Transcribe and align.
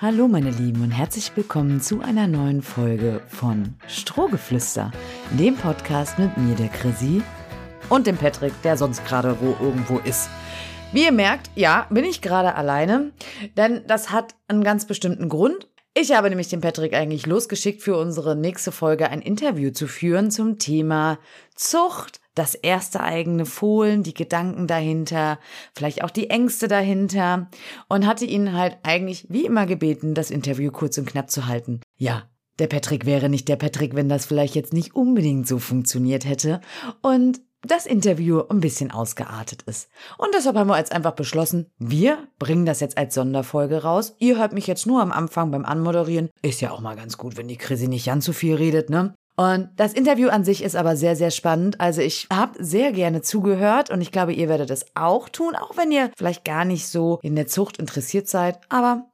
Hallo 0.00 0.28
meine 0.28 0.50
Lieben 0.52 0.84
und 0.84 0.92
herzlich 0.92 1.32
willkommen 1.34 1.80
zu 1.80 2.02
einer 2.02 2.28
neuen 2.28 2.62
Folge 2.62 3.20
von 3.26 3.74
Strohgeflüster, 3.88 4.92
dem 5.30 5.56
Podcast 5.56 6.20
mit 6.20 6.36
mir, 6.36 6.54
der 6.54 6.68
Chrissy 6.68 7.20
und 7.88 8.06
dem 8.06 8.16
Patrick, 8.16 8.52
der 8.62 8.76
sonst 8.76 9.04
gerade 9.04 9.36
wo 9.40 9.56
irgendwo 9.60 9.98
ist. 9.98 10.30
Wie 10.92 11.02
ihr 11.02 11.10
merkt, 11.10 11.50
ja, 11.56 11.88
bin 11.90 12.04
ich 12.04 12.22
gerade 12.22 12.54
alleine, 12.54 13.10
denn 13.56 13.80
das 13.88 14.12
hat 14.12 14.36
einen 14.46 14.62
ganz 14.62 14.84
bestimmten 14.84 15.28
Grund. 15.28 15.66
Ich 16.00 16.12
habe 16.12 16.28
nämlich 16.28 16.46
den 16.46 16.60
Patrick 16.60 16.94
eigentlich 16.94 17.26
losgeschickt, 17.26 17.82
für 17.82 17.96
unsere 17.96 18.36
nächste 18.36 18.70
Folge 18.70 19.10
ein 19.10 19.20
Interview 19.20 19.72
zu 19.72 19.88
führen 19.88 20.30
zum 20.30 20.56
Thema 20.60 21.18
Zucht, 21.56 22.20
das 22.36 22.54
erste 22.54 23.00
eigene 23.00 23.44
Fohlen, 23.44 24.04
die 24.04 24.14
Gedanken 24.14 24.68
dahinter, 24.68 25.40
vielleicht 25.74 26.04
auch 26.04 26.10
die 26.10 26.30
Ängste 26.30 26.68
dahinter 26.68 27.50
und 27.88 28.06
hatte 28.06 28.26
ihn 28.26 28.52
halt 28.52 28.76
eigentlich 28.84 29.26
wie 29.28 29.44
immer 29.44 29.66
gebeten, 29.66 30.14
das 30.14 30.30
Interview 30.30 30.70
kurz 30.70 30.98
und 30.98 31.06
knapp 31.06 31.32
zu 31.32 31.46
halten. 31.46 31.80
Ja, 31.96 32.30
der 32.60 32.68
Patrick 32.68 33.04
wäre 33.04 33.28
nicht 33.28 33.48
der 33.48 33.56
Patrick, 33.56 33.96
wenn 33.96 34.08
das 34.08 34.24
vielleicht 34.24 34.54
jetzt 34.54 34.72
nicht 34.72 34.94
unbedingt 34.94 35.48
so 35.48 35.58
funktioniert 35.58 36.24
hätte. 36.24 36.60
Und 37.02 37.40
das 37.68 37.86
Interview 37.86 38.42
ein 38.48 38.60
bisschen 38.60 38.90
ausgeartet 38.90 39.62
ist. 39.62 39.88
Und 40.16 40.34
deshalb 40.34 40.56
haben 40.56 40.68
wir 40.68 40.78
jetzt 40.78 40.92
einfach 40.92 41.12
beschlossen, 41.12 41.70
wir 41.78 42.18
bringen 42.38 42.66
das 42.66 42.80
jetzt 42.80 42.98
als 42.98 43.14
Sonderfolge 43.14 43.82
raus. 43.82 44.14
Ihr 44.18 44.38
hört 44.38 44.52
mich 44.52 44.66
jetzt 44.66 44.86
nur 44.86 45.00
am 45.00 45.12
Anfang 45.12 45.50
beim 45.50 45.64
Anmoderieren. 45.64 46.30
Ist 46.42 46.60
ja 46.60 46.70
auch 46.70 46.80
mal 46.80 46.96
ganz 46.96 47.18
gut, 47.18 47.36
wenn 47.36 47.48
die 47.48 47.56
Chrissy 47.56 47.88
nicht 47.88 48.06
ganz 48.06 48.24
so 48.24 48.32
viel 48.32 48.54
redet, 48.54 48.90
ne? 48.90 49.14
Und 49.36 49.68
das 49.76 49.92
Interview 49.92 50.30
an 50.30 50.42
sich 50.42 50.64
ist 50.64 50.74
aber 50.74 50.96
sehr, 50.96 51.14
sehr 51.14 51.30
spannend. 51.30 51.80
Also 51.80 52.00
ich 52.00 52.26
habe 52.32 52.62
sehr 52.62 52.90
gerne 52.90 53.22
zugehört 53.22 53.88
und 53.88 54.00
ich 54.00 54.10
glaube, 54.10 54.32
ihr 54.32 54.48
werdet 54.48 54.68
es 54.70 54.86
auch 54.96 55.28
tun, 55.28 55.54
auch 55.54 55.76
wenn 55.76 55.92
ihr 55.92 56.10
vielleicht 56.16 56.44
gar 56.44 56.64
nicht 56.64 56.88
so 56.88 57.20
in 57.22 57.36
der 57.36 57.46
Zucht 57.46 57.76
interessiert 57.76 58.26
seid. 58.26 58.58
Aber 58.68 59.04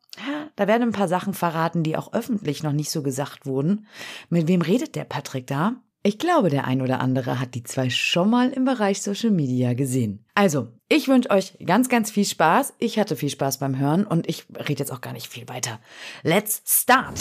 da 0.57 0.67
werden 0.67 0.83
ein 0.83 0.93
paar 0.93 1.09
Sachen 1.09 1.35
verraten, 1.35 1.83
die 1.83 1.97
auch 1.99 2.15
öffentlich 2.15 2.63
noch 2.63 2.73
nicht 2.73 2.91
so 2.91 3.03
gesagt 3.03 3.45
wurden. 3.45 3.87
Mit 4.31 4.49
wem 4.49 4.63
redet 4.63 4.95
der 4.95 5.05
Patrick 5.05 5.47
da? 5.47 5.75
Ich 6.07 6.19
glaube, 6.19 6.51
der 6.51 6.67
ein 6.67 6.83
oder 6.83 7.01
andere 7.01 7.41
hat 7.41 7.55
die 7.55 7.63
zwei 7.63 7.89
schon 7.89 8.29
mal 8.29 8.51
im 8.51 8.67
Bereich 8.67 9.01
Social 9.01 9.31
Media 9.31 9.73
gesehen. 9.73 10.23
Also, 10.35 10.69
ich 10.91 11.09
wünsche 11.09 11.31
euch 11.31 11.57
ganz, 11.65 11.89
ganz 11.89 12.11
viel 12.11 12.27
Spaß. 12.27 12.75
Ich 12.79 12.99
hatte 12.99 13.17
viel 13.17 13.31
Spaß 13.31 13.57
beim 13.57 13.79
Hören 13.79 14.05
und 14.05 14.29
ich 14.29 14.45
rede 14.55 14.81
jetzt 14.81 14.93
auch 14.93 15.01
gar 15.01 15.15
nicht 15.15 15.29
viel 15.29 15.49
weiter. 15.49 15.81
Let's 16.23 16.61
start! 16.67 17.19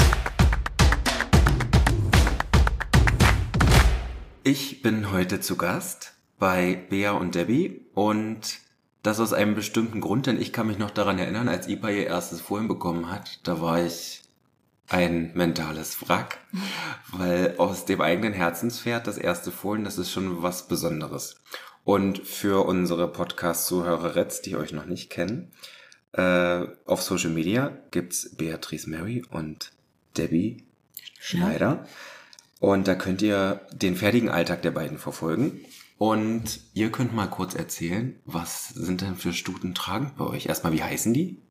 Ich 4.44 4.82
bin 4.82 5.14
heute 5.14 5.40
zu 5.40 5.56
Gast 5.56 6.16
bei 6.38 6.76
Bea 6.90 7.12
und 7.12 7.36
Debbie 7.36 7.86
und 7.94 8.60
das 9.02 9.22
aus 9.22 9.32
einem 9.32 9.56
bestimmten 9.56 10.02
Grund, 10.02 10.28
denn 10.28 10.42
ich 10.42 10.52
kann 10.52 10.68
mich 10.68 10.78
noch 10.78 10.92
daran 10.92 11.20
erinnern, 11.20 11.48
als 11.48 11.70
Ipa 11.70 11.88
ihr 11.88 12.08
erstes 12.08 12.42
Fohlen 12.42 12.68
bekommen 12.68 13.10
hat, 13.10 13.40
da 13.48 13.62
war 13.62 13.82
ich 13.82 14.23
ein 14.94 15.32
mentales 15.34 16.08
Wrack, 16.08 16.38
weil 17.12 17.56
aus 17.58 17.86
dem 17.86 18.00
eigenen 18.00 18.32
Herzenspferd 18.32 19.08
das 19.08 19.18
erste 19.18 19.52
Fohlen, 19.52 19.84
das 19.84 19.98
ist 19.98 20.12
schon 20.12 20.44
was 20.44 20.68
Besonderes. 20.68 21.42
Und 21.84 22.20
für 22.20 22.66
unsere 22.66 23.12
Podcast-Zuhörer 23.12 24.16
Retz, 24.16 24.42
die 24.42 24.56
euch 24.56 24.72
noch 24.72 24.86
nicht 24.86 25.10
kennen, 25.10 25.52
äh, 26.12 26.68
auf 26.86 27.02
Social 27.02 27.32
Media 27.32 27.76
gibt's 27.90 28.36
Beatrice 28.36 28.88
Mary 28.88 29.26
und 29.32 29.72
Debbie 30.16 30.64
Schneider. 31.20 31.88
Und 32.60 32.88
da 32.88 32.94
könnt 32.94 33.24
ihr 33.24 33.62
den 33.74 33.96
fertigen 33.96 34.30
Alltag 34.30 34.62
der 34.62 34.72
beiden 34.72 35.00
verfolgen. 35.00 35.66
Und 35.98 36.60
ihr 36.76 36.92
könnt 36.92 37.16
mal 37.16 37.28
kurz 37.28 37.56
erzählen, 37.56 38.20
was 38.26 38.70
sind 38.70 39.02
denn 39.02 39.16
für 39.16 39.34
Stuten 39.34 39.74
tragend 39.74 40.18
bei 40.18 40.26
euch? 40.26 40.46
Erstmal, 40.46 40.74
wie 40.74 40.84
heißen 40.84 41.14
die? 41.14 41.42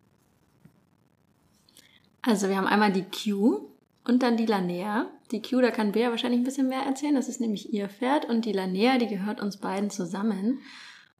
Also 2.22 2.48
wir 2.48 2.56
haben 2.56 2.66
einmal 2.66 2.92
die 2.92 3.04
Q 3.04 3.68
und 4.04 4.22
dann 4.22 4.36
die 4.36 4.46
Lanea. 4.46 5.06
Die 5.30 5.42
Q, 5.42 5.60
da 5.60 5.70
kann 5.70 5.92
Bea 5.92 6.10
wahrscheinlich 6.10 6.40
ein 6.40 6.44
bisschen 6.44 6.68
mehr 6.68 6.82
erzählen. 6.82 7.14
Das 7.14 7.28
ist 7.28 7.40
nämlich 7.40 7.72
ihr 7.72 7.88
Pferd. 7.88 8.24
Und 8.24 8.44
die 8.44 8.52
Lanea, 8.52 8.98
die 8.98 9.08
gehört 9.08 9.40
uns 9.40 9.56
beiden 9.56 9.90
zusammen. 9.90 10.60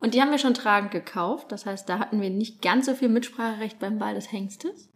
Und 0.01 0.15
die 0.15 0.21
haben 0.21 0.31
wir 0.31 0.39
schon 0.39 0.55
tragend 0.55 0.91
gekauft. 0.91 1.53
Das 1.53 1.67
heißt, 1.67 1.89
da 1.89 1.99
hatten 1.99 2.21
wir 2.21 2.31
nicht 2.31 2.63
ganz 2.63 2.87
so 2.87 2.95
viel 2.95 3.09
Mitspracherecht 3.09 3.79
beim 3.79 3.99
Ball 3.99 4.15
des 4.15 4.33
Hengstes. 4.33 4.89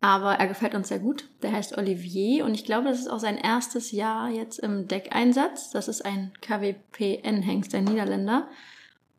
Aber 0.00 0.34
er 0.34 0.46
gefällt 0.46 0.74
uns 0.74 0.88
sehr 0.88 0.98
gut. 0.98 1.24
Der 1.40 1.52
heißt 1.52 1.78
Olivier 1.78 2.44
und 2.44 2.52
ich 2.52 2.66
glaube, 2.66 2.88
das 2.88 2.98
ist 2.98 3.08
auch 3.08 3.20
sein 3.20 3.38
erstes 3.38 3.90
Jahr 3.90 4.28
jetzt 4.28 4.58
im 4.58 4.86
Deckeinsatz. 4.86 5.70
Das 5.70 5.88
ist 5.88 6.04
ein 6.04 6.30
KWPN-Hengst, 6.42 7.74
ein 7.74 7.84
Niederländer. 7.84 8.48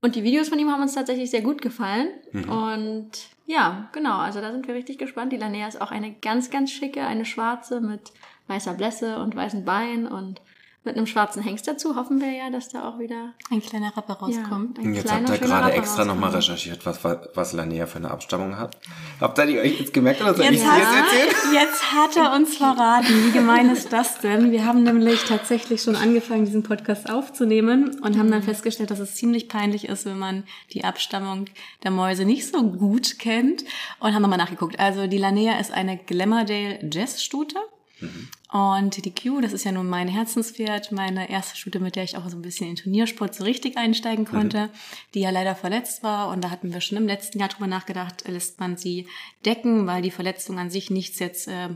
Und 0.02 0.16
die 0.16 0.24
Videos 0.24 0.50
von 0.50 0.60
ihm 0.60 0.70
haben 0.70 0.84
uns 0.84 0.94
tatsächlich 0.94 1.32
sehr 1.32 1.42
gut 1.42 1.64
gefallen. 1.64 2.10
Mhm. 2.32 2.50
Und 2.50 3.12
ja, 3.46 3.90
genau, 3.92 4.18
also 4.18 4.42
da 4.42 4.52
sind 4.52 4.68
wir 4.68 4.74
richtig 4.74 4.98
gespannt. 4.98 5.32
Die 5.32 5.38
Lanea 5.38 5.68
ist 5.68 5.80
auch 5.80 5.92
eine 5.92 6.14
ganz, 6.14 6.50
ganz 6.50 6.72
schicke, 6.72 7.06
eine 7.06 7.26
schwarze 7.26 7.80
mit 7.80 8.12
weißer 8.48 8.74
Blässe 8.74 9.20
und 9.20 9.36
weißen 9.36 9.66
Beinen 9.66 10.08
und 10.08 10.42
mit 10.86 10.96
einem 10.96 11.08
schwarzen 11.08 11.42
Hengst 11.42 11.68
dazu 11.68 11.96
hoffen 11.96 12.22
wir 12.22 12.32
ja, 12.32 12.50
dass 12.50 12.70
da 12.70 12.88
auch 12.88 13.00
wieder 13.00 13.34
ein 13.50 13.62
kleiner 13.62 13.96
Rapper 13.98 14.14
rauskommt. 14.14 14.78
Ja, 14.78 14.90
jetzt 14.92 15.12
habt 15.12 15.30
ihr 15.30 15.38
gerade 15.40 15.72
extra 15.72 16.06
nochmal 16.06 16.32
recherchiert, 16.32 16.86
was, 16.86 17.04
was 17.04 17.54
Lanea 17.54 17.88
für 17.88 17.98
eine 17.98 18.12
Abstammung 18.12 18.58
hat. 18.58 18.78
Habt 19.20 19.38
ihr 19.40 19.46
die 19.48 19.60
euch 19.60 19.80
jetzt 19.80 19.94
gemerkt 19.94 20.22
oder 20.22 20.34
soll 20.34 20.46
jetzt 20.46 20.56
ich 20.56 20.66
hat, 20.66 20.78
jetzt 20.78 20.94
erzählen? 20.94 21.54
Jetzt 21.54 21.92
hat 21.92 22.16
er 22.16 22.36
uns 22.36 22.58
verraten. 22.58 23.26
Wie 23.26 23.32
gemein 23.32 23.70
ist 23.70 23.92
das 23.92 24.20
denn? 24.20 24.52
Wir 24.52 24.66
haben 24.66 24.84
nämlich 24.84 25.24
tatsächlich 25.24 25.82
schon 25.82 25.96
angefangen, 25.96 26.46
diesen 26.46 26.64
Podcast 26.64 27.10
aufzunehmen 27.10 28.00
und 28.02 28.18
haben 28.18 28.30
dann 28.30 28.44
festgestellt, 28.44 28.92
dass 28.92 29.00
es 29.00 29.16
ziemlich 29.16 29.50
peinlich 29.50 29.88
ist, 29.90 30.06
wenn 30.06 30.20
man 30.20 30.44
die 30.72 30.84
Abstammung 30.84 31.46
der 31.84 31.92
Mäuse 31.92 32.26
nicht 32.26 32.48
so 32.48 32.64
gut 32.64 33.18
kennt 33.18 33.64
und 34.00 34.14
haben 34.14 34.22
nochmal 34.22 34.38
nachgeguckt. 34.38 34.80
Also 34.80 35.08
die 35.08 35.18
Lanea 35.18 35.60
ist 35.60 35.72
eine 35.72 35.98
Glamourdale 35.98 36.80
Jazz-Stute. 36.92 37.58
Mhm. 38.00 38.28
Und 38.56 39.04
die 39.04 39.14
Q, 39.14 39.42
das 39.42 39.52
ist 39.52 39.66
ja 39.66 39.74
nun 39.74 39.90
mein 39.90 40.08
Herzenspferd, 40.08 40.94
meine 40.94 41.30
erste 41.30 41.58
Stute, 41.58 41.82
mit 41.82 41.98
der 41.98 42.06
ich 42.06 42.16
auch 42.16 42.30
so 42.30 42.38
ein 42.38 42.42
bisschen 42.42 42.70
in 42.70 42.78
Turniersport 42.78 43.36
so 43.36 43.44
richtig 43.44 43.76
einsteigen 43.76 44.24
konnte, 44.24 44.68
mhm. 44.68 44.70
die 45.14 45.20
ja 45.20 45.30
leider 45.30 45.56
verletzt 45.56 46.04
war. 46.04 46.30
Und 46.30 46.42
da 46.42 46.52
hatten 46.52 46.72
wir 46.72 46.80
schon 46.80 46.98
im 46.98 47.06
letzten 47.06 47.38
Jahr 47.38 47.50
drüber 47.50 47.68
nachgedacht, 47.68 48.26
lässt 48.26 48.62
man 48.62 48.78
sie 48.78 49.08
decken, 49.44 49.88
weil 49.88 50.02
die 50.02 50.10
Verletzung 50.10 50.58
an 50.58 50.70
sich 50.70 50.90
nichts 50.90 51.20
jetzt 51.20 51.50
äh, 51.50 51.68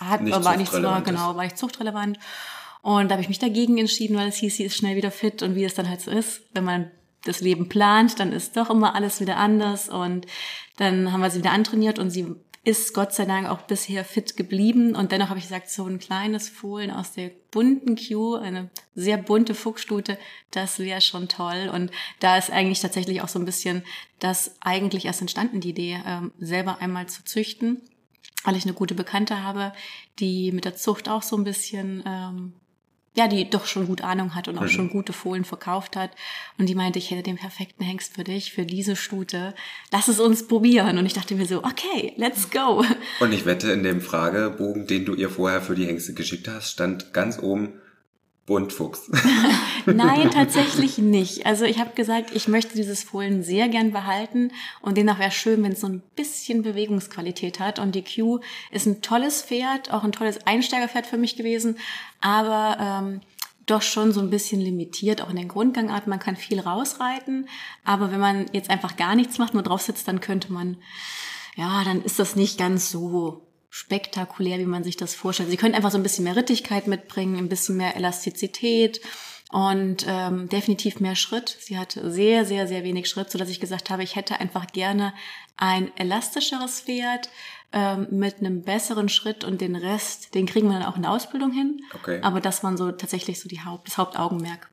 hat, 0.00 0.22
nicht 0.22 0.42
war 0.42 0.56
nichts 0.56 0.72
war, 0.82 1.02
genau, 1.02 1.36
war 1.36 1.44
nicht 1.44 1.58
zuchtrelevant. 1.58 2.18
Und 2.80 3.10
da 3.10 3.16
habe 3.16 3.22
ich 3.22 3.28
mich 3.28 3.38
dagegen 3.38 3.76
entschieden, 3.76 4.16
weil 4.16 4.28
es 4.28 4.36
hieß, 4.36 4.56
sie 4.56 4.64
ist 4.64 4.76
schnell 4.78 4.96
wieder 4.96 5.10
fit 5.10 5.42
und 5.42 5.56
wie 5.56 5.64
es 5.64 5.74
dann 5.74 5.90
halt 5.90 6.00
so 6.00 6.10
ist, 6.10 6.40
wenn 6.54 6.64
man 6.64 6.90
das 7.26 7.42
Leben 7.42 7.68
plant, 7.68 8.18
dann 8.18 8.32
ist 8.32 8.56
doch 8.56 8.70
immer 8.70 8.94
alles 8.94 9.20
wieder 9.20 9.36
anders 9.36 9.90
und 9.90 10.24
dann 10.78 11.12
haben 11.12 11.20
wir 11.20 11.28
sie 11.28 11.40
wieder 11.40 11.52
antrainiert 11.52 11.98
und 11.98 12.08
sie 12.08 12.34
ist 12.64 12.94
Gott 12.94 13.12
sei 13.12 13.24
Dank 13.24 13.48
auch 13.48 13.62
bisher 13.62 14.04
fit 14.04 14.36
geblieben. 14.36 14.94
Und 14.94 15.10
dennoch 15.10 15.28
habe 15.28 15.38
ich 15.38 15.46
gesagt, 15.46 15.68
so 15.68 15.84
ein 15.86 15.98
kleines 15.98 16.48
Fohlen 16.48 16.90
aus 16.90 17.12
der 17.12 17.30
bunten 17.50 17.96
Q, 17.96 18.36
eine 18.36 18.70
sehr 18.94 19.16
bunte 19.16 19.54
Fuchsstute, 19.54 20.16
das 20.52 20.78
wäre 20.78 21.00
schon 21.00 21.28
toll. 21.28 21.70
Und 21.72 21.90
da 22.20 22.38
ist 22.38 22.50
eigentlich 22.50 22.80
tatsächlich 22.80 23.20
auch 23.20 23.28
so 23.28 23.38
ein 23.38 23.44
bisschen 23.44 23.82
das 24.20 24.56
eigentlich 24.60 25.06
erst 25.06 25.20
entstanden, 25.20 25.60
die 25.60 25.70
Idee, 25.70 26.00
ähm, 26.06 26.32
selber 26.38 26.78
einmal 26.80 27.08
zu 27.08 27.24
züchten 27.24 27.82
weil 28.44 28.56
ich 28.56 28.64
eine 28.64 28.74
gute 28.74 28.94
Bekannte 28.94 29.42
habe, 29.42 29.72
die 30.18 30.52
mit 30.52 30.64
der 30.64 30.74
Zucht 30.74 31.08
auch 31.08 31.22
so 31.22 31.36
ein 31.36 31.44
bisschen 31.44 32.02
ähm, 32.06 32.54
ja, 33.14 33.28
die 33.28 33.48
doch 33.48 33.66
schon 33.66 33.86
gut 33.86 34.00
Ahnung 34.00 34.34
hat 34.34 34.48
und 34.48 34.56
auch 34.56 34.62
mhm. 34.62 34.68
schon 34.68 34.90
gute 34.90 35.12
Fohlen 35.12 35.44
verkauft 35.44 35.96
hat. 35.96 36.12
Und 36.58 36.68
die 36.68 36.74
meinte, 36.74 36.98
ich 36.98 37.10
hätte 37.10 37.22
den 37.22 37.36
perfekten 37.36 37.84
Hengst 37.84 38.14
für 38.14 38.24
dich, 38.24 38.52
für 38.52 38.64
diese 38.64 38.96
Stute. 38.96 39.54
Lass 39.90 40.08
es 40.08 40.18
uns 40.18 40.48
probieren. 40.48 40.96
Und 40.96 41.04
ich 41.04 41.12
dachte 41.12 41.34
mir 41.34 41.44
so, 41.44 41.62
okay, 41.62 42.14
let's 42.16 42.50
go. 42.50 42.84
Und 43.20 43.32
ich 43.32 43.44
wette, 43.44 43.70
in 43.70 43.82
dem 43.82 44.00
Fragebogen, 44.00 44.86
den 44.86 45.04
du 45.04 45.14
ihr 45.14 45.28
vorher 45.28 45.60
für 45.60 45.74
die 45.74 45.86
Hengste 45.86 46.14
geschickt 46.14 46.48
hast, 46.48 46.70
stand 46.70 47.12
ganz 47.12 47.38
oben, 47.38 47.81
Buntfuchs. 48.46 49.10
Nein, 49.86 50.30
tatsächlich 50.30 50.98
nicht. 50.98 51.46
Also 51.46 51.64
ich 51.64 51.78
habe 51.78 51.94
gesagt, 51.94 52.34
ich 52.34 52.48
möchte 52.48 52.74
dieses 52.74 53.02
Fohlen 53.02 53.42
sehr 53.42 53.68
gern 53.68 53.92
behalten 53.92 54.52
und 54.80 54.96
demnach 54.96 55.18
wäre 55.18 55.30
schön, 55.30 55.62
wenn 55.62 55.72
es 55.72 55.80
so 55.80 55.88
ein 55.88 56.02
bisschen 56.16 56.62
Bewegungsqualität 56.62 57.60
hat. 57.60 57.78
Und 57.78 57.94
die 57.94 58.04
Q 58.04 58.40
ist 58.70 58.86
ein 58.86 59.02
tolles 59.02 59.42
Pferd, 59.42 59.92
auch 59.92 60.04
ein 60.04 60.12
tolles 60.12 60.46
Einsteigerpferd 60.46 61.06
für 61.06 61.18
mich 61.18 61.36
gewesen, 61.36 61.78
aber 62.20 62.76
ähm, 62.80 63.20
doch 63.66 63.82
schon 63.82 64.12
so 64.12 64.20
ein 64.20 64.30
bisschen 64.30 64.60
limitiert, 64.60 65.22
auch 65.22 65.30
in 65.30 65.36
den 65.36 65.48
Grundgangarten. 65.48 66.10
Man 66.10 66.18
kann 66.18 66.36
viel 66.36 66.60
rausreiten, 66.60 67.48
aber 67.84 68.10
wenn 68.10 68.20
man 68.20 68.46
jetzt 68.52 68.70
einfach 68.70 68.96
gar 68.96 69.14
nichts 69.14 69.38
macht, 69.38 69.54
nur 69.54 69.62
drauf 69.62 69.82
sitzt, 69.82 70.08
dann 70.08 70.20
könnte 70.20 70.52
man, 70.52 70.76
ja, 71.56 71.84
dann 71.84 72.02
ist 72.02 72.18
das 72.18 72.34
nicht 72.34 72.58
ganz 72.58 72.90
so 72.90 73.46
spektakulär, 73.74 74.58
wie 74.58 74.66
man 74.66 74.84
sich 74.84 74.98
das 74.98 75.14
vorstellt. 75.14 75.48
Sie 75.48 75.56
können 75.56 75.74
einfach 75.74 75.90
so 75.90 75.96
ein 75.96 76.02
bisschen 76.02 76.24
mehr 76.24 76.36
Rittigkeit 76.36 76.86
mitbringen, 76.86 77.38
ein 77.38 77.48
bisschen 77.48 77.78
mehr 77.78 77.96
Elastizität 77.96 79.00
und 79.50 80.04
ähm, 80.06 80.50
definitiv 80.50 81.00
mehr 81.00 81.16
Schritt. 81.16 81.56
Sie 81.58 81.78
hat 81.78 81.98
sehr, 81.98 82.44
sehr, 82.44 82.68
sehr 82.68 82.84
wenig 82.84 83.08
Schritt, 83.08 83.30
so 83.30 83.38
dass 83.38 83.48
ich 83.48 83.60
gesagt 83.60 83.88
habe, 83.88 84.02
ich 84.02 84.14
hätte 84.14 84.38
einfach 84.38 84.66
gerne 84.66 85.14
ein 85.56 85.90
elastischeres 85.96 86.82
Pferd 86.82 87.30
ähm, 87.72 88.08
mit 88.10 88.40
einem 88.40 88.60
besseren 88.60 89.08
Schritt 89.08 89.42
und 89.42 89.62
den 89.62 89.74
Rest, 89.74 90.34
den 90.34 90.44
kriegen 90.44 90.68
wir 90.68 90.78
dann 90.78 90.84
auch 90.86 90.96
in 90.96 91.02
der 91.02 91.10
Ausbildung 91.10 91.50
hin. 91.50 91.80
Okay. 91.94 92.20
Aber 92.20 92.42
das 92.42 92.62
waren 92.62 92.76
so 92.76 92.92
tatsächlich 92.92 93.40
so 93.40 93.48
die 93.48 93.64
Haupt, 93.64 93.88
das 93.88 93.96
Hauptaugenmerk. 93.96 94.68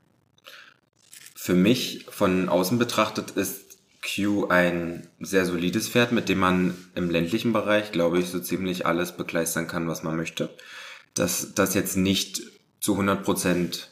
Für 1.35 1.53
mich 1.53 2.05
von 2.09 2.49
außen 2.49 2.77
betrachtet 2.77 3.31
ist 3.31 3.68
Q 4.15 4.47
ein 4.47 5.07
sehr 5.19 5.45
solides 5.45 5.89
Pferd, 5.89 6.11
mit 6.11 6.29
dem 6.29 6.39
man 6.39 6.75
im 6.95 7.09
ländlichen 7.09 7.53
Bereich, 7.53 7.91
glaube 7.91 8.19
ich, 8.19 8.29
so 8.29 8.39
ziemlich 8.39 8.85
alles 8.85 9.11
begleistern 9.15 9.67
kann, 9.67 9.87
was 9.87 10.03
man 10.03 10.15
möchte. 10.15 10.49
Dass 11.13 11.53
das 11.53 11.73
jetzt 11.73 11.97
nicht 11.97 12.41
zu 12.79 12.93
100 12.93 13.23
Prozent 13.23 13.91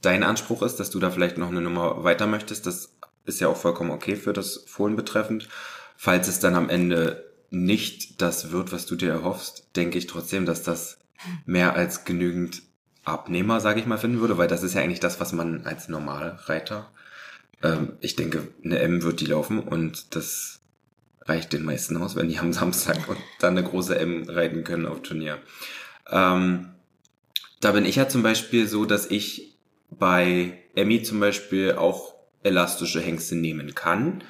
dein 0.00 0.22
Anspruch 0.22 0.62
ist, 0.62 0.76
dass 0.76 0.90
du 0.90 0.98
da 0.98 1.10
vielleicht 1.10 1.38
noch 1.38 1.48
eine 1.48 1.60
Nummer 1.60 2.04
weiter 2.04 2.26
möchtest, 2.26 2.66
das 2.66 2.94
ist 3.24 3.40
ja 3.40 3.48
auch 3.48 3.56
vollkommen 3.56 3.90
okay 3.90 4.16
für 4.16 4.32
das 4.32 4.64
Fohlen 4.66 4.96
betreffend. 4.96 5.48
Falls 5.96 6.28
es 6.28 6.40
dann 6.40 6.54
am 6.54 6.70
Ende 6.70 7.28
nicht 7.50 8.22
das 8.22 8.52
wird, 8.52 8.72
was 8.72 8.86
du 8.86 8.96
dir 8.96 9.10
erhoffst, 9.10 9.68
denke 9.76 9.98
ich 9.98 10.06
trotzdem, 10.06 10.46
dass 10.46 10.62
das 10.62 10.98
mehr 11.46 11.74
als 11.74 12.04
genügend 12.04 12.62
Abnehmer, 13.04 13.60
sage 13.60 13.80
ich 13.80 13.86
mal, 13.86 13.98
finden 13.98 14.20
würde, 14.20 14.38
weil 14.38 14.48
das 14.48 14.62
ist 14.62 14.74
ja 14.74 14.82
eigentlich 14.82 15.00
das, 15.00 15.18
was 15.18 15.32
man 15.32 15.64
als 15.64 15.88
Normalreiter, 15.88 16.90
ähm, 17.62 17.92
ich 18.00 18.16
denke, 18.16 18.48
eine 18.64 18.78
M 18.78 19.02
wird 19.02 19.20
die 19.20 19.26
laufen 19.26 19.60
und 19.60 20.14
das 20.14 20.60
reicht 21.22 21.52
den 21.52 21.64
meisten 21.64 21.96
aus, 21.96 22.16
wenn 22.16 22.28
die 22.28 22.38
am 22.38 22.52
Samstag 22.52 23.08
und 23.08 23.18
dann 23.38 23.56
eine 23.56 23.66
große 23.66 23.98
M 23.98 24.24
reiten 24.28 24.64
können 24.64 24.86
auf 24.86 25.02
Turnier. 25.02 25.38
Ähm, 26.10 26.70
da 27.60 27.72
bin 27.72 27.84
ich 27.84 27.96
ja 27.96 28.08
zum 28.08 28.22
Beispiel 28.22 28.66
so, 28.66 28.84
dass 28.84 29.10
ich 29.10 29.56
bei 29.90 30.58
Emmy 30.74 31.02
zum 31.02 31.20
Beispiel 31.20 31.72
auch 31.72 32.14
elastische 32.42 33.00
Hengste 33.00 33.34
nehmen 33.34 33.74
kann 33.74 34.22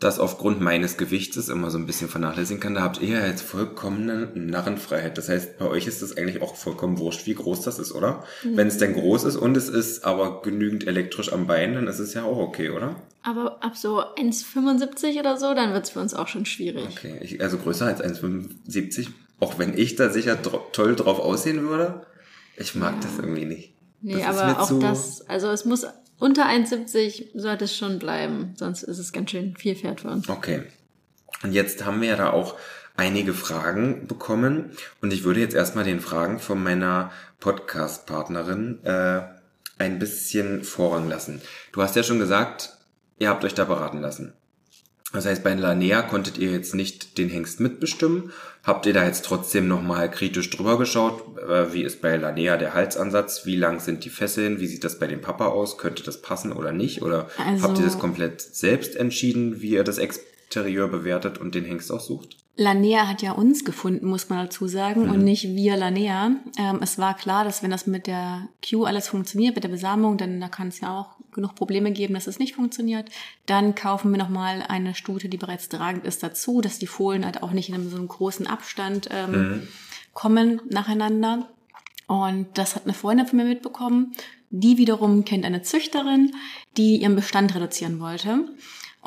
das 0.00 0.20
aufgrund 0.20 0.60
meines 0.60 0.96
Gewichtes 0.96 1.48
immer 1.48 1.70
so 1.70 1.78
ein 1.78 1.86
bisschen 1.86 2.08
vernachlässigen 2.08 2.60
kann, 2.60 2.74
da 2.74 2.82
habt 2.82 3.00
ihr 3.00 3.18
ja 3.18 3.26
jetzt 3.26 3.42
vollkommene 3.42 4.30
Narrenfreiheit. 4.34 5.18
Das 5.18 5.28
heißt, 5.28 5.58
bei 5.58 5.66
euch 5.66 5.88
ist 5.88 6.02
es 6.02 6.16
eigentlich 6.16 6.40
auch 6.40 6.54
vollkommen 6.54 6.98
wurscht, 6.98 7.26
wie 7.26 7.34
groß 7.34 7.62
das 7.62 7.80
ist, 7.80 7.92
oder? 7.92 8.22
Mhm. 8.44 8.56
Wenn 8.56 8.68
es 8.68 8.78
denn 8.78 8.94
groß 8.94 9.24
ist 9.24 9.36
und 9.36 9.56
es 9.56 9.68
ist 9.68 10.04
aber 10.04 10.42
genügend 10.42 10.86
elektrisch 10.86 11.32
am 11.32 11.48
Bein, 11.48 11.74
dann 11.74 11.88
ist 11.88 11.98
es 11.98 12.14
ja 12.14 12.22
auch 12.22 12.38
okay, 12.38 12.70
oder? 12.70 12.94
Aber 13.24 13.62
ab 13.64 13.76
so 13.76 14.00
1,75 14.00 15.18
oder 15.18 15.36
so, 15.36 15.52
dann 15.52 15.72
wird 15.72 15.84
es 15.84 15.90
für 15.90 16.00
uns 16.00 16.14
auch 16.14 16.28
schon 16.28 16.46
schwierig. 16.46 16.86
Okay, 16.92 17.18
ich, 17.20 17.40
also 17.40 17.58
größer 17.58 17.86
als 17.86 18.00
1,75, 18.00 19.08
auch 19.40 19.58
wenn 19.58 19.76
ich 19.76 19.96
da 19.96 20.10
sicher 20.10 20.38
toll 20.72 20.94
drauf 20.94 21.18
aussehen 21.18 21.62
würde. 21.62 22.06
Ich 22.56 22.76
mag 22.76 22.94
ja. 22.94 23.00
das 23.00 23.18
irgendwie 23.18 23.46
nicht. 23.46 23.74
Nee, 24.00 24.22
das 24.22 24.38
aber 24.38 24.62
auch 24.62 24.78
das, 24.78 25.28
also 25.28 25.48
es 25.48 25.64
muss 25.64 25.84
unter 26.18 26.46
1,70 26.46 27.26
sollte 27.34 27.64
es 27.64 27.76
schon 27.76 27.98
bleiben, 27.98 28.54
sonst 28.56 28.82
ist 28.82 28.98
es 28.98 29.12
ganz 29.12 29.30
schön 29.30 29.56
viel 29.56 29.76
Pferd 29.76 30.00
für 30.00 30.08
uns. 30.08 30.28
Okay. 30.28 30.64
Und 31.42 31.52
jetzt 31.52 31.84
haben 31.84 32.00
wir 32.00 32.08
ja 32.08 32.16
da 32.16 32.30
auch 32.30 32.56
einige 32.96 33.32
Fragen 33.32 34.06
bekommen 34.08 34.72
und 35.00 35.12
ich 35.12 35.22
würde 35.24 35.40
jetzt 35.40 35.54
erstmal 35.54 35.84
den 35.84 36.00
Fragen 36.00 36.40
von 36.40 36.62
meiner 36.62 37.12
Podcast-Partnerin 37.38 38.84
äh, 38.84 39.22
ein 39.78 39.98
bisschen 40.00 40.64
Vorrang 40.64 41.08
lassen. 41.08 41.40
Du 41.72 41.80
hast 41.80 41.94
ja 41.94 42.02
schon 42.02 42.18
gesagt, 42.18 42.76
ihr 43.18 43.28
habt 43.28 43.44
euch 43.44 43.54
da 43.54 43.64
beraten 43.64 44.00
lassen. 44.00 44.34
Das 45.12 45.24
heißt, 45.24 45.42
bei 45.42 45.54
Lanea 45.54 46.02
konntet 46.02 46.36
ihr 46.36 46.50
jetzt 46.50 46.74
nicht 46.74 47.16
den 47.16 47.30
Hengst 47.30 47.60
mitbestimmen. 47.60 48.30
Habt 48.62 48.84
ihr 48.84 48.92
da 48.92 49.06
jetzt 49.06 49.24
trotzdem 49.24 49.66
nochmal 49.66 50.10
kritisch 50.10 50.50
drüber 50.50 50.76
geschaut? 50.76 51.38
Äh, 51.38 51.72
wie 51.72 51.82
ist 51.82 52.02
bei 52.02 52.16
Lanea 52.16 52.58
der 52.58 52.74
Halsansatz? 52.74 53.46
Wie 53.46 53.56
lang 53.56 53.80
sind 53.80 54.04
die 54.04 54.10
Fesseln? 54.10 54.60
Wie 54.60 54.66
sieht 54.66 54.84
das 54.84 54.98
bei 54.98 55.06
dem 55.06 55.22
Papa 55.22 55.46
aus? 55.46 55.78
Könnte 55.78 56.02
das 56.02 56.20
passen 56.20 56.52
oder 56.52 56.72
nicht? 56.72 57.00
Oder 57.00 57.30
also, 57.38 57.62
habt 57.62 57.78
ihr 57.78 57.86
das 57.86 57.98
komplett 57.98 58.42
selbst 58.42 58.96
entschieden, 58.96 59.62
wie 59.62 59.70
ihr 59.70 59.84
das 59.84 59.96
Exterieur 59.96 60.88
bewertet 60.88 61.38
und 61.38 61.54
den 61.54 61.64
Hengst 61.64 61.90
aussucht? 61.90 62.36
Lanea 62.58 63.06
hat 63.06 63.22
ja 63.22 63.32
uns 63.32 63.64
gefunden, 63.64 64.08
muss 64.08 64.28
man 64.28 64.44
dazu 64.44 64.66
sagen, 64.66 65.04
mhm. 65.04 65.10
und 65.12 65.24
nicht 65.24 65.44
wir 65.54 65.76
Lanea. 65.76 66.32
Ähm, 66.58 66.80
es 66.82 66.98
war 66.98 67.16
klar, 67.16 67.44
dass 67.44 67.62
wenn 67.62 67.70
das 67.70 67.86
mit 67.86 68.08
der 68.08 68.48
Q 68.68 68.84
alles 68.84 69.06
funktioniert, 69.06 69.54
mit 69.54 69.62
der 69.62 69.70
Besamung, 69.70 70.18
dann 70.18 70.40
da 70.40 70.48
kann 70.48 70.66
es 70.66 70.80
ja 70.80 70.98
auch 70.98 71.10
genug 71.32 71.54
Probleme 71.54 71.92
geben, 71.92 72.14
dass 72.14 72.26
es 72.26 72.40
nicht 72.40 72.56
funktioniert. 72.56 73.10
Dann 73.46 73.76
kaufen 73.76 74.10
wir 74.10 74.18
nochmal 74.18 74.64
eine 74.66 74.96
Stute, 74.96 75.28
die 75.28 75.36
bereits 75.36 75.68
tragend 75.68 76.04
ist, 76.04 76.24
dazu, 76.24 76.60
dass 76.60 76.80
die 76.80 76.88
Fohlen 76.88 77.24
halt 77.24 77.44
auch 77.44 77.52
nicht 77.52 77.68
in 77.68 77.88
so 77.88 77.96
einem 77.96 78.08
großen 78.08 78.48
Abstand 78.48 79.08
ähm, 79.12 79.30
mhm. 79.30 79.68
kommen 80.12 80.60
nacheinander. 80.68 81.48
Und 82.08 82.48
das 82.54 82.74
hat 82.74 82.84
eine 82.84 82.94
Freundin 82.94 83.26
von 83.28 83.36
mir 83.36 83.44
mitbekommen. 83.44 84.14
Die 84.50 84.78
wiederum 84.78 85.24
kennt 85.24 85.44
eine 85.44 85.62
Züchterin, 85.62 86.32
die 86.76 86.96
ihren 86.96 87.14
Bestand 87.14 87.54
reduzieren 87.54 88.00
wollte 88.00 88.46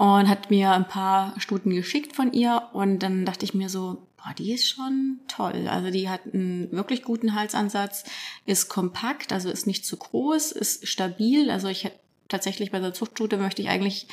und 0.02 0.28
hat 0.28 0.50
mir 0.50 0.72
ein 0.72 0.88
paar 0.88 1.40
Stuten 1.40 1.70
geschickt 1.70 2.16
von 2.16 2.34
ihr 2.34 2.70
und 2.74 3.04
dann 3.04 3.24
dachte 3.24 3.46
ich 3.46 3.54
mir 3.54 3.70
so, 3.70 4.08
boah, 4.18 4.34
die 4.36 4.52
ist 4.52 4.68
schon 4.68 5.20
toll. 5.28 5.68
Also 5.68 5.92
die 5.92 6.10
hat 6.10 6.22
einen 6.34 6.72
wirklich 6.72 7.04
guten 7.04 7.36
Halsansatz, 7.36 8.06
ist 8.48 8.68
kompakt, 8.68 9.32
also 9.32 9.52
ist 9.52 9.68
nicht 9.68 9.86
zu 9.86 9.98
groß, 9.98 10.54
ist 10.54 10.88
stabil. 10.88 11.52
Also 11.52 11.68
ich 11.68 11.84
hätte 11.84 12.00
tatsächlich 12.30 12.72
bei 12.72 12.80
der 12.80 12.96
Zuchtstute 12.96 13.38
möchte 13.38 13.62
ich 13.62 13.70
eigentlich 13.70 14.08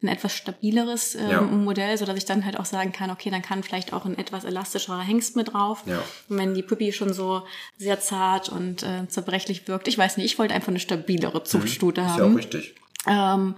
ein 0.00 0.06
etwas 0.06 0.32
stabileres 0.32 1.16
ähm, 1.16 1.28
ja. 1.28 1.40
Modell, 1.40 1.98
so 1.98 2.04
dass 2.04 2.16
ich 2.16 2.24
dann 2.24 2.44
halt 2.44 2.60
auch 2.60 2.64
sagen 2.64 2.92
kann, 2.92 3.10
okay, 3.10 3.30
dann 3.30 3.42
kann 3.42 3.64
vielleicht 3.64 3.92
auch 3.92 4.04
ein 4.04 4.16
etwas 4.16 4.44
elastischerer 4.44 5.00
Hengst 5.00 5.34
mit 5.34 5.54
drauf. 5.54 5.82
Ja. 5.86 6.04
Und 6.28 6.38
wenn 6.38 6.54
die 6.54 6.62
Püppi 6.62 6.92
schon 6.92 7.12
so 7.12 7.42
sehr 7.78 7.98
zart 7.98 8.48
und 8.48 8.84
äh, 8.84 9.08
zerbrechlich 9.08 9.66
wirkt, 9.66 9.88
ich 9.88 9.98
weiß 9.98 10.18
nicht, 10.18 10.26
ich 10.26 10.38
wollte 10.38 10.54
einfach 10.54 10.68
eine 10.68 10.78
stabilere 10.78 11.40
mhm. 11.40 11.44
Zuchtstute 11.46 12.02
mhm. 12.02 12.06
haben. 12.06 12.12
Ist 12.12 12.18
ja 12.20 12.32
auch 12.32 12.36
richtig. 12.36 12.74
Ähm, 13.08 13.56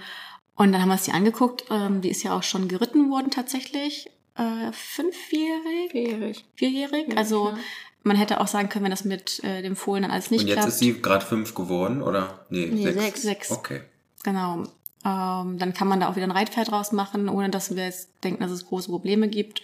und 0.57 0.73
dann 0.73 0.81
haben 0.81 0.89
wir 0.89 0.95
uns 0.95 1.05
die 1.05 1.13
angeguckt. 1.13 1.65
Ähm, 1.71 2.01
die 2.01 2.11
ist 2.11 2.23
ja 2.23 2.37
auch 2.37 2.43
schon 2.43 2.69
geritten 2.69 3.11
worden 3.11 3.31
tatsächlich. 3.31 4.11
Äh, 4.37 4.73
fünfjährig? 4.73 5.91
Vierjährig. 5.91 6.45
Vierjährig. 6.55 7.09
Ja, 7.11 7.17
also 7.17 7.49
ja. 7.49 7.59
man 8.03 8.17
hätte 8.17 8.41
auch 8.41 8.47
sagen 8.47 8.69
können, 8.69 8.85
wenn 8.85 8.91
das 8.91 9.05
mit 9.05 9.43
äh, 9.45 9.63
dem 9.63 9.77
Fohlen 9.77 10.03
dann 10.03 10.11
alles 10.11 10.31
nicht 10.31 10.43
Und 10.43 10.49
jetzt 10.49 10.57
klappt. 10.57 10.69
ist 10.69 10.79
sie 10.79 11.01
gerade 11.01 11.25
fünf 11.25 11.55
geworden, 11.55 12.03
oder? 12.03 12.47
Nee, 12.51 12.67
nee 12.67 12.83
sechs. 12.85 12.99
sechs. 13.01 13.23
Sechs. 13.23 13.51
Okay. 13.51 13.83
Genau. 14.23 14.65
Ähm, 15.05 15.59
dann 15.59 15.75
kann 15.75 15.89
man 15.89 16.01
da 16.01 16.09
auch 16.09 16.17
wieder 16.17 16.27
ein 16.27 16.31
Reitpferd 16.31 16.71
draus 16.71 16.93
machen, 16.93 17.29
ohne 17.29 17.51
dass 17.51 17.75
wir 17.75 17.85
jetzt 17.85 18.11
denken, 18.23 18.43
dass 18.43 18.51
es 18.51 18.67
große 18.67 18.89
Probleme 18.89 19.29
gibt. 19.29 19.61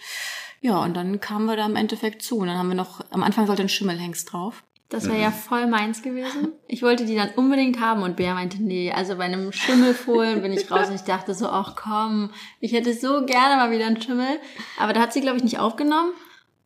Ja, 0.61 0.83
und 0.83 0.93
dann 0.93 1.19
kamen 1.19 1.47
wir 1.47 1.55
da 1.55 1.65
im 1.65 1.75
Endeffekt 1.75 2.21
zu. 2.21 2.37
Und 2.37 2.47
dann 2.47 2.57
haben 2.57 2.67
wir 2.67 2.75
noch, 2.75 3.01
am 3.09 3.23
Anfang 3.23 3.47
sollte 3.47 3.63
ein 3.63 3.69
Schimmelhengst 3.69 4.31
drauf. 4.31 4.63
Das 4.91 5.05
wäre 5.05 5.15
mhm. 5.15 5.23
ja 5.23 5.31
voll 5.31 5.67
meins 5.67 6.01
gewesen. 6.01 6.49
Ich 6.67 6.83
wollte 6.83 7.05
die 7.05 7.15
dann 7.15 7.29
unbedingt 7.37 7.79
haben 7.79 8.03
und 8.03 8.17
Bär 8.17 8.33
meinte, 8.33 8.61
nee, 8.61 8.91
also 8.91 9.15
bei 9.15 9.23
einem 9.23 9.53
Schimmelfohlen 9.53 10.41
bin 10.41 10.51
ich 10.51 10.69
raus 10.69 10.89
und 10.89 10.95
ich 10.95 11.01
dachte 11.01 11.33
so, 11.33 11.47
ach 11.47 11.77
komm, 11.77 12.29
ich 12.59 12.73
hätte 12.73 12.93
so 12.93 13.25
gerne 13.25 13.55
mal 13.55 13.71
wieder 13.71 13.87
einen 13.87 14.01
Schimmel. 14.01 14.37
Aber 14.77 14.91
da 14.91 14.99
hat 14.99 15.13
sie, 15.13 15.21
glaube 15.21 15.37
ich, 15.37 15.43
nicht 15.43 15.59
aufgenommen. 15.59 16.11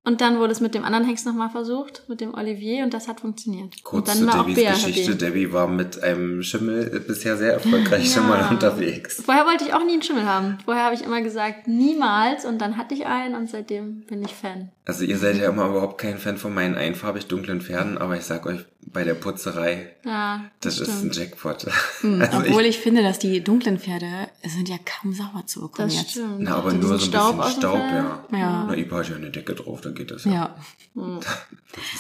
Und 0.06 0.22
dann 0.22 0.38
wurde 0.38 0.52
es 0.52 0.62
mit 0.62 0.76
dem 0.76 0.84
anderen 0.84 1.06
Hengst 1.06 1.26
nochmal 1.26 1.50
versucht, 1.50 2.04
mit 2.08 2.22
dem 2.22 2.36
Olivier, 2.36 2.84
und 2.84 2.94
das 2.94 3.08
hat 3.08 3.22
funktioniert. 3.22 3.84
Kurz 3.84 4.16
und 4.16 4.28
dann 4.28 4.46
zu 4.46 4.54
Debbys 4.54 4.86
Geschichte. 4.86 5.16
Debbie 5.16 5.52
war 5.52 5.68
mit 5.68 6.02
einem 6.04 6.44
Schimmel 6.44 7.04
bisher 7.08 7.38
sehr 7.38 7.54
erfolgreich 7.54 8.06
ja. 8.06 8.14
schon 8.14 8.30
mal 8.30 8.48
unterwegs. 8.52 9.24
Vorher 9.26 9.46
wollte 9.46 9.66
ich 9.66 9.74
auch 9.74 9.84
nie 9.84 9.94
einen 9.94 10.04
Schimmel 10.04 10.26
haben. 10.26 10.60
Vorher 10.64 10.84
habe 10.86 10.96
ich 10.96 11.04
immer 11.04 11.22
gesagt, 11.22 11.68
niemals, 11.68 12.46
und 12.46 12.60
dann 12.60 12.78
hatte 12.78 12.94
ich 12.94 13.08
einen, 13.08 13.34
und 13.34 13.50
seitdem 13.50 14.02
bin 14.02 14.24
ich 14.24 14.36
Fan. 14.36 14.70
Also 14.86 15.04
ihr 15.04 15.18
seid 15.18 15.38
ja 15.38 15.50
immer 15.50 15.68
überhaupt 15.68 15.98
kein 15.98 16.20
Fan 16.20 16.38
von 16.38 16.54
meinen 16.54 16.76
einfarbig 16.76 17.26
dunklen 17.26 17.60
Pferden, 17.62 17.98
aber 17.98 18.16
ich 18.16 18.24
sag 18.24 18.46
euch, 18.46 18.64
bei 18.86 19.04
der 19.04 19.16
Putzerei, 19.16 19.94
ja, 20.06 20.46
das, 20.62 20.78
das 20.78 20.88
ist 20.88 21.04
ein 21.04 21.12
Jackpot. 21.12 21.66
Hm, 22.02 22.22
also 22.32 22.38
obwohl 22.38 22.64
ich, 22.64 22.78
ich, 22.78 22.80
finde, 22.80 23.04
dass 23.04 23.20
die 23.20 23.44
dunklen 23.44 23.80
Pferde 23.80 24.30
sind 24.44 24.70
ja 24.70 24.78
kaum 24.86 25.14
sauber 25.14 25.44
zu 25.46 25.62
bekommen 25.62 25.90
das 25.90 25.98
jetzt. 25.98 26.12
Stimmt. 26.12 26.40
Na, 26.40 26.56
aber 26.56 26.74
nur 26.74 26.88
so 26.88 26.94
ein 26.94 27.00
Staub 27.00 27.38
bisschen 27.38 27.62
Staub, 27.62 27.80
ja. 27.80 28.24
ja. 28.32 28.66
Na, 28.68 28.76
Ipa 28.76 28.98
hat 28.98 29.10
ja 29.10 29.16
eine 29.16 29.32
Decke 29.32 29.56
drauf, 29.56 29.82
dann 29.82 29.96
geht 29.96 30.12
das 30.12 30.26
ja. 30.26 30.32
ja. 30.32 30.56
Hm. 30.96 31.20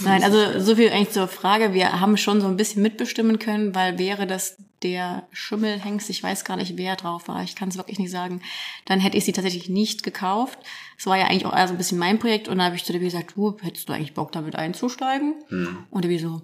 Nein, 0.05 0.23
also 0.23 0.61
so 0.61 0.77
viel 0.77 0.89
eigentlich 0.89 1.09
zur 1.09 1.27
Frage. 1.27 1.73
Wir 1.73 1.99
haben 1.99 2.15
schon 2.15 2.39
so 2.39 2.47
ein 2.47 2.55
bisschen 2.55 2.81
mitbestimmen 2.81 3.39
können, 3.39 3.75
weil 3.75 3.99
wäre 3.99 4.25
das 4.25 4.55
der 4.83 5.27
Schimmelhengst, 5.31 6.09
ich 6.09 6.23
weiß 6.23 6.45
gar 6.45 6.55
nicht, 6.55 6.77
wer 6.77 6.95
drauf 6.95 7.27
war, 7.27 7.43
ich 7.43 7.55
kann 7.55 7.69
es 7.69 7.75
wirklich 7.77 7.99
nicht 7.99 8.11
sagen, 8.11 8.41
dann 8.85 8.99
hätte 8.99 9.17
ich 9.17 9.25
sie 9.25 9.31
tatsächlich 9.33 9.67
nicht 9.67 10.03
gekauft. 10.03 10.59
Es 10.97 11.07
war 11.07 11.17
ja 11.17 11.25
eigentlich 11.25 11.45
auch 11.45 11.55
eher 11.55 11.67
so 11.67 11.73
ein 11.73 11.77
bisschen 11.77 11.97
mein 11.97 12.19
Projekt 12.19 12.47
und 12.47 12.59
dann 12.59 12.67
habe 12.67 12.75
ich 12.75 12.85
zu 12.85 12.93
der 12.93 13.01
gesagt, 13.01 13.33
du, 13.35 13.57
hättest 13.61 13.89
du 13.89 13.93
eigentlich 13.93 14.13
Bock 14.13 14.31
damit 14.31 14.55
einzusteigen? 14.55 15.33
Hm. 15.49 15.77
Und 15.89 16.05
der 16.05 16.19
so, 16.19 16.41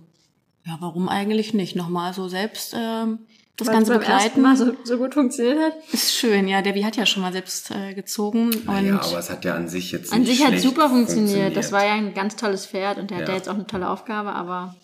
ja, 0.65 0.77
warum 0.79 1.09
eigentlich 1.09 1.53
nicht? 1.53 1.75
Nochmal 1.75 2.13
so 2.13 2.27
selbst 2.27 2.75
ähm, 2.77 3.19
das 3.57 3.67
Weil 3.67 3.75
Ganze 3.75 3.91
beim 3.91 3.99
begleiten. 3.99 4.41
Mal 4.41 4.57
so, 4.57 4.73
so 4.83 4.97
gut 4.97 5.13
funktioniert 5.13 5.59
hat. 5.59 5.73
Ist 5.91 6.15
schön, 6.15 6.47
ja. 6.47 6.61
Debbie 6.61 6.85
hat 6.85 6.97
ja 6.97 7.05
schon 7.05 7.21
mal 7.21 7.31
selbst 7.33 7.71
äh, 7.71 7.93
gezogen. 7.93 8.49
Naja, 8.65 8.99
aber 9.01 9.19
es 9.19 9.29
hat 9.29 9.45
ja 9.45 9.55
an 9.55 9.67
sich 9.67 9.91
jetzt 9.91 10.13
An 10.13 10.25
sich 10.25 10.43
hat 10.43 10.59
super 10.59 10.89
funktioniert. 10.89 11.29
funktioniert. 11.29 11.57
Das 11.57 11.71
war 11.71 11.85
ja 11.85 11.93
ein 11.93 12.13
ganz 12.13 12.35
tolles 12.35 12.65
Pferd 12.65 12.97
und 12.97 13.11
der 13.11 13.17
ja. 13.17 13.23
hat 13.23 13.29
ja 13.29 13.35
jetzt 13.35 13.49
auch 13.49 13.55
eine 13.55 13.67
tolle 13.67 13.89
Aufgabe, 13.89 14.33
aber 14.33 14.75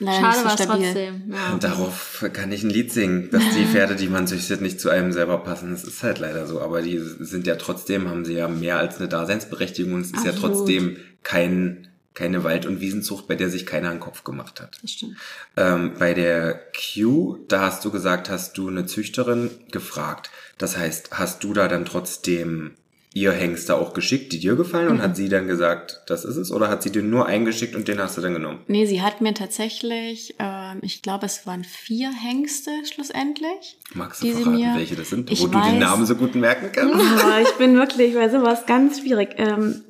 Leider 0.00 0.20
Schade 0.20 0.38
so 0.38 0.44
war 0.44 0.54
es 0.54 0.66
trotzdem. 0.66 1.32
Ja. 1.32 1.52
Und 1.52 1.64
darauf 1.64 2.24
kann 2.32 2.52
ich 2.52 2.62
ein 2.62 2.70
Lied 2.70 2.92
singen, 2.92 3.30
dass 3.30 3.42
die 3.56 3.64
Pferde, 3.72 3.96
die 3.96 4.08
man 4.08 4.26
züchtet, 4.28 4.60
nicht 4.60 4.80
zu 4.80 4.90
einem 4.90 5.12
selber 5.12 5.38
passen. 5.38 5.72
Das 5.72 5.82
ist 5.84 6.02
halt 6.02 6.20
leider 6.20 6.46
so. 6.46 6.60
Aber 6.60 6.82
die 6.82 6.98
sind 6.98 7.46
ja 7.46 7.56
trotzdem, 7.56 8.08
haben 8.08 8.24
sie 8.24 8.34
ja 8.34 8.46
mehr 8.46 8.78
als 8.78 8.98
eine 8.98 9.08
Daseinsberechtigung. 9.08 10.00
Es 10.00 10.08
ist 10.08 10.18
Absolut. 10.18 10.34
ja 10.34 10.40
trotzdem 10.40 10.96
kein, 11.24 11.87
keine 12.18 12.42
Wald- 12.44 12.66
und 12.66 12.80
Wiesenzucht, 12.80 13.28
bei 13.28 13.36
der 13.36 13.48
sich 13.48 13.64
keiner 13.64 13.90
einen 13.90 14.00
Kopf 14.00 14.24
gemacht 14.24 14.60
hat. 14.60 14.78
Das 14.82 14.90
stimmt. 14.90 15.16
Ähm, 15.56 15.92
bei 15.98 16.12
der 16.14 16.60
Q, 16.94 17.38
da 17.48 17.60
hast 17.60 17.84
du 17.84 17.90
gesagt, 17.92 18.28
hast 18.28 18.58
du 18.58 18.68
eine 18.68 18.86
Züchterin 18.86 19.50
gefragt. 19.70 20.30
Das 20.58 20.76
heißt, 20.76 21.10
hast 21.12 21.44
du 21.44 21.52
da 21.52 21.68
dann 21.68 21.84
trotzdem 21.84 22.72
ihr 23.14 23.32
Hengste 23.32 23.74
auch 23.76 23.94
geschickt, 23.94 24.32
die 24.32 24.38
dir 24.38 24.54
gefallen 24.54 24.88
und 24.88 25.02
hat 25.02 25.16
sie 25.16 25.28
dann 25.28 25.48
gesagt, 25.48 26.02
das 26.06 26.24
ist 26.24 26.36
es? 26.36 26.52
Oder 26.52 26.68
hat 26.68 26.82
sie 26.82 26.90
dir 26.92 27.02
nur 27.02 27.26
eingeschickt 27.26 27.74
und 27.74 27.88
den 27.88 27.98
hast 28.00 28.16
du 28.16 28.20
dann 28.20 28.34
genommen? 28.34 28.60
Nee, 28.68 28.84
sie 28.86 29.00
hat 29.02 29.20
mir 29.20 29.32
tatsächlich, 29.34 30.34
ähm, 30.38 30.78
ich 30.82 31.00
glaube, 31.02 31.26
es 31.26 31.46
waren 31.46 31.64
vier 31.64 32.10
Hengste 32.12 32.70
schlussendlich. 32.92 33.78
Magst 33.94 34.22
die 34.22 34.30
du 34.30 34.36
sie 34.36 34.42
verraten, 34.42 34.60
mir- 34.62 34.76
welche 34.76 34.94
das 34.96 35.08
sind, 35.10 35.30
wo 35.30 35.46
du 35.46 35.52
den 35.52 35.60
weiß- 35.60 35.78
Namen 35.78 36.04
so 36.06 36.14
gut 36.16 36.34
merken 36.34 36.70
kannst? 36.72 36.94
Aber 37.24 37.40
ich 37.40 37.52
bin 37.52 37.74
wirklich 37.76 38.14
bei 38.14 38.28
sowas 38.28 38.66
ganz 38.66 39.00
schwierig. 39.00 39.30
Ähm, 39.38 39.82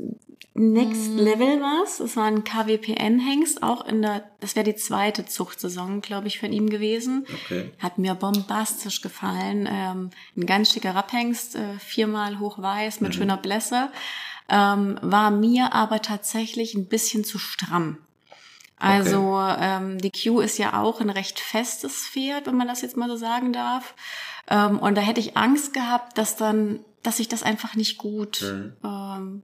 Next 0.58 1.10
Level 1.14 1.60
war's. 1.60 2.00
Es 2.00 2.16
war 2.16 2.24
ein 2.24 2.42
KWPN-Hengst, 2.42 3.62
auch 3.62 3.86
in 3.86 4.02
der, 4.02 4.24
das 4.40 4.56
wäre 4.56 4.64
die 4.64 4.74
zweite 4.74 5.24
Zuchtsaison, 5.24 6.00
glaube 6.00 6.26
ich, 6.26 6.40
von 6.40 6.52
ihm 6.52 6.68
gewesen. 6.68 7.26
Okay. 7.44 7.70
Hat 7.78 7.98
mir 7.98 8.14
bombastisch 8.14 9.00
gefallen. 9.00 9.68
Ähm, 9.70 10.10
ein 10.36 10.46
ganz 10.46 10.72
schicker 10.72 10.94
Rapphengst, 10.94 11.54
äh, 11.56 11.78
viermal 11.78 12.38
hochweiß 12.40 13.00
mit 13.00 13.14
schöner 13.14 13.36
Blässe. 13.36 13.90
Ähm, 14.48 14.98
war 15.02 15.30
mir 15.30 15.74
aber 15.74 16.02
tatsächlich 16.02 16.74
ein 16.74 16.86
bisschen 16.86 17.22
zu 17.24 17.38
stramm. 17.38 17.98
Also 18.80 19.38
ähm, 19.58 19.98
die 19.98 20.10
Q 20.12 20.40
ist 20.40 20.56
ja 20.58 20.80
auch 20.80 21.00
ein 21.00 21.10
recht 21.10 21.40
festes 21.40 22.06
Pferd, 22.06 22.46
wenn 22.46 22.56
man 22.56 22.68
das 22.68 22.80
jetzt 22.82 22.96
mal 22.96 23.08
so 23.08 23.16
sagen 23.16 23.52
darf. 23.52 23.94
Ähm, 24.48 24.78
und 24.78 24.94
da 24.96 25.02
hätte 25.02 25.20
ich 25.20 25.36
Angst 25.36 25.74
gehabt, 25.74 26.16
dass 26.16 26.36
dann, 26.36 26.80
dass 27.02 27.18
ich 27.18 27.28
das 27.28 27.42
einfach 27.42 27.74
nicht 27.74 27.98
gut, 27.98 28.42
Mhm. 28.42 28.72
ähm, 28.84 29.42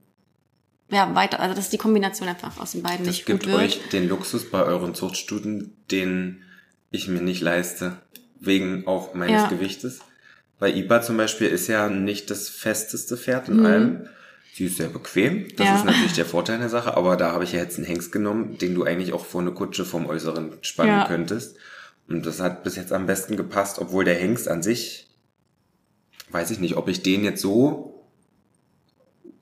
ja 0.89 1.13
weiter, 1.15 1.39
also 1.39 1.55
dass 1.55 1.69
die 1.69 1.77
Kombination 1.77 2.27
einfach 2.27 2.59
aus 2.59 2.71
den 2.73 2.83
beiden 2.83 3.05
Das 3.05 3.15
nicht 3.15 3.25
gibt 3.25 3.43
gut 3.43 3.51
wird. 3.51 3.61
euch 3.63 3.79
den 3.91 4.07
Luxus 4.07 4.49
bei 4.49 4.63
euren 4.63 4.93
Zuchtstuten, 4.95 5.75
den 5.91 6.43
ich 6.91 7.07
mir 7.07 7.21
nicht 7.21 7.41
leiste, 7.41 7.97
wegen 8.39 8.87
auch 8.87 9.13
meines 9.13 9.43
Ja. 9.43 9.47
Gewichtes. 9.49 9.99
Weil 10.59 10.77
Iba 10.77 11.01
zum 11.01 11.17
Beispiel 11.17 11.47
ist 11.47 11.67
ja 11.67 11.89
nicht 11.89 12.29
das 12.29 12.47
festeste 12.49 13.17
Pferd 13.17 13.49
in 13.49 13.57
Mhm. 13.59 13.65
allem. 13.65 14.07
Sie 14.53 14.65
ist 14.67 14.77
sehr 14.77 14.87
bequem, 14.87 15.47
das 15.57 15.67
Ja. 15.67 15.75
ist 15.75 15.83
natürlich 15.83 16.13
der 16.13 16.25
Vorteil 16.25 16.59
der 16.59 16.69
Sache, 16.69 16.95
aber 16.95 17.17
da 17.17 17.33
habe 17.33 17.43
ich 17.43 17.51
ja 17.51 17.59
jetzt 17.59 17.77
einen 17.77 17.85
Hengst 17.85 18.13
genommen, 18.13 18.57
den 18.57 18.73
du 18.73 18.83
eigentlich 18.85 19.11
auch 19.11 19.25
vor 19.25 19.41
eine 19.41 19.51
Kutsche 19.51 19.83
vom 19.83 20.05
Äußeren 20.05 20.53
spannen 20.61 20.99
Ja. 20.99 21.07
könntest. 21.07 21.57
Und 22.07 22.25
das 22.25 22.39
hat 22.39 22.63
bis 22.63 22.77
jetzt 22.77 22.93
am 22.93 23.05
besten 23.05 23.35
gepasst, 23.35 23.79
obwohl 23.79 24.05
der 24.05 24.15
Hengst 24.15 24.47
an 24.47 24.63
sich, 24.63 25.07
weiß 26.29 26.51
ich 26.51 26.59
nicht, 26.59 26.77
ob 26.77 26.87
ich 26.87 27.01
den 27.03 27.23
jetzt 27.25 27.41
so 27.41 27.94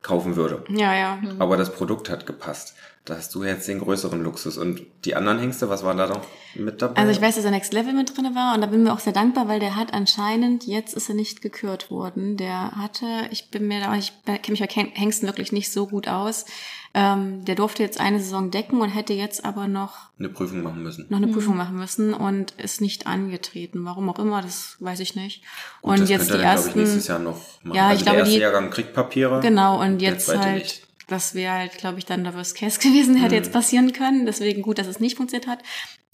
kaufen 0.04 0.36
würde. 0.36 0.64
Ja, 0.70 0.94
ja. 0.94 1.18
Aber 1.40 1.58
das 1.58 1.74
Produkt 1.74 2.10
hat 2.10 2.28
gepasst. 2.28 2.76
Da 3.06 3.18
hast 3.18 3.36
du 3.36 3.44
jetzt 3.44 3.68
den 3.68 3.80
größeren 3.80 4.24
Luxus. 4.24 4.58
Und 4.58 4.82
die 5.04 5.16
anderen 5.16 5.38
Hengste, 5.38 5.68
was 5.68 5.84
war 5.84 5.94
da 5.94 6.08
noch 6.08 6.26
mit 6.56 6.82
dabei? 6.82 7.02
Also 7.02 7.12
ich 7.12 7.22
weiß, 7.22 7.36
dass 7.36 7.44
er 7.44 7.52
Next 7.52 7.74
Level 7.74 7.92
mit 7.92 8.16
drinne 8.16 8.34
war 8.34 8.56
und 8.56 8.62
da 8.62 8.68
bin 8.68 8.84
mir 8.84 8.94
auch 8.94 9.00
sehr 9.00 9.12
dankbar, 9.12 9.50
weil 9.50 9.60
der 9.60 9.76
hat 9.76 9.94
anscheinend, 9.94 10.66
jetzt 10.66 10.94
ist 10.94 11.10
er 11.10 11.16
nicht 11.16 11.42
gekürt 11.42 11.92
worden. 11.92 12.38
Der 12.38 12.72
hatte, 12.72 13.06
ich 13.32 13.50
bin 13.52 13.68
mir 13.68 13.82
da, 13.82 13.94
ich 13.96 14.14
kenne 14.26 14.40
mich 14.48 14.62
bei 14.62 14.68
Hengsten 14.68 15.28
wirklich 15.28 15.52
nicht 15.52 15.70
so 15.70 15.88
gut 15.88 16.08
aus. 16.08 16.46
Ähm, 16.94 17.44
der 17.44 17.56
durfte 17.56 17.84
jetzt 17.84 18.00
eine 18.00 18.20
Saison 18.20 18.52
decken 18.52 18.80
und 18.80 18.90
hätte 18.90 19.14
jetzt 19.14 19.44
aber 19.44 19.68
noch 19.68 20.12
eine 20.18 20.30
Prüfung 20.30 20.62
machen 20.62 20.84
müssen. 20.84 21.08
noch 21.10 21.18
eine 21.18 21.28
Prüfung 21.28 21.58
machen 21.58 21.76
müssen 21.76 22.14
und 22.14 22.52
ist 22.52 22.80
nicht 22.80 23.06
angetreten. 23.08 23.84
Warum 23.84 24.10
auch 24.10 24.20
immer, 24.20 24.42
das 24.42 24.78
weiß 24.80 25.02
ich 25.02 25.16
nicht. 25.16 25.44
Gut, 25.82 25.92
und 25.94 26.00
das 26.02 26.10
jetzt 26.10 26.30
die 26.30 26.34
er 26.36 26.38
dann, 26.38 26.42
glaube 26.42 26.56
ersten, 26.56 26.70
ich, 26.70 26.76
nächstes 26.76 27.08
Jahr 27.08 27.20
noch 27.20 27.42
machen. 27.64 27.76
Ja, 27.76 27.88
ich 27.88 27.92
also 27.94 28.04
glaube, 28.04 28.16
der 28.18 28.20
erste 28.20 28.36
die- 28.36 28.42
Jahrgang 28.42 28.70
kriegt 28.70 28.94
Papiere. 28.94 29.42
genau 29.42 29.82
und 29.82 30.02
jetzt 30.02 30.28
zweite 30.28 30.42
halt, 30.42 30.64
nicht. 30.64 30.88
Das 31.08 31.34
wäre 31.36 31.54
halt, 31.54 31.78
glaube 31.78 32.00
ich, 32.00 32.06
dann 32.06 32.24
der 32.24 32.34
Worst 32.36 32.56
Case 32.58 32.80
gewesen, 32.82 33.16
hätte 33.16 33.36
Mhm. 33.36 33.42
jetzt 33.42 33.52
passieren 33.54 33.94
können. 33.94 34.26
Deswegen 34.26 34.62
gut, 34.62 34.78
dass 34.78 34.88
es 34.88 35.00
nicht 35.00 35.18
funktioniert 35.18 35.48
hat. 35.50 35.60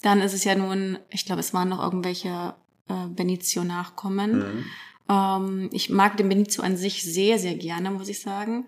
Dann 0.02 0.20
ist 0.20 0.32
es 0.34 0.44
ja 0.44 0.54
nun, 0.54 0.98
ich 1.10 1.26
glaube, 1.26 1.40
es 1.40 1.52
waren 1.54 1.68
noch 1.68 1.82
irgendwelche 1.82 2.54
äh, 2.88 3.06
Benizio-Nachkommen. 3.08 4.38
Mhm. 4.38 4.64
Ähm, 5.08 5.70
ich 5.72 5.90
mag 5.90 6.16
den 6.16 6.28
Benizio 6.28 6.62
an 6.62 6.76
sich 6.76 7.02
sehr, 7.04 7.38
sehr 7.38 7.54
gerne, 7.54 7.90
muss 7.90 8.08
ich 8.08 8.20
sagen. 8.20 8.66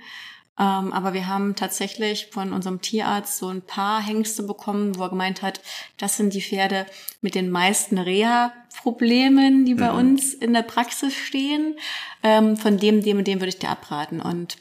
Ähm, 0.59 0.93
aber 0.93 1.14
wir 1.14 1.26
haben 1.29 1.57
tatsächlich 1.57 2.26
von 2.31 2.52
unserem 2.52 2.83
Tierarzt 2.83 3.38
so 3.38 3.49
ein 3.49 3.62
paar 3.62 4.02
Hengste 4.02 4.43
bekommen, 4.43 4.99
wo 4.99 5.05
er 5.05 5.09
gemeint 5.09 5.41
hat, 5.41 5.62
das 5.97 6.19
sind 6.19 6.35
die 6.35 6.43
Pferde 6.43 6.85
mit 7.23 7.35
den 7.35 7.50
meisten 7.50 7.97
Reha-Problemen, 7.97 9.64
die 9.64 9.75
bei 9.75 9.91
Mhm. 9.91 9.99
uns 9.99 10.35
in 10.35 10.52
der 10.52 10.62
Praxis 10.62 11.14
stehen. 11.14 11.76
Ähm, 12.23 12.57
von 12.57 12.76
dem, 12.79 13.02
dem 13.02 13.19
und 13.19 13.26
dem 13.26 13.41
würde 13.41 13.49
ich 13.49 13.59
dir 13.59 13.71
abraten. 13.71 14.21
Und 14.21 14.59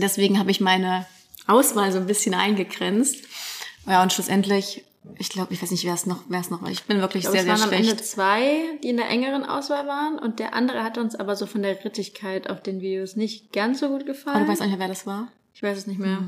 deswegen 0.00 0.38
habe 0.38 0.50
ich 0.50 0.60
meine 0.60 1.06
Auswahl 1.46 1.92
so 1.92 1.98
ein 1.98 2.06
bisschen 2.06 2.34
eingegrenzt. 2.34 3.24
Ja, 3.86 4.02
und 4.02 4.12
schlussendlich, 4.12 4.84
ich 5.18 5.28
glaube, 5.30 5.54
ich 5.54 5.62
weiß 5.62 5.70
nicht, 5.70 5.84
wer 5.84 5.94
es 5.94 6.04
noch, 6.06 6.20
wer 6.28 6.40
es 6.40 6.50
noch 6.50 6.60
war. 6.62 6.70
Ich 6.70 6.84
bin 6.84 7.00
wirklich 7.00 7.24
Ich 7.24 7.30
glaube, 7.30 7.42
sehr, 7.42 7.52
es 7.52 7.58
sehr 7.60 7.68
waren 7.68 7.74
am 7.74 7.80
Ende 7.82 7.94
schlecht. 7.96 8.04
zwei, 8.06 8.78
die 8.82 8.88
in 8.90 8.96
der 8.98 9.08
engeren 9.08 9.44
Auswahl 9.44 9.86
waren 9.86 10.18
und 10.18 10.38
der 10.38 10.54
andere 10.54 10.82
hat 10.84 10.98
uns 10.98 11.14
aber 11.14 11.36
so 11.36 11.46
von 11.46 11.62
der 11.62 11.82
Rittigkeit 11.84 12.50
auf 12.50 12.62
den 12.62 12.80
Videos 12.80 13.16
nicht 13.16 13.52
ganz 13.52 13.80
so 13.80 13.88
gut 13.88 14.02
Aber 14.02 14.12
gefallen. 14.12 14.44
du 14.44 14.48
weißt 14.52 14.60
auch 14.60 14.66
nicht 14.66 14.72
mehr, 14.78 14.80
wer 14.86 14.88
das 14.94 15.06
war? 15.06 15.28
ich 15.54 15.62
weiß 15.62 15.78
es 15.78 15.86
nicht 15.86 15.98
mehr. 15.98 16.22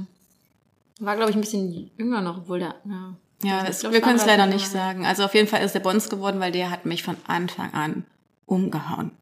War, 0.99 1.17
glaube 1.17 1.31
ich, 1.31 1.37
ein 1.37 1.41
bisschen 1.41 1.91
jünger 1.97 2.21
noch, 2.21 2.39
obwohl 2.39 2.59
der, 2.59 2.75
ja. 2.85 3.15
Ja, 3.43 3.65
es, 3.67 3.81
glaub, 3.81 3.93
wir 3.93 4.01
können 4.03 4.17
es 4.19 4.27
leider 4.27 4.47
nicht 4.47 4.67
sagen. 4.67 5.07
Also 5.07 5.25
auf 5.25 5.35
jeden 5.35 5.49
Fall 5.49 5.63
ist 5.65 5.73
der 5.75 5.81
Bons 5.81 6.11
geworden, 6.11 6.41
weil 6.41 6.53
der 6.53 6.71
hat 6.71 6.85
mich 6.85 7.03
von 7.03 7.17
Anfang 7.27 7.73
an 7.73 8.05
umgehauen. 8.45 9.13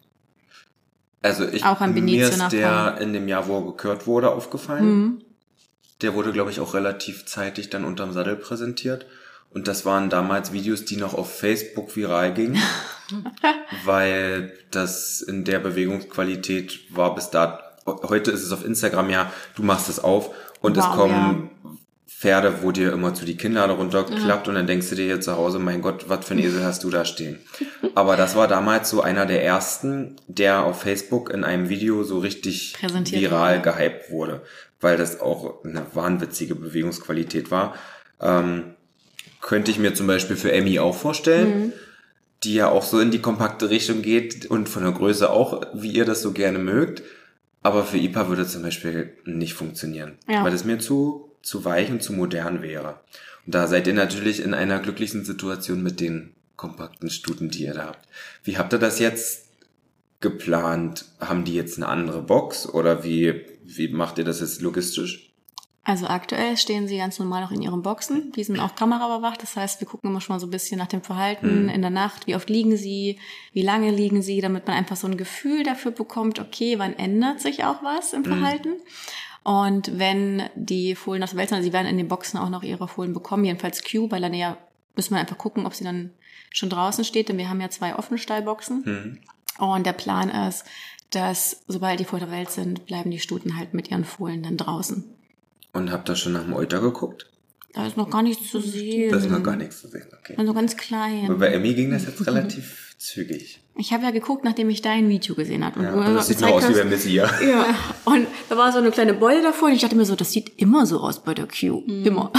Also 1.23 1.47
ich, 1.47 1.65
Auch 1.65 1.81
an 1.81 1.95
mir 1.95 2.01
Benizio 2.01 2.29
ist 2.29 2.53
der 2.53 2.99
in 3.01 3.13
dem 3.13 3.29
Jahr, 3.29 3.49
wo 3.49 3.59
er 3.59 3.67
gekürt 3.67 4.07
wurde, 4.07 4.31
aufgefallen. 4.31 4.85
Mhm. 4.85 5.23
Der 6.03 6.15
wurde, 6.15 6.33
glaube 6.33 6.51
ich, 6.51 6.61
auch 6.61 6.75
relativ 6.75 7.27
zeitig 7.27 7.71
dann 7.71 7.85
unterm 7.85 8.13
Sattel 8.13 8.37
präsentiert. 8.37 9.07
Und 9.51 9.67
das 9.67 9.85
waren 9.85 10.11
damals 10.11 10.53
Videos, 10.53 10.85
die 10.85 10.97
noch 10.97 11.15
auf 11.15 11.39
Facebook 11.39 11.97
viral 11.97 12.35
gingen, 12.35 12.61
weil 13.85 14.53
das 14.71 15.23
in 15.23 15.45
der 15.45 15.59
Bewegungsqualität 15.59 16.95
war 16.95 17.15
bis 17.15 17.31
da. 17.31 17.61
Heute 17.87 18.31
ist 18.31 18.43
es 18.43 18.53
auf 18.53 18.65
Instagram 18.65 19.09
ja, 19.09 19.33
du 19.57 19.63
machst 19.63 19.89
es 19.89 19.99
auf 19.99 20.31
und 20.61 20.77
es 20.77 20.85
Wow, 20.85 20.95
kommen 20.95 21.51
Pferde, 22.19 22.63
wo 22.63 22.73
dir 22.73 22.93
immer 22.93 23.15
zu 23.15 23.25
die 23.25 23.37
Kinnlade 23.37 23.75
runterklappt 23.75 24.49
und 24.49 24.55
dann 24.57 24.67
denkst 24.67 24.89
du 24.91 24.97
dir 24.97 25.05
hier 25.05 25.21
zu 25.21 25.37
Hause, 25.37 25.61
mein 25.61 25.83
Gott, 25.83 26.07
was 26.09 26.25
für 26.27 26.35
ein 26.35 26.41
Esel 26.41 26.65
hast 26.65 26.83
du 26.83 26.91
da 26.91 27.05
stehen? 27.05 27.39
Aber 27.95 28.17
das 28.17 28.35
war 28.35 28.49
damals 28.49 28.91
so 28.91 29.01
einer 29.03 29.25
der 29.25 29.45
ersten, 29.45 30.17
der 30.27 30.65
auf 30.65 30.81
Facebook 30.83 31.31
in 31.31 31.45
einem 31.45 31.69
Video 31.69 32.03
so 32.03 32.19
richtig 32.19 32.75
viral 32.83 33.59
wurde. 33.59 33.71
gehypt 33.73 34.11
wurde, 34.11 34.43
weil 34.81 34.97
das 34.97 35.21
auch 35.21 35.65
eine 35.65 35.83
wahnwitzige 35.95 36.57
Bewegungsqualität 36.57 37.53
war. 37.53 37.77
Ähm, 38.21 38.75
könnte 39.41 39.71
ich 39.71 39.79
mir 39.79 39.95
zum 39.95 40.09
Beispiel 40.09 40.35
für 40.37 40.51
Emmy 40.51 40.81
auch 40.81 40.97
vorstellen, 40.97 41.61
Mhm. 41.67 41.73
die 42.43 42.55
ja 42.55 42.69
auch 42.69 42.83
so 42.83 42.99
in 42.99 43.13
die 43.13 43.21
kompakte 43.21 43.71
Richtung 43.71 44.03
geht 44.03 44.47
und 44.47 44.69
von 44.69 44.83
der 44.83 44.91
Größe 44.93 45.31
auch, 45.31 45.63
wie 45.73 45.93
ihr 45.93 46.05
das 46.05 46.23
so 46.23 46.33
gerne 46.33 46.59
mögt. 46.59 47.03
Aber 47.63 47.85
für 47.85 47.97
IPA 47.99 48.29
würde 48.29 48.45
zum 48.47 48.63
Beispiel 48.63 49.13
nicht 49.25 49.55
funktionieren, 49.55 50.19
Ja. 50.29 50.43
weil 50.43 50.53
es 50.53 50.65
mir 50.65 50.81
zu, 50.81 51.28
zu 51.43 51.65
weich 51.65 51.91
und 51.91 52.03
zu 52.03 52.13
modern 52.13 52.63
wäre. 52.63 53.01
Und 53.47 53.55
da 53.55 53.67
seid 53.67 53.87
ihr 53.87 53.95
natürlich 53.95 54.41
in 54.43 54.55
einer 54.55 54.79
glücklichen 54.81 55.25
Situation 55.25 55.83
mit 55.83 56.01
den 56.01 56.35
kompakten 56.57 57.09
Stuten, 57.11 57.51
die 57.51 57.65
ihr 57.65 57.75
da 57.75 57.87
habt. 57.87 58.09
Wie 58.45 58.59
habt 58.59 58.73
ihr 58.73 58.79
das 58.79 58.99
jetzt 58.99 59.47
geplant? 60.21 61.05
Haben 61.21 61.45
die 61.45 61.55
jetzt 61.55 61.77
eine 61.77 61.89
andere 61.89 62.23
Box 62.23 62.69
oder 62.69 63.05
wie, 63.05 63.45
wie 63.65 63.89
macht 63.89 64.19
ihr 64.19 64.25
das 64.25 64.41
jetzt 64.41 64.61
logistisch? 64.61 65.25
Also 65.85 66.07
aktuell 66.07 66.59
stehen 66.59 66.87
sie 66.87 66.99
ganz 66.99 67.19
normal 67.19 67.41
noch 67.41 67.51
in 67.51 67.63
ihren 67.63 67.81
Boxen. 67.81 68.31
Die 68.33 68.45
sind 68.45 68.61
auch 68.61 68.75
kameraüberwacht. 68.75 69.41
Das 69.43 69.57
heißt, 69.57 69.81
wir 69.81 69.89
gucken 69.89 70.11
immer 70.11 70.21
schon 70.21 70.35
mal 70.37 70.41
so 70.41 70.47
ein 70.47 70.51
bisschen 70.51 70.77
nach 70.79 70.87
dem 70.87 71.01
Verhalten 71.01 71.63
Mhm. 71.63 71.69
in 71.71 71.81
der 71.81 71.91
Nacht. 71.91 72.27
Wie 72.27 72.35
oft 72.37 72.51
liegen 72.51 72.77
sie? 72.77 73.19
Wie 73.55 73.63
lange 73.63 73.91
liegen 73.91 74.21
sie? 74.21 74.43
Damit 74.43 74.67
man 74.67 74.77
einfach 74.77 74.97
so 74.97 75.07
ein 75.07 75.17
Gefühl 75.17 75.63
dafür 75.63 75.93
bekommt, 75.93 76.41
okay, 76.41 76.79
wann 76.79 76.93
ändert 76.93 77.41
sich 77.41 77.65
auch 77.65 77.83
was 77.83 78.13
im 78.13 78.23
Verhalten? 78.25 78.75
Und 79.45 79.99
wenn 79.99 80.43
die 80.55 80.95
Fohlen 80.95 81.23
aus 81.23 81.31
der 81.31 81.39
Welt 81.39 81.49
sind, 81.49 81.57
also 81.57 81.67
sie 81.67 81.73
werden 81.73 81.87
in 81.87 81.97
den 81.97 82.09
Boxen 82.09 82.39
auch 82.39 82.51
noch 82.51 82.63
ihre 82.63 82.89
Fohlen 82.89 83.15
bekommen, 83.15 83.45
jedenfalls 83.45 83.83
Q, 83.83 84.11
weil 84.11 84.21
dann 84.21 84.35
ja 84.35 84.59
müssen 84.99 85.15
wir 85.15 85.21
einfach 85.21 85.39
gucken, 85.39 85.65
ob 85.65 85.75
sie 85.75 85.85
dann 85.85 86.11
schon 86.51 86.69
draußen 86.69 87.05
steht, 87.05 87.29
denn 87.29 87.39
wir 87.39 87.49
haben 87.49 87.61
ja 87.61 87.71
zwei 87.71 87.95
offene 87.95 88.19
Stallboxen. 88.19 88.85
Hm. 88.85 89.19
Und 89.59 89.87
der 89.87 89.93
Plan 89.93 90.29
ist, 90.29 90.65
dass 91.11 91.63
sobald 91.69 92.01
die 92.01 92.05
Fohlen 92.05 92.25
der 92.25 92.33
Welt 92.33 92.51
sind, 92.51 92.85
bleiben 92.85 93.11
die 93.11 93.21
Stuten 93.21 93.57
halt 93.57 93.75
mit 93.75 93.91
ihren 93.91 94.05
Fohlen 94.05 94.43
dann 94.43 94.57
draußen. 94.57 95.05
Und 95.73 95.93
habt 95.93 96.09
ihr 96.11 96.17
schon 96.17 96.33
nach 96.33 96.43
dem 96.43 96.53
Euter 96.53 96.81
geguckt? 96.81 97.31
Da 97.75 97.87
ist 97.87 97.97
noch 97.97 98.11
gar 98.11 98.23
nichts 98.23 98.51
zu 98.51 98.61
sehen. 98.61 99.11
Da 99.11 99.19
ist 99.19 99.31
noch 99.31 99.43
gar 99.43 99.57
nichts 99.57 99.81
zu 99.81 99.89
sehen, 99.89 100.09
okay. 100.19 100.35
Also 100.37 100.53
ganz 100.53 100.77
klein. 100.77 101.27
Aber 101.27 101.39
bei 101.39 101.53
Emmy 101.53 101.75
ging 101.75 101.91
das 101.91 102.07
jetzt 102.07 102.27
relativ 102.27 102.97
zügig. 102.99 103.61
Ich 103.81 103.93
habe 103.93 104.03
ja 104.03 104.11
geguckt, 104.11 104.45
nachdem 104.45 104.69
ich 104.71 104.83
dein 104.83 105.09
Video 105.09 105.35
gesehen 105.37 105.65
habe. 105.65 105.83
Ja, 105.83 105.93
und 105.93 106.15
das 106.15 106.27
sieht 106.27 106.41
nur 106.41 106.51
aus 106.51 106.65
wie 106.65 106.67
hast- 106.73 106.79
bei 106.79 106.85
Missy, 106.85 107.11
ja. 107.15 107.31
Ja, 107.41 107.65
und 108.05 108.27
da 108.49 108.57
war 108.57 108.73
so 108.73 108.79
eine 108.79 108.91
kleine 108.91 109.15
Beule 109.15 109.41
davor 109.41 109.69
und 109.69 109.75
ich 109.75 109.81
dachte 109.81 109.95
mir 109.95 110.05
so, 110.05 110.17
das 110.17 110.33
sieht 110.33 110.53
immer 110.61 110.85
so 110.85 110.99
aus 111.01 111.21
bei 111.23 111.33
der 111.33 111.47
Q. 111.47 111.85
Immer. 111.87 112.33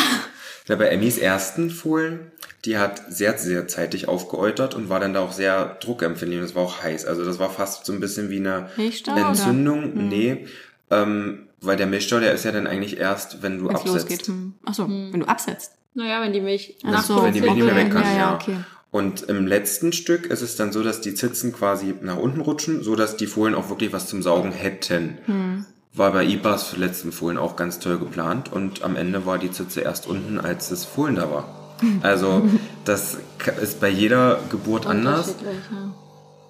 Ja, 0.67 0.75
bei 0.75 0.87
Emmys 0.89 1.17
ersten 1.17 1.69
Fohlen, 1.69 2.31
die 2.65 2.77
hat 2.77 3.01
sehr, 3.11 3.37
sehr 3.37 3.67
zeitig 3.69 4.07
aufgeäutert 4.09 4.75
und 4.75 4.89
war 4.89 4.99
dann 4.99 5.13
da 5.13 5.21
auch 5.21 5.31
sehr 5.31 5.77
druckempfindlich 5.81 6.39
und 6.41 6.45
es 6.45 6.55
war 6.55 6.63
auch 6.63 6.83
heiß. 6.83 7.05
Also 7.05 7.23
das 7.25 7.39
war 7.39 7.49
fast 7.49 7.85
so 7.85 7.93
ein 7.93 7.99
bisschen 8.01 8.29
wie 8.29 8.37
eine 8.39 8.69
Milchstau? 8.75 9.15
Entzündung. 9.15 10.09
Nee, 10.09 10.45
ähm, 10.91 11.47
weil 11.61 11.77
der 11.77 11.87
Milchstau, 11.87 12.19
der 12.19 12.33
ist 12.33 12.43
ja 12.45 12.51
dann 12.51 12.67
eigentlich 12.67 12.97
erst, 12.99 13.41
wenn 13.41 13.59
du 13.59 13.69
Wenn's 13.69 13.79
absetzt. 13.81 14.09
losgeht. 14.09 14.27
Hm. 14.27 14.53
Ach 14.65 14.73
so, 14.73 14.87
wenn 14.89 15.19
du 15.21 15.25
absetzt. 15.25 15.71
Naja, 15.93 16.21
wenn 16.21 16.33
die 16.33 16.41
Milch 16.41 16.75
Ach 16.85 16.91
nach 16.91 17.03
so, 17.03 17.23
wenn 17.23 17.33
die 17.33 17.41
Milch 17.41 17.53
nicht 17.55 17.65
mehr 17.65 17.75
weg 17.75 17.91
kann, 17.91 18.03
Ja, 18.03 18.11
ja. 18.11 18.17
ja, 18.17 18.35
okay. 18.35 18.57
Und 18.91 19.23
im 19.23 19.45
letzten 19.45 19.93
Stück 19.93 20.25
ist 20.25 20.41
es 20.41 20.55
dann 20.55 20.71
so, 20.71 20.81
dass 20.81 21.01
die 21.01 21.13
Zitzen 21.13 21.53
quasi 21.53 21.93
nach 22.01 22.17
unten 22.17 22.41
rutschen, 22.41 22.83
so 22.83 22.95
dass 22.95 23.17
die 23.17 23.27
Fohlen 23.27 23.53
auch 23.53 23.69
wirklich 23.69 23.93
was 23.93 24.07
zum 24.07 24.23
Saugen 24.23 24.51
hätten. 24.51 25.19
Hm. 25.25 25.65
war 25.93 26.11
bei 26.11 26.25
IBAs 26.25 26.77
letzten 26.77 27.11
Fohlen 27.11 27.37
auch 27.37 27.55
ganz 27.55 27.79
toll 27.79 27.99
geplant 27.99 28.51
und 28.51 28.83
am 28.83 28.95
Ende 28.95 29.25
war 29.25 29.37
die 29.37 29.51
Zitze 29.51 29.81
erst 29.81 30.07
unten, 30.07 30.39
als 30.39 30.69
das 30.69 30.85
Fohlen 30.85 31.15
da 31.15 31.29
war. 31.31 31.77
Also 32.01 32.47
das 32.85 33.17
ist 33.61 33.79
bei 33.79 33.89
jeder 33.89 34.39
Geburt 34.49 34.87
anders. 34.87 35.35
Ja. 35.43 35.93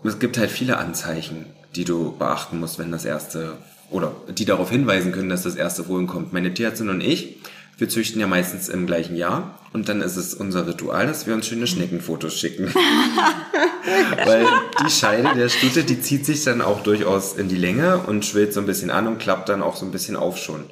Es 0.04 0.20
gibt 0.20 0.38
halt 0.38 0.50
viele 0.50 0.78
Anzeichen, 0.78 1.46
die 1.76 1.84
du 1.84 2.16
beachten 2.18 2.60
musst, 2.60 2.80
wenn 2.80 2.92
das 2.92 3.04
erste 3.06 3.58
oder 3.92 4.14
die 4.30 4.46
darauf 4.46 4.70
hinweisen 4.70 5.12
können, 5.12 5.30
dass 5.30 5.44
das 5.44 5.56
erste 5.56 5.84
Fohlen 5.84 6.08
kommt. 6.08 6.32
Meine 6.32 6.54
Tierärztin 6.54 6.90
und 6.90 7.02
ich, 7.02 7.40
wir 7.80 7.90
züchten 7.90 8.20
ja 8.20 8.28
meistens 8.28 8.68
im 8.70 8.86
gleichen 8.86 9.16
Jahr 9.16 9.60
und 9.74 9.88
dann 9.90 10.02
ist 10.02 10.18
es 10.18 10.34
unser 10.34 10.68
Ritual, 10.68 11.08
dass 11.08 11.28
wir 11.28 11.34
uns 11.34 11.48
schöne 11.48 11.68
Schneckenfotos 11.68 12.34
schicken. 12.38 12.74
Weil 14.26 14.46
die 14.84 14.92
Scheide 14.92 15.34
der 15.36 15.50
Stute, 15.50 15.84
die 15.84 16.02
zieht 16.02 16.26
sich 16.26 16.44
dann 16.44 16.62
auch 16.62 16.84
durchaus 16.84 17.34
in 17.34 17.48
die 17.48 17.58
Länge 17.58 18.00
und 18.00 18.26
schwillt 18.26 18.54
so 18.54 18.60
ein 18.60 18.66
bisschen 18.66 18.90
an 18.90 19.08
und 19.08 19.20
klappt 19.20 19.50
dann 19.50 19.62
auch 19.62 19.76
so 19.76 19.86
ein 19.86 19.92
bisschen 19.92 20.16
auf 20.16 20.38
schon. 20.38 20.66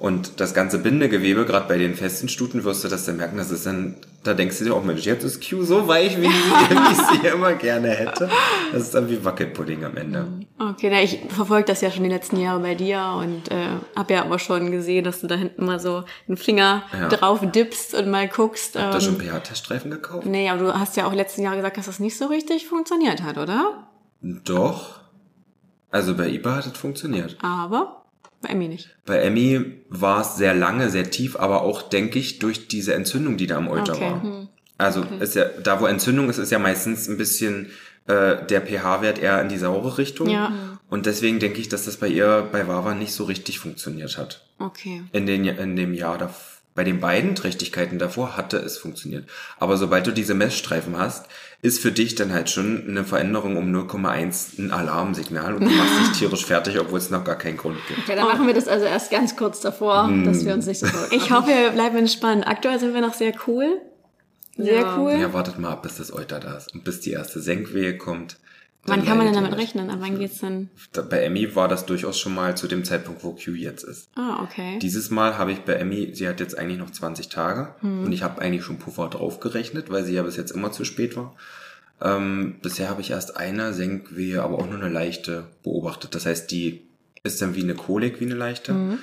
Und 0.00 0.40
das 0.40 0.54
ganze 0.54 0.78
Bindegewebe, 0.78 1.44
gerade 1.44 1.68
bei 1.68 1.76
den 1.76 1.94
festen 1.94 2.30
Stuten, 2.30 2.64
wirst 2.64 2.82
du 2.82 2.88
das 2.88 3.04
dann 3.04 3.18
merken, 3.18 3.36
das 3.36 3.50
ist 3.50 3.66
dann, 3.66 3.96
da 4.24 4.32
denkst 4.32 4.58
du 4.58 4.64
dir 4.64 4.74
auch, 4.74 4.82
Mensch, 4.82 5.04
jetzt 5.04 5.24
ist 5.24 5.46
Q 5.46 5.62
so 5.62 5.86
weich, 5.88 6.16
wie, 6.16 6.22
sie- 6.26 6.30
wie 6.30 6.92
ich 6.92 7.20
sie 7.20 7.26
immer 7.34 7.52
gerne 7.52 7.88
hätte. 7.90 8.30
Das 8.72 8.80
ist 8.84 8.94
dann 8.94 9.10
wie 9.10 9.22
Wackelpudding 9.22 9.84
am 9.84 9.98
Ende. 9.98 10.26
Okay, 10.58 10.88
na, 10.90 11.02
ich 11.02 11.20
verfolge 11.28 11.66
das 11.66 11.82
ja 11.82 11.90
schon 11.90 12.04
die 12.04 12.08
letzten 12.08 12.38
Jahre 12.38 12.60
bei 12.60 12.74
dir 12.74 13.14
und 13.18 13.50
äh, 13.50 13.66
habe 13.94 14.14
ja 14.14 14.22
aber 14.24 14.38
schon 14.38 14.70
gesehen, 14.70 15.04
dass 15.04 15.20
du 15.20 15.26
da 15.26 15.34
hinten 15.34 15.66
mal 15.66 15.78
so 15.78 16.04
einen 16.26 16.38
Finger 16.38 16.82
Ja. 16.98 17.08
drauf 17.10 17.40
dippst 17.42 17.92
und 17.94 18.08
mal 18.10 18.26
guckst. 18.26 18.78
Habt 18.80 18.94
ihr 18.94 19.00
schon 19.02 19.20
Ähm, 19.20 19.28
pH-Teststreifen 19.28 19.90
gekauft? 19.90 20.24
nee, 20.24 20.48
aber 20.48 20.62
du 20.64 20.72
hast 20.80 20.96
ja 20.96 21.06
auch 21.06 21.12
letzten 21.12 21.42
Jahre 21.42 21.56
gesagt, 21.56 21.76
dass 21.76 21.84
das 21.86 22.00
nicht 22.00 22.16
so 22.16 22.24
richtig 22.24 22.66
funktioniert 22.66 23.22
hat, 23.22 23.36
oder? 23.36 23.86
Doch. 24.22 25.00
Also 25.90 26.16
bei 26.16 26.28
IBA 26.30 26.56
hat 26.56 26.66
es 26.66 26.78
funktioniert. 26.78 27.36
Aber 27.42 27.99
bei 28.42 28.50
Emmy 28.50 28.68
nicht. 28.68 28.88
Bei 29.04 29.18
Emmy 29.18 29.82
war 29.88 30.22
es 30.22 30.36
sehr 30.36 30.54
lange, 30.54 30.90
sehr 30.90 31.10
tief, 31.10 31.36
aber 31.36 31.62
auch, 31.62 31.82
denke 31.82 32.18
ich, 32.18 32.38
durch 32.38 32.68
diese 32.68 32.94
Entzündung, 32.94 33.36
die 33.36 33.46
da 33.46 33.56
am 33.56 33.68
Euter 33.68 33.94
Okay. 33.94 34.10
war. 34.10 34.48
Also 34.78 35.04
ist 35.20 35.34
ja, 35.34 35.44
da 35.44 35.80
wo 35.80 35.86
Entzündung 35.86 36.30
ist, 36.30 36.38
ist 36.38 36.50
ja 36.50 36.58
meistens 36.58 37.06
ein 37.06 37.18
bisschen 37.18 37.66
äh, 38.06 38.46
der 38.46 38.62
pH-Wert 38.62 39.18
eher 39.18 39.40
in 39.42 39.50
die 39.50 39.58
saure 39.58 39.98
Richtung. 39.98 40.30
Ja. 40.30 40.52
Und 40.88 41.04
deswegen 41.04 41.38
denke 41.38 41.60
ich, 41.60 41.68
dass 41.68 41.84
das 41.84 41.98
bei 41.98 42.08
ihr 42.08 42.48
bei 42.50 42.66
Wawa 42.66 42.94
nicht 42.94 43.12
so 43.12 43.24
richtig 43.24 43.58
funktioniert 43.58 44.16
hat. 44.16 44.46
Okay. 44.58 45.02
In, 45.12 45.26
den, 45.26 45.44
in 45.44 45.76
dem 45.76 45.92
Jahr 45.92 46.16
davor. 46.16 46.59
Bei 46.80 46.84
den 46.84 46.98
beiden 46.98 47.34
Trächtigkeiten 47.34 47.98
davor 47.98 48.38
hatte 48.38 48.56
es 48.56 48.78
funktioniert. 48.78 49.28
Aber 49.58 49.76
sobald 49.76 50.06
du 50.06 50.12
diese 50.12 50.32
Messstreifen 50.32 50.96
hast, 50.96 51.26
ist 51.60 51.78
für 51.78 51.92
dich 51.92 52.14
dann 52.14 52.32
halt 52.32 52.48
schon 52.48 52.86
eine 52.88 53.04
Veränderung 53.04 53.58
um 53.58 53.70
0,1 53.70 54.58
ein 54.58 54.70
Alarmsignal 54.70 55.56
und 55.56 55.64
du 55.66 55.70
machst 55.70 55.98
dich 56.00 56.08
tierisch 56.20 56.46
fertig, 56.46 56.80
obwohl 56.80 56.98
es 56.98 57.10
noch 57.10 57.22
gar 57.22 57.36
keinen 57.36 57.58
Grund 57.58 57.76
gibt. 57.86 58.00
Okay, 58.00 58.16
dann 58.16 58.24
machen 58.24 58.46
wir 58.46 58.54
das 58.54 58.66
also 58.66 58.86
erst 58.86 59.10
ganz 59.10 59.36
kurz 59.36 59.60
davor, 59.60 60.06
Hm. 60.06 60.24
dass 60.24 60.42
wir 60.46 60.54
uns 60.54 60.64
nicht 60.64 60.80
so 60.80 60.86
Ich 61.10 61.30
hoffe, 61.30 61.48
wir 61.48 61.70
bleiben 61.72 61.98
entspannt. 61.98 62.46
Aktuell 62.46 62.80
sind 62.80 62.94
wir 62.94 63.02
noch 63.02 63.12
sehr 63.12 63.34
cool. 63.46 63.78
Sehr 64.56 64.80
Ja. 64.80 64.96
cool. 64.98 65.12
Ja, 65.20 65.34
wartet 65.34 65.58
mal 65.58 65.72
ab, 65.72 65.82
bis 65.82 65.96
das 65.96 66.10
Euter 66.14 66.40
da 66.40 66.56
ist 66.56 66.72
und 66.74 66.82
bis 66.82 67.00
die 67.00 67.10
erste 67.10 67.40
Senkwehe 67.40 67.98
kommt. 67.98 68.38
Wann 68.84 69.04
kann 69.04 69.18
man 69.18 69.26
denn 69.26 69.34
damit 69.34 69.56
rechnen? 69.56 69.90
Ab 69.90 69.98
wann 70.00 70.18
geht's 70.18 70.38
denn? 70.38 70.70
Bei 71.10 71.22
Emmy 71.22 71.54
war 71.54 71.68
das 71.68 71.84
durchaus 71.86 72.18
schon 72.18 72.34
mal 72.34 72.56
zu 72.56 72.66
dem 72.66 72.84
Zeitpunkt, 72.84 73.22
wo 73.22 73.32
Q 73.32 73.52
jetzt 73.52 73.84
ist. 73.84 74.08
Ah, 74.16 74.42
okay. 74.42 74.78
Dieses 74.80 75.10
Mal 75.10 75.36
habe 75.36 75.52
ich 75.52 75.60
bei 75.60 75.74
Emmy, 75.74 76.10
sie 76.14 76.26
hat 76.26 76.40
jetzt 76.40 76.56
eigentlich 76.58 76.78
noch 76.78 76.90
20 76.90 77.28
Tage 77.28 77.74
Hm. 77.80 78.04
und 78.04 78.12
ich 78.12 78.22
habe 78.22 78.40
eigentlich 78.40 78.64
schon 78.64 78.78
Puffer 78.78 79.08
draufgerechnet, 79.08 79.90
weil 79.90 80.04
sie 80.04 80.14
ja 80.14 80.22
bis 80.22 80.36
jetzt 80.36 80.50
immer 80.50 80.72
zu 80.72 80.84
spät 80.84 81.16
war. 81.16 81.36
Ähm, 82.00 82.56
bisher 82.62 82.88
habe 82.88 83.02
ich 83.02 83.10
erst 83.10 83.36
eine 83.36 83.74
Senkwehe, 83.74 84.42
aber 84.42 84.58
auch 84.58 84.66
nur 84.66 84.80
eine 84.80 84.88
leichte 84.88 85.48
beobachtet. 85.62 86.14
Das 86.14 86.24
heißt, 86.24 86.50
die 86.50 86.82
ist 87.22 87.42
dann 87.42 87.54
wie 87.54 87.62
eine 87.62 87.74
Kolik, 87.74 88.20
wie 88.20 88.24
eine 88.24 88.34
leichte. 88.34 88.72
Hm. 88.72 88.98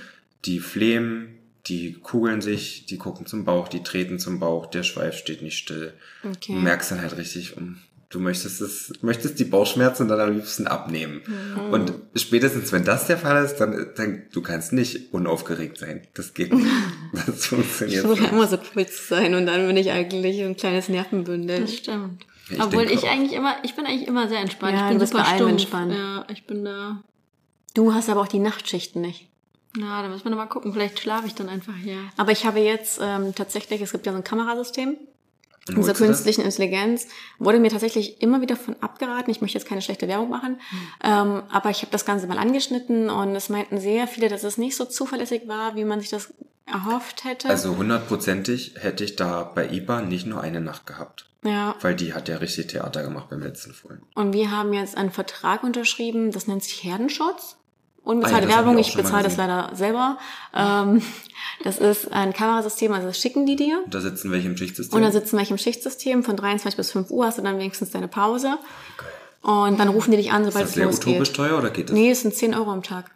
Die 0.46 0.60
flehmen, 0.60 1.38
die 1.68 1.94
kugeln 1.94 2.42
sich, 2.42 2.88
die 2.88 2.98
gucken 2.98 3.26
zum 3.28 3.46
Bauch, 3.46 3.68
die 3.68 3.84
treten 3.84 4.18
zum 4.18 4.40
Bauch, 4.40 4.66
der 4.66 4.82
Schweif 4.84 5.16
steht 5.18 5.44
nicht 5.44 5.58
still. 5.58 5.94
Okay. 6.24 6.54
Du 6.54 6.60
merkst 6.60 6.90
dann 6.92 7.02
halt 7.02 7.18
richtig, 7.18 7.58
um, 7.58 7.78
du 8.10 8.20
möchtest 8.20 8.62
es, 8.62 8.94
möchtest 9.02 9.40
die 9.40 9.44
Bauchschmerzen 9.46 10.08
dann 10.08 10.20
am 10.20 10.34
liebsten 10.34 10.68
abnehmen. 10.68 11.22
Mhm. 11.26 11.74
Und 11.74 11.94
spätestens, 12.16 12.72
wenn 12.72 12.86
das 12.86 13.08
der 13.08 13.18
Fall 13.18 13.44
ist, 13.44 13.58
dann, 13.58 13.88
dann, 13.96 14.24
du 14.32 14.42
kannst 14.42 14.74
nicht 14.74 15.14
unaufgeregt 15.14 15.78
sein. 15.78 16.08
Das 16.14 16.34
geht 16.34 16.54
nicht. 16.54 16.68
Das 17.14 17.40
Ich 17.40 17.48
funktioniert 17.48 18.02
versuche 18.02 18.22
nicht. 18.24 18.32
immer 18.34 18.48
so 18.48 18.58
cool 18.76 18.86
zu 18.86 19.04
sein 19.16 19.34
und 19.36 19.46
dann 19.46 19.66
bin 19.68 19.78
ich 19.78 19.92
eigentlich 19.92 20.42
ein 20.44 20.56
kleines 20.58 20.90
Nervenbündel. 20.90 21.62
Das 21.62 21.74
stimmt. 21.74 22.26
Ich 22.50 22.62
Obwohl 22.62 22.84
ich 22.90 23.00
auch. 23.04 23.12
eigentlich 23.12 23.34
immer, 23.34 23.56
ich 23.64 23.76
bin 23.76 23.86
eigentlich 23.86 24.08
immer 24.08 24.28
sehr 24.30 24.40
entspannt. 24.40 24.74
Ja, 24.74 24.84
ich 24.84 24.88
bin 24.90 24.98
du 24.98 25.00
bist 25.02 25.12
super 25.14 25.24
bei 25.24 25.30
allem 25.32 25.48
entspannt. 25.50 25.94
Ja, 25.94 26.26
ich 26.30 26.46
bin 26.46 26.64
da. 26.66 27.04
Du 27.74 27.94
hast 27.94 28.10
aber 28.10 28.22
auch 28.22 28.28
die 28.28 28.40
Nachtschichten 28.40 29.02
nicht. 29.02 29.28
Ja, 29.78 30.02
da 30.02 30.08
müssen 30.10 30.24
wir 30.24 30.32
noch 30.32 30.38
mal 30.38 30.48
gucken. 30.48 30.74
Vielleicht 30.74 31.00
schlafe 31.00 31.28
ich 31.28 31.36
dann 31.36 31.50
einfach 31.50 31.76
hier. 31.76 31.98
Aber 32.16 32.32
ich 32.32 32.46
habe 32.46 32.60
jetzt 32.60 33.00
ähm, 33.02 33.36
tatsächlich, 33.36 33.82
es 33.82 33.92
gibt 33.92 34.06
ja 34.06 34.12
so 34.12 34.18
ein 34.18 34.24
Kamerasystem, 34.24 34.98
Das? 35.76 35.98
künstlichen 35.98 36.42
Intelligenz, 36.42 37.08
wurde 37.40 37.60
mir 37.60 37.70
tatsächlich 37.70 38.22
immer 38.22 38.42
wieder 38.42 38.56
von 38.56 38.76
abgeraten. 38.82 39.32
Ich 39.32 39.42
möchte 39.42 39.58
jetzt 39.58 39.68
keine 39.68 39.82
schlechte 39.82 40.08
Werbung 40.08 40.30
machen, 40.30 40.60
ähm, 41.04 41.44
aber 41.50 41.70
ich 41.70 41.82
habe 41.82 41.92
das 41.92 42.06
Ganze 42.06 42.28
mal 42.28 42.38
angeschnitten 42.38 43.10
und 43.10 43.36
es 43.36 43.50
meinten 43.50 43.80
sehr 43.80 44.08
viele, 44.08 44.30
dass 44.30 44.44
es 44.44 44.58
nicht 44.58 44.76
so 44.76 44.86
zuverlässig 44.86 45.48
war, 45.48 45.76
wie 45.76 45.84
man 45.84 46.00
sich 46.00 46.10
das 46.10 46.34
erhofft 46.66 47.24
hätte. 47.24 47.50
Also 47.50 47.78
hundertprozentig 47.78 48.76
hätte 48.80 49.04
ich 49.04 49.16
da 49.16 49.44
bei 49.44 49.70
IBA 49.70 50.02
nicht 50.02 50.26
nur 50.26 50.42
eine 50.42 50.62
Nacht 50.62 50.86
gehabt. 50.86 51.26
ja, 51.44 51.76
Weil 51.82 51.96
die 51.96 52.14
hat 52.14 52.28
ja 52.28 52.38
richtig 52.38 52.68
Theater 52.68 53.04
gemacht 53.04 53.30
beim 53.30 53.42
letzten 53.42 53.74
Fohlen. 53.74 54.02
und 54.16 54.34
wir 54.34 54.52
haben 54.52 54.74
jetzt 54.74 54.98
einen 54.98 55.12
Vertrag 55.12 55.64
unterschrieben, 55.64 56.32
das 56.32 56.48
nennt 56.48 56.64
sich 56.64 56.84
Herdenschutz. 56.84 57.58
Ah 58.08 58.12
Unbezahlte 58.12 58.44
ja, 58.44 58.48
das 58.48 58.58
hab 58.58 58.66
Werbung, 58.66 58.80
ich 58.80 58.90
ich 58.90 58.96
bezahle 58.96 59.24
das 59.24 59.38
leider 59.38 59.70
selber. 59.74 60.18
Ähm, 60.56 61.02
das 61.64 61.78
ist 61.78 62.12
ein 62.12 62.34
Kamerasystem, 62.34 62.94
also 62.94 63.08
das 63.08 63.20
schicken 63.20 63.46
die 63.46 63.56
dir. 63.56 63.82
Und 63.84 63.94
da 63.94 64.02
sitzen 64.02 64.32
welche 64.32 64.48
im 64.48 64.58
Schichtsystem. 64.58 64.96
Und 64.96 65.04
dann 65.04 65.12
sitzen 65.12 65.38
welche 65.38 65.54
im 65.54 65.58
Schichtsystem, 65.58 66.24
von 66.24 66.36
23 66.36 66.78
bis 66.78 66.92
5 66.92 67.10
Uhr 67.12 67.26
hast 67.26 67.38
du 67.38 67.42
dann 67.42 67.58
wenigstens 67.60 67.92
deine 67.92 68.08
Pause. 68.08 68.58
Und 69.42 69.80
dann 69.80 69.90
rufen 69.90 70.12
die 70.12 70.18
dich 70.18 70.32
an, 70.32 70.44
ist 70.44 70.54
sobald 70.54 70.66
das 70.66 70.76
es 70.76 70.84
losgeht. 70.84 71.08
utopisch 71.08 71.34
teuer 71.34 71.58
oder 71.58 71.70
geht 71.70 71.90
das? 71.90 71.94
Nee, 71.94 72.12
es 72.12 72.22
sind 72.22 72.34
10 72.34 72.56
Euro 72.56 72.72
am 72.72 72.84
Tag. 72.84 73.12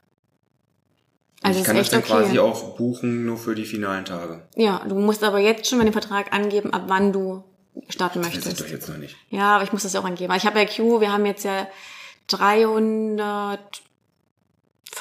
Also 1.41 1.57
ich 1.57 1.61
ist 1.61 1.67
kann 1.67 1.77
das 1.77 1.89
dann 1.89 2.01
okay. 2.01 2.11
quasi 2.11 2.39
auch 2.39 2.75
buchen, 2.75 3.25
nur 3.25 3.37
für 3.37 3.55
die 3.55 3.65
finalen 3.65 4.05
Tage. 4.05 4.43
Ja, 4.55 4.83
du 4.87 4.95
musst 4.95 5.23
aber 5.23 5.39
jetzt 5.39 5.67
schon 5.67 5.79
mal 5.79 5.85
den 5.85 5.93
Vertrag 5.93 6.33
angeben, 6.33 6.71
ab 6.73 6.83
wann 6.87 7.11
du 7.11 7.43
starten 7.89 8.21
Das 8.21 8.33
möchtest. 8.33 8.61
doch 8.61 8.67
jetzt 8.67 8.89
noch 8.89 8.97
nicht. 8.97 9.15
Ja, 9.29 9.55
aber 9.55 9.63
ich 9.63 9.73
muss 9.73 9.83
das 9.83 9.93
ja 9.93 10.01
auch 10.01 10.05
angeben. 10.05 10.33
Ich 10.35 10.45
habe 10.45 10.59
ja 10.59 10.65
Q, 10.65 11.01
wir 11.01 11.11
haben 11.11 11.25
jetzt 11.25 11.43
ja 11.43 11.67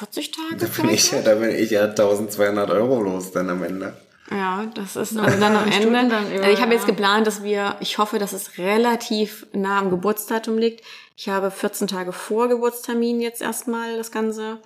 340 0.01 0.31
Tage. 0.31 0.55
Da 0.57 0.81
bin 0.81 0.89
ich 0.89 1.11
ja, 1.11 1.21
da 1.21 1.35
bin 1.35 1.49
ich 1.51 1.71
ja 1.71 1.83
1200 1.85 2.69
Euro 2.71 3.01
los 3.01 3.31
dann 3.31 3.49
am 3.49 3.63
Ende. 3.63 3.93
Ja, 4.31 4.65
das 4.75 4.95
ist 4.95 5.17
also 5.17 5.39
dann 5.39 5.55
am 5.55 5.67
Ende. 5.71 5.91
dann 6.09 6.31
über, 6.31 6.43
also 6.43 6.53
ich 6.53 6.61
habe 6.61 6.73
jetzt 6.73 6.85
geplant, 6.85 7.27
dass 7.27 7.43
wir, 7.43 7.75
ich 7.81 7.97
hoffe, 7.97 8.17
dass 8.17 8.31
es 8.33 8.57
relativ 8.57 9.45
nah 9.53 9.79
am 9.79 9.89
Geburtsdatum 9.89 10.57
liegt. 10.57 10.85
Ich 11.17 11.27
habe 11.27 11.51
14 11.51 11.87
Tage 11.87 12.13
vor 12.13 12.47
Geburtstermin 12.47 13.19
jetzt 13.21 13.41
erstmal 13.41 13.97
das 13.97 14.11
Ganze 14.11 14.59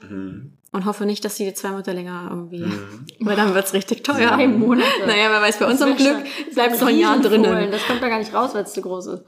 und 0.71 0.85
hoffe 0.85 1.05
nicht, 1.05 1.25
dass 1.25 1.35
die 1.35 1.51
zwei 1.53 1.69
Monate 1.69 1.91
länger 1.93 2.27
irgendwie, 2.29 2.63
weil 3.19 3.35
dann 3.35 3.53
wird's 3.55 3.73
richtig 3.73 4.03
teuer. 4.03 4.29
Zwei 4.35 4.47
Monate. 4.47 4.87
Naja, 5.07 5.31
wer 5.31 5.41
weiß, 5.41 5.57
bei 5.57 5.65
unserem 5.65 5.97
Glück 5.97 6.17
bleibt 6.53 6.75
es 6.75 6.81
noch 6.81 6.87
ein 6.87 6.99
Jahr 6.99 7.19
drinnen. 7.19 7.71
Das 7.71 7.85
kommt 7.87 8.01
da 8.03 8.07
gar 8.07 8.19
nicht 8.19 8.33
raus, 8.33 8.51
weil 8.53 8.63
es 8.63 8.73
zu 8.73 8.81
groß 8.81 9.07
ist. 9.07 9.23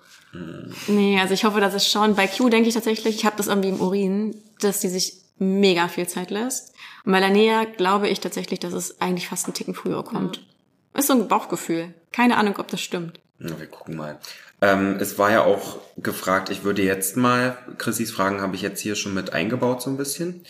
Nee, 0.87 1.19
also 1.19 1.33
ich 1.33 1.43
hoffe, 1.45 1.59
dass 1.59 1.73
es 1.73 1.87
schon, 1.87 2.15
bei 2.15 2.27
Q 2.27 2.49
denke 2.49 2.69
ich 2.69 2.75
tatsächlich, 2.75 3.15
ich 3.15 3.25
habe 3.25 3.35
das 3.37 3.47
irgendwie 3.47 3.69
im 3.69 3.81
Urin, 3.81 4.35
dass 4.61 4.79
die 4.81 4.89
sich 4.89 5.13
mega 5.39 5.87
viel 5.87 6.07
Zeit 6.07 6.31
lässt. 6.31 6.73
Und 7.05 7.11
bei 7.11 7.19
Lanea 7.19 7.65
glaube 7.65 8.09
ich 8.09 8.19
tatsächlich, 8.19 8.59
dass 8.59 8.73
es 8.73 9.01
eigentlich 9.01 9.27
fast 9.27 9.45
einen 9.45 9.53
Ticken 9.53 9.75
früher 9.75 10.03
kommt. 10.03 10.45
Ist 10.93 11.07
so 11.07 11.13
ein 11.13 11.27
Bauchgefühl. 11.27 11.93
Keine 12.11 12.37
Ahnung, 12.37 12.55
ob 12.57 12.67
das 12.69 12.81
stimmt. 12.81 13.19
Na, 13.39 13.59
wir 13.59 13.67
gucken 13.67 13.95
mal. 13.95 14.19
Ähm, 14.61 14.97
es 14.99 15.19
war 15.19 15.31
ja 15.31 15.43
auch 15.43 15.77
gefragt, 15.97 16.49
ich 16.49 16.63
würde 16.63 16.81
jetzt 16.81 17.15
mal, 17.15 17.57
Chrissys 17.77 18.11
Fragen 18.11 18.41
habe 18.41 18.55
ich 18.55 18.63
jetzt 18.63 18.81
hier 18.81 18.95
schon 18.95 19.13
mit 19.13 19.33
eingebaut 19.33 19.83
so 19.83 19.91
ein 19.91 19.97
bisschen, 19.97 20.41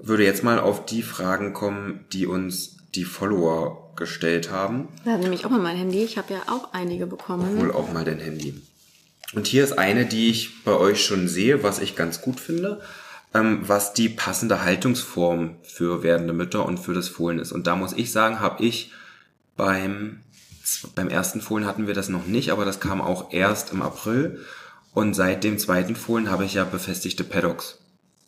würde 0.00 0.24
jetzt 0.24 0.42
mal 0.42 0.58
auf 0.58 0.86
die 0.86 1.02
Fragen 1.02 1.52
kommen, 1.52 2.06
die 2.12 2.26
uns 2.26 2.78
die 2.94 3.04
Follower 3.04 3.92
gestellt 3.96 4.50
haben. 4.50 4.88
Da 5.04 5.18
nehme 5.18 5.34
ich 5.34 5.44
auch 5.44 5.50
mal 5.50 5.60
mein 5.60 5.76
Handy. 5.76 6.02
Ich 6.02 6.16
habe 6.16 6.32
ja 6.32 6.40
auch 6.46 6.72
einige 6.72 7.06
bekommen. 7.06 7.60
Hol 7.60 7.70
auch 7.70 7.92
mal 7.92 8.04
dein 8.04 8.18
Handy. 8.18 8.54
Und 9.34 9.46
hier 9.46 9.62
ist 9.62 9.78
eine, 9.78 10.06
die 10.06 10.30
ich 10.30 10.64
bei 10.64 10.72
euch 10.72 11.04
schon 11.04 11.28
sehe, 11.28 11.62
was 11.62 11.78
ich 11.78 11.94
ganz 11.94 12.22
gut 12.22 12.40
finde, 12.40 12.80
ähm, 13.34 13.60
was 13.62 13.92
die 13.92 14.08
passende 14.08 14.62
Haltungsform 14.64 15.56
für 15.62 16.02
werdende 16.02 16.32
Mütter 16.32 16.66
und 16.66 16.78
für 16.78 16.94
das 16.94 17.08
Fohlen 17.08 17.38
ist. 17.38 17.52
Und 17.52 17.66
da 17.66 17.76
muss 17.76 17.92
ich 17.92 18.12
sagen, 18.12 18.40
habe 18.40 18.64
ich 18.64 18.92
beim, 19.56 20.20
beim 20.94 21.08
ersten 21.08 21.40
Fohlen 21.40 21.66
hatten 21.66 21.86
wir 21.86 21.94
das 21.94 22.08
noch 22.08 22.26
nicht, 22.26 22.50
aber 22.50 22.64
das 22.64 22.80
kam 22.80 23.00
auch 23.00 23.32
erst 23.32 23.72
im 23.72 23.82
April. 23.82 24.40
Und 24.92 25.14
seit 25.14 25.44
dem 25.44 25.58
zweiten 25.58 25.94
Fohlen 25.94 26.30
habe 26.30 26.44
ich 26.44 26.54
ja 26.54 26.64
befestigte 26.64 27.22
Paddocks, 27.22 27.78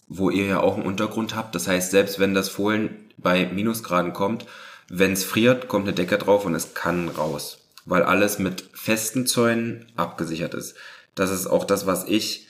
wo 0.07 0.31
ihr 0.31 0.47
ja 0.47 0.61
auch 0.61 0.77
einen 0.77 0.87
Untergrund 0.87 1.35
habt. 1.35 1.55
Das 1.55 1.67
heißt, 1.67 1.91
selbst 1.91 2.21
wenn 2.21 2.35
das 2.35 2.49
Fohlen 2.49 2.91
bei 3.19 3.47
Minusgraden 3.47 4.13
kommt, 4.13 4.47
wenn 4.89 5.13
es 5.13 5.25
friert, 5.25 5.69
kommt 5.69 5.87
eine 5.87 5.95
Decke 5.95 6.19
drauf 6.19 6.45
und 6.45 6.55
es 6.55 6.75
kann 6.75 7.09
raus, 7.09 7.59
weil 7.87 8.03
alles 8.03 8.39
mit 8.39 8.69
festen 8.75 9.27
Zäunen 9.27 9.87
abgesichert 9.97 10.55
ist. 10.55 10.77
Das 11.15 11.31
ist 11.31 11.47
auch 11.47 11.65
das, 11.65 11.87
was 11.87 12.05
ich 12.05 12.49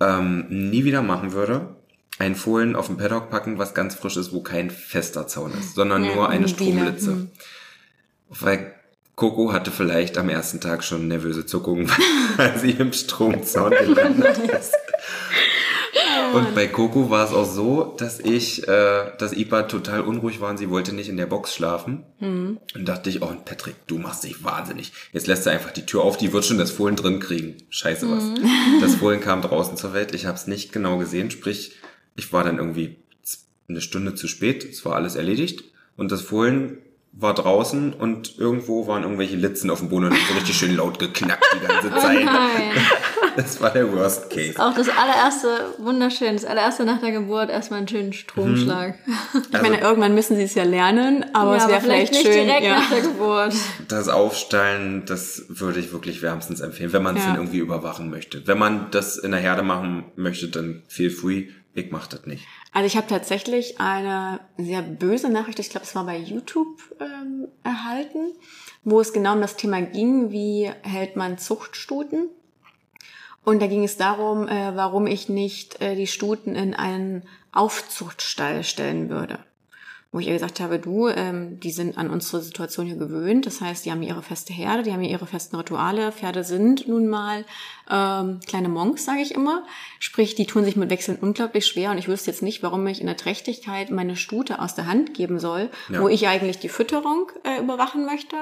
ähm, 0.00 0.46
nie 0.48 0.84
wieder 0.84 1.02
machen 1.02 1.32
würde. 1.32 1.76
Ein 2.18 2.34
Fohlen 2.34 2.76
auf 2.76 2.86
den 2.86 2.96
Paddock 2.98 3.30
packen, 3.30 3.58
was 3.58 3.74
ganz 3.74 3.94
frisch 3.94 4.16
ist, 4.16 4.32
wo 4.32 4.42
kein 4.42 4.70
fester 4.70 5.26
Zaun 5.26 5.52
ist, 5.58 5.74
sondern 5.74 6.04
Ja, 6.04 6.14
nur 6.14 6.28
eine 6.28 6.48
Stromlitze. 6.48 7.10
hm. 7.12 7.30
Weil 8.28 8.74
Coco 9.14 9.52
hatte 9.52 9.70
vielleicht 9.70 10.16
am 10.18 10.28
ersten 10.28 10.60
Tag 10.60 10.84
schon 10.84 11.08
nervöse 11.08 11.44
Zuckungen, 11.46 11.90
weil 12.36 12.58
sie 12.58 12.70
im 12.72 12.92
Stromzaun 12.92 13.70
gelandet 13.70 14.38
ist. 14.58 14.74
Und 16.34 16.54
bei 16.54 16.66
Coco 16.66 17.10
war 17.10 17.26
es 17.26 17.32
auch 17.34 17.44
so, 17.44 17.94
dass 17.98 18.18
ich, 18.18 18.66
äh, 18.66 19.12
dass 19.18 19.34
Ipa 19.34 19.64
total 19.64 20.00
unruhig 20.00 20.40
war 20.40 20.48
und 20.48 20.56
sie 20.56 20.70
wollte 20.70 20.94
nicht 20.94 21.10
in 21.10 21.18
der 21.18 21.26
Box 21.26 21.54
schlafen. 21.54 22.04
Und 22.20 22.58
dachte 22.74 23.10
ich, 23.10 23.20
oh 23.22 23.34
Patrick, 23.44 23.74
du 23.86 23.98
machst 23.98 24.24
dich 24.24 24.42
wahnsinnig. 24.42 24.92
Jetzt 25.12 25.26
lässt 25.26 25.46
er 25.46 25.52
einfach 25.52 25.72
die 25.72 25.84
Tür 25.84 26.02
auf, 26.02 26.16
die 26.16 26.32
wird 26.32 26.46
schon 26.46 26.56
das 26.58 26.70
Fohlen 26.70 26.96
drin 26.96 27.20
kriegen. 27.20 27.56
Scheiße 27.68 28.10
was. 28.10 28.24
Das 28.80 28.94
Fohlen 28.94 29.20
kam 29.20 29.42
draußen 29.42 29.76
zur 29.76 29.92
Welt. 29.92 30.14
Ich 30.14 30.24
habe 30.24 30.36
es 30.36 30.46
nicht 30.46 30.72
genau 30.72 30.96
gesehen, 30.96 31.30
sprich, 31.30 31.72
ich 32.16 32.32
war 32.32 32.44
dann 32.44 32.58
irgendwie 32.58 32.96
eine 33.68 33.80
Stunde 33.80 34.14
zu 34.14 34.28
spät. 34.28 34.64
Es 34.64 34.84
war 34.84 34.96
alles 34.96 35.14
erledigt 35.14 35.64
und 35.96 36.12
das 36.12 36.22
Fohlen 36.22 36.78
war 37.14 37.34
draußen 37.34 37.92
und 37.92 38.38
irgendwo 38.38 38.86
waren 38.86 39.02
irgendwelche 39.02 39.36
Litzen 39.36 39.68
auf 39.68 39.80
dem 39.80 39.90
Boden 39.90 40.06
und 40.06 40.16
so 40.16 40.34
richtig 40.34 40.56
schön 40.56 40.74
laut 40.76 40.98
geknackt 40.98 41.44
die 41.54 41.66
ganze 41.66 41.90
Zeit. 41.90 42.24
Nein. 42.24 42.72
Das 43.34 43.62
war 43.62 43.70
der 43.70 43.90
Worst 43.90 44.28
Case. 44.28 44.58
Auch 44.58 44.74
das 44.74 44.90
allererste, 44.90 45.74
wunderschön, 45.78 46.34
das 46.34 46.44
allererste 46.44 46.84
nach 46.84 47.00
der 47.00 47.12
Geburt 47.12 47.48
erstmal 47.48 47.78
einen 47.78 47.88
schönen 47.88 48.12
Stromschlag. 48.12 48.96
Ich 49.50 49.62
meine, 49.62 49.80
irgendwann 49.80 50.14
müssen 50.14 50.36
sie 50.36 50.42
es 50.42 50.54
ja 50.54 50.64
lernen, 50.64 51.24
aber 51.32 51.56
es 51.56 51.62
Ja, 51.62 51.70
wäre 51.70 51.80
vielleicht, 51.80 52.12
nicht 52.12 52.24
schön. 52.26 52.44
direkt 52.46 52.64
ja. 52.64 52.78
nach 52.80 52.90
der 52.90 53.00
Geburt. 53.00 53.54
Das 53.88 54.08
Aufstallen, 54.10 55.04
das 55.06 55.44
würde 55.48 55.80
ich 55.80 55.92
wirklich 55.94 56.20
wärmstens 56.20 56.60
empfehlen, 56.60 56.92
wenn 56.92 57.02
man 57.02 57.16
es 57.16 57.22
Ja. 57.22 57.28
dann 57.30 57.36
irgendwie 57.36 57.58
überwachen 57.60 58.10
möchte. 58.10 58.46
Wenn 58.46 58.58
man 58.58 58.88
das 58.90 59.16
in 59.16 59.30
der 59.30 59.40
Herde 59.40 59.62
machen 59.62 60.04
möchte, 60.16 60.48
dann 60.48 60.82
feel 60.88 61.08
free. 61.08 61.44
Ich 61.74 61.90
mach 61.90 62.06
das 62.06 62.26
nicht. 62.26 62.46
Also 62.72 62.86
ich 62.86 62.96
habe 62.96 63.06
tatsächlich 63.06 63.80
eine 63.80 64.40
sehr 64.58 64.82
böse 64.82 65.30
Nachricht, 65.30 65.58
ich 65.58 65.70
glaube, 65.70 65.86
es 65.86 65.94
war 65.94 66.04
bei 66.04 66.18
YouTube 66.18 66.82
ähm, 67.00 67.48
erhalten, 67.62 68.32
wo 68.84 69.00
es 69.00 69.12
genau 69.12 69.34
um 69.34 69.40
das 69.40 69.56
Thema 69.56 69.80
ging, 69.80 70.30
wie 70.30 70.70
hält 70.82 71.16
man 71.16 71.38
Zuchtstuten. 71.38 72.28
Und 73.44 73.60
da 73.60 73.66
ging 73.66 73.84
es 73.84 73.96
darum, 73.96 74.46
äh, 74.48 74.76
warum 74.76 75.06
ich 75.06 75.28
nicht 75.28 75.80
äh, 75.80 75.96
die 75.96 76.06
Stuten 76.06 76.54
in 76.54 76.74
einen 76.74 77.22
Aufzuchtstall 77.52 78.64
stellen 78.64 79.08
würde. 79.08 79.38
Wo 80.14 80.18
ich 80.18 80.26
ihr 80.26 80.34
gesagt 80.34 80.60
habe, 80.60 80.78
du, 80.78 81.08
ähm, 81.08 81.58
die 81.60 81.70
sind 81.70 81.96
an 81.96 82.10
unsere 82.10 82.42
Situation 82.42 82.84
hier 82.84 82.96
gewöhnt. 82.96 83.46
Das 83.46 83.62
heißt, 83.62 83.86
die 83.86 83.90
haben 83.90 84.02
ihre 84.02 84.22
feste 84.22 84.52
Herde, 84.52 84.82
die 84.82 84.92
haben 84.92 85.00
ihre 85.02 85.26
festen 85.26 85.56
Rituale. 85.56 86.12
Pferde 86.12 86.44
sind 86.44 86.86
nun 86.86 87.08
mal 87.08 87.46
ähm, 87.90 88.40
kleine 88.46 88.68
Monks, 88.68 89.06
sage 89.06 89.22
ich 89.22 89.34
immer. 89.34 89.64
Sprich, 90.00 90.34
die 90.34 90.44
tun 90.44 90.64
sich 90.64 90.76
mit 90.76 90.90
Wechseln 90.90 91.16
unglaublich 91.18 91.66
schwer. 91.66 91.90
Und 91.92 91.96
ich 91.96 92.08
wüsste 92.08 92.30
jetzt 92.30 92.42
nicht, 92.42 92.62
warum 92.62 92.86
ich 92.88 93.00
in 93.00 93.06
der 93.06 93.16
Trächtigkeit 93.16 93.90
meine 93.90 94.16
Stute 94.16 94.60
aus 94.60 94.74
der 94.74 94.86
Hand 94.86 95.14
geben 95.14 95.38
soll, 95.38 95.70
Ja. 95.88 96.02
wo 96.02 96.08
ich 96.08 96.28
eigentlich 96.28 96.58
die 96.58 96.68
Fütterung 96.68 97.32
äh, 97.44 97.60
überwachen 97.60 98.04
möchte, 98.04 98.36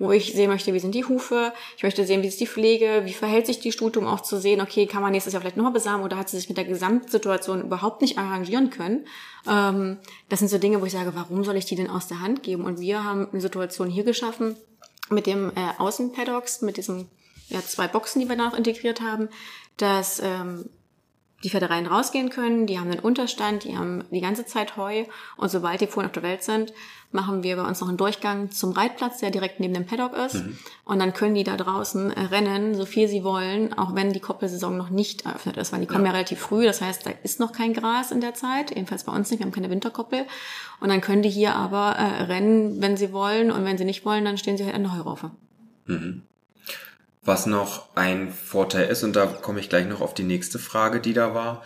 wo 0.00 0.10
ich 0.10 0.32
sehen 0.32 0.50
möchte, 0.50 0.74
wie 0.74 0.80
sind 0.80 0.96
die 0.96 1.04
Hufe. 1.04 1.52
Ich 1.76 1.84
möchte 1.84 2.04
sehen, 2.04 2.24
wie 2.24 2.28
ist 2.28 2.40
die 2.40 2.48
Pflege, 2.48 3.02
wie 3.04 3.12
verhält 3.12 3.46
sich 3.46 3.60
die 3.60 3.70
Stute, 3.70 4.00
um 4.00 4.08
auch 4.08 4.22
zu 4.22 4.38
sehen, 4.40 4.60
okay, 4.60 4.86
kann 4.86 5.02
man 5.02 5.12
nächstes 5.12 5.32
Jahr 5.34 5.40
vielleicht 5.42 5.56
nochmal 5.56 5.72
besamen 5.72 6.04
oder 6.04 6.16
hat 6.16 6.28
sie 6.28 6.36
sich 6.38 6.48
mit 6.48 6.58
der 6.58 6.64
Gesamtsituation 6.64 7.62
überhaupt 7.62 8.02
nicht 8.02 8.18
arrangieren 8.18 8.70
können. 8.70 9.04
Ähm, 9.46 9.98
das 10.28 10.38
sind 10.38 10.48
so 10.48 10.58
Dinge, 10.58 10.80
wo 10.80 10.84
ich 10.84 10.92
sage, 10.92 11.14
warum 11.14 11.44
soll 11.44 11.56
ich 11.56 11.64
die 11.64 11.76
denn 11.76 11.90
aus 11.90 12.06
der 12.06 12.20
Hand 12.20 12.42
geben? 12.42 12.64
Und 12.64 12.80
wir 12.80 13.04
haben 13.04 13.28
eine 13.30 13.40
Situation 13.40 13.88
hier 13.88 14.04
geschaffen 14.04 14.56
mit 15.10 15.26
dem 15.26 15.50
äh, 15.56 15.78
Außenpaddocks, 15.78 16.62
mit 16.62 16.76
diesen 16.76 17.08
ja, 17.48 17.60
zwei 17.60 17.88
Boxen, 17.88 18.20
die 18.20 18.28
wir 18.28 18.36
da 18.36 18.46
noch 18.46 18.56
integriert 18.56 19.00
haben, 19.00 19.28
dass 19.76 20.20
ähm, 20.20 20.68
die 21.42 21.50
Pferde 21.50 21.70
rein 21.70 21.86
rausgehen 21.86 22.30
können, 22.30 22.66
die 22.66 22.78
haben 22.78 22.90
einen 22.90 23.00
Unterstand, 23.00 23.64
die 23.64 23.76
haben 23.76 24.04
die 24.10 24.20
ganze 24.20 24.46
Zeit 24.46 24.76
Heu 24.76 25.04
und 25.36 25.50
sobald 25.50 25.80
die 25.80 25.86
Fohlen 25.86 26.06
auf 26.06 26.12
der 26.12 26.22
Welt 26.22 26.42
sind, 26.42 26.72
machen 27.14 27.42
wir 27.42 27.56
bei 27.56 27.62
uns 27.62 27.80
noch 27.80 27.88
einen 27.88 27.96
Durchgang 27.96 28.50
zum 28.50 28.72
Reitplatz, 28.72 29.18
der 29.18 29.30
direkt 29.30 29.60
neben 29.60 29.74
dem 29.74 29.86
Paddock 29.86 30.16
ist 30.16 30.42
und 30.84 30.98
dann 30.98 31.12
können 31.12 31.34
die 31.34 31.44
da 31.44 31.56
draußen 31.56 32.12
äh, 32.12 32.20
rennen, 32.20 32.74
so 32.74 32.84
viel 32.86 33.08
sie 33.08 33.24
wollen, 33.24 33.72
auch 33.72 33.94
wenn 33.94 34.12
die 34.12 34.20
Koppelsaison 34.20 34.76
noch 34.76 34.90
nicht 34.90 35.26
eröffnet 35.26 35.56
ist, 35.56 35.72
weil 35.72 35.80
die 35.80 35.86
kommen 35.86 36.06
ja, 36.06 36.12
relativ 36.12 36.40
früh, 36.40 36.64
das 36.64 36.80
heißt, 36.80 37.06
da 37.06 37.10
ist 37.22 37.40
noch 37.40 37.52
kein 37.52 37.74
Gras 37.74 38.10
in 38.10 38.20
der 38.20 38.34
Zeit, 38.34 38.70
jedenfalls 38.70 39.04
bei 39.04 39.12
uns 39.12 39.30
nicht, 39.30 39.40
wir 39.40 39.46
haben 39.46 39.52
keine 39.52 39.70
Winterkoppel 39.70 40.24
und 40.80 40.88
dann 40.88 41.00
können 41.00 41.22
die 41.22 41.30
hier 41.30 41.54
aber 41.54 41.96
äh, 41.96 42.22
rennen, 42.24 42.80
wenn 42.80 42.96
sie 42.96 43.12
wollen 43.12 43.50
und 43.50 43.64
wenn 43.64 43.78
sie 43.78 43.84
nicht 43.84 44.04
wollen, 44.04 44.24
dann 44.24 44.38
stehen 44.38 44.56
sie 44.56 44.64
halt 44.64 44.74
an 44.74 44.82
der 44.82 44.96
Heuraufe. 44.96 45.30
Was 47.24 47.46
noch 47.46 47.94
ein 47.94 48.32
Vorteil 48.32 48.88
ist, 48.88 49.04
und 49.04 49.14
da 49.14 49.26
komme 49.26 49.60
ich 49.60 49.68
gleich 49.68 49.86
noch 49.86 50.00
auf 50.00 50.14
die 50.14 50.24
nächste 50.24 50.58
Frage, 50.58 51.00
die 51.00 51.12
da 51.12 51.34
war. 51.34 51.62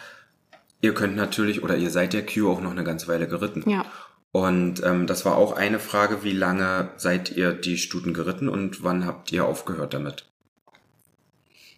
Ihr 0.82 0.92
könnt 0.92 1.16
natürlich, 1.16 1.62
oder 1.62 1.76
ihr 1.76 1.90
seid 1.90 2.12
der 2.12 2.26
Q 2.26 2.50
auch 2.50 2.60
noch 2.60 2.72
eine 2.72 2.84
ganze 2.84 3.08
Weile 3.08 3.26
geritten. 3.26 3.68
Ja. 3.68 3.86
Und 4.36 4.82
ähm, 4.84 5.06
das 5.06 5.24
war 5.24 5.38
auch 5.38 5.52
eine 5.52 5.78
Frage, 5.78 6.22
wie 6.22 6.32
lange 6.32 6.90
seid 6.98 7.34
ihr 7.34 7.54
die 7.54 7.78
Stuten 7.78 8.12
geritten 8.12 8.50
und 8.50 8.84
wann 8.84 9.06
habt 9.06 9.32
ihr 9.32 9.46
aufgehört 9.46 9.94
damit? 9.94 10.26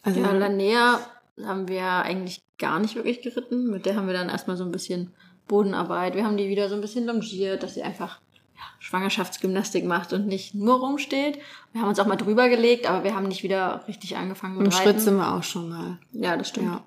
Also 0.02 0.18
Ja, 0.18 0.32
Lanea 0.32 0.98
haben 1.40 1.68
wir 1.68 1.84
eigentlich 1.84 2.42
gar 2.58 2.80
nicht 2.80 2.96
wirklich 2.96 3.22
geritten. 3.22 3.70
Mit 3.70 3.86
der 3.86 3.94
haben 3.94 4.08
wir 4.08 4.12
dann 4.12 4.28
erstmal 4.28 4.56
so 4.56 4.64
ein 4.64 4.72
bisschen 4.72 5.12
Bodenarbeit. 5.46 6.16
Wir 6.16 6.24
haben 6.24 6.36
die 6.36 6.48
wieder 6.48 6.68
so 6.68 6.74
ein 6.74 6.80
bisschen 6.80 7.06
longiert, 7.06 7.62
dass 7.62 7.74
sie 7.74 7.84
einfach 7.84 8.18
ja, 8.56 8.62
Schwangerschaftsgymnastik 8.80 9.84
macht 9.84 10.12
und 10.12 10.26
nicht 10.26 10.56
nur 10.56 10.80
rumsteht. 10.80 11.38
Wir 11.70 11.82
haben 11.82 11.88
uns 11.90 12.00
auch 12.00 12.06
mal 12.06 12.16
drüber 12.16 12.48
gelegt, 12.48 12.90
aber 12.90 13.04
wir 13.04 13.14
haben 13.14 13.28
nicht 13.28 13.44
wieder 13.44 13.84
richtig 13.86 14.16
angefangen 14.16 14.56
mit 14.56 14.66
im 14.66 14.72
Reiten. 14.72 14.82
Schritt 14.82 15.00
sind 15.00 15.16
wir 15.16 15.32
auch 15.32 15.44
schon 15.44 15.68
mal. 15.68 15.98
Ja, 16.10 16.36
das 16.36 16.48
stimmt. 16.48 16.66
Ja. 16.66 16.84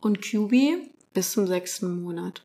Und 0.00 0.22
QB 0.22 0.90
bis 1.14 1.30
zum 1.30 1.46
sechsten 1.46 2.02
Monat. 2.02 2.42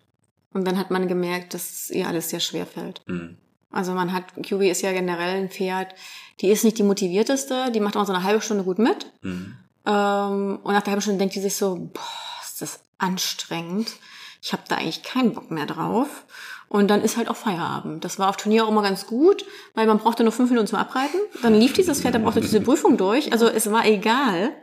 Und 0.53 0.65
dann 0.65 0.77
hat 0.77 0.91
man 0.91 1.07
gemerkt, 1.07 1.53
dass 1.53 1.89
ihr 1.89 2.07
alles 2.07 2.29
sehr 2.29 2.39
schwer 2.39 2.65
fällt. 2.65 3.01
Hm. 3.07 3.37
Also 3.71 3.93
man 3.93 4.11
hat, 4.11 4.25
QB 4.35 4.63
ist 4.63 4.81
ja 4.81 4.91
generell 4.91 5.41
ein 5.41 5.49
Pferd, 5.49 5.95
die 6.41 6.49
ist 6.49 6.63
nicht 6.63 6.77
die 6.77 6.83
motivierteste, 6.83 7.71
die 7.71 7.79
macht 7.79 7.95
auch 7.95 8.05
so 8.05 8.13
eine 8.13 8.23
halbe 8.23 8.41
Stunde 8.41 8.63
gut 8.63 8.79
mit. 8.79 9.11
Hm. 9.21 9.55
Ähm, 9.85 10.59
und 10.63 10.73
nach 10.73 10.81
der 10.81 10.91
halben 10.91 11.01
Stunde 11.01 11.19
denkt 11.19 11.35
die 11.35 11.41
sich 11.41 11.55
so, 11.55 11.75
boah, 11.93 12.43
ist 12.43 12.61
das 12.61 12.81
anstrengend. 12.97 13.93
Ich 14.41 14.53
habe 14.53 14.63
da 14.67 14.75
eigentlich 14.75 15.03
keinen 15.03 15.33
Bock 15.33 15.51
mehr 15.51 15.65
drauf. 15.65 16.25
Und 16.67 16.87
dann 16.87 17.01
ist 17.01 17.17
halt 17.17 17.29
auch 17.29 17.35
Feierabend. 17.35 18.05
Das 18.05 18.17
war 18.17 18.29
auf 18.29 18.37
Turnier 18.37 18.63
auch 18.63 18.69
immer 18.69 18.81
ganz 18.81 19.05
gut, 19.05 19.45
weil 19.75 19.87
man 19.87 19.97
brauchte 19.97 20.23
nur 20.23 20.31
fünf 20.31 20.49
Minuten 20.49 20.67
zum 20.67 20.79
Abreiten. 20.79 21.17
Dann 21.41 21.53
lief 21.53 21.73
dieses 21.73 22.01
Pferd, 22.01 22.15
dann 22.15 22.23
brauchte 22.23 22.39
diese 22.39 22.61
Prüfung 22.61 22.95
durch. 22.95 23.33
Also 23.33 23.47
es 23.47 23.69
war 23.71 23.85
egal. 23.85 24.53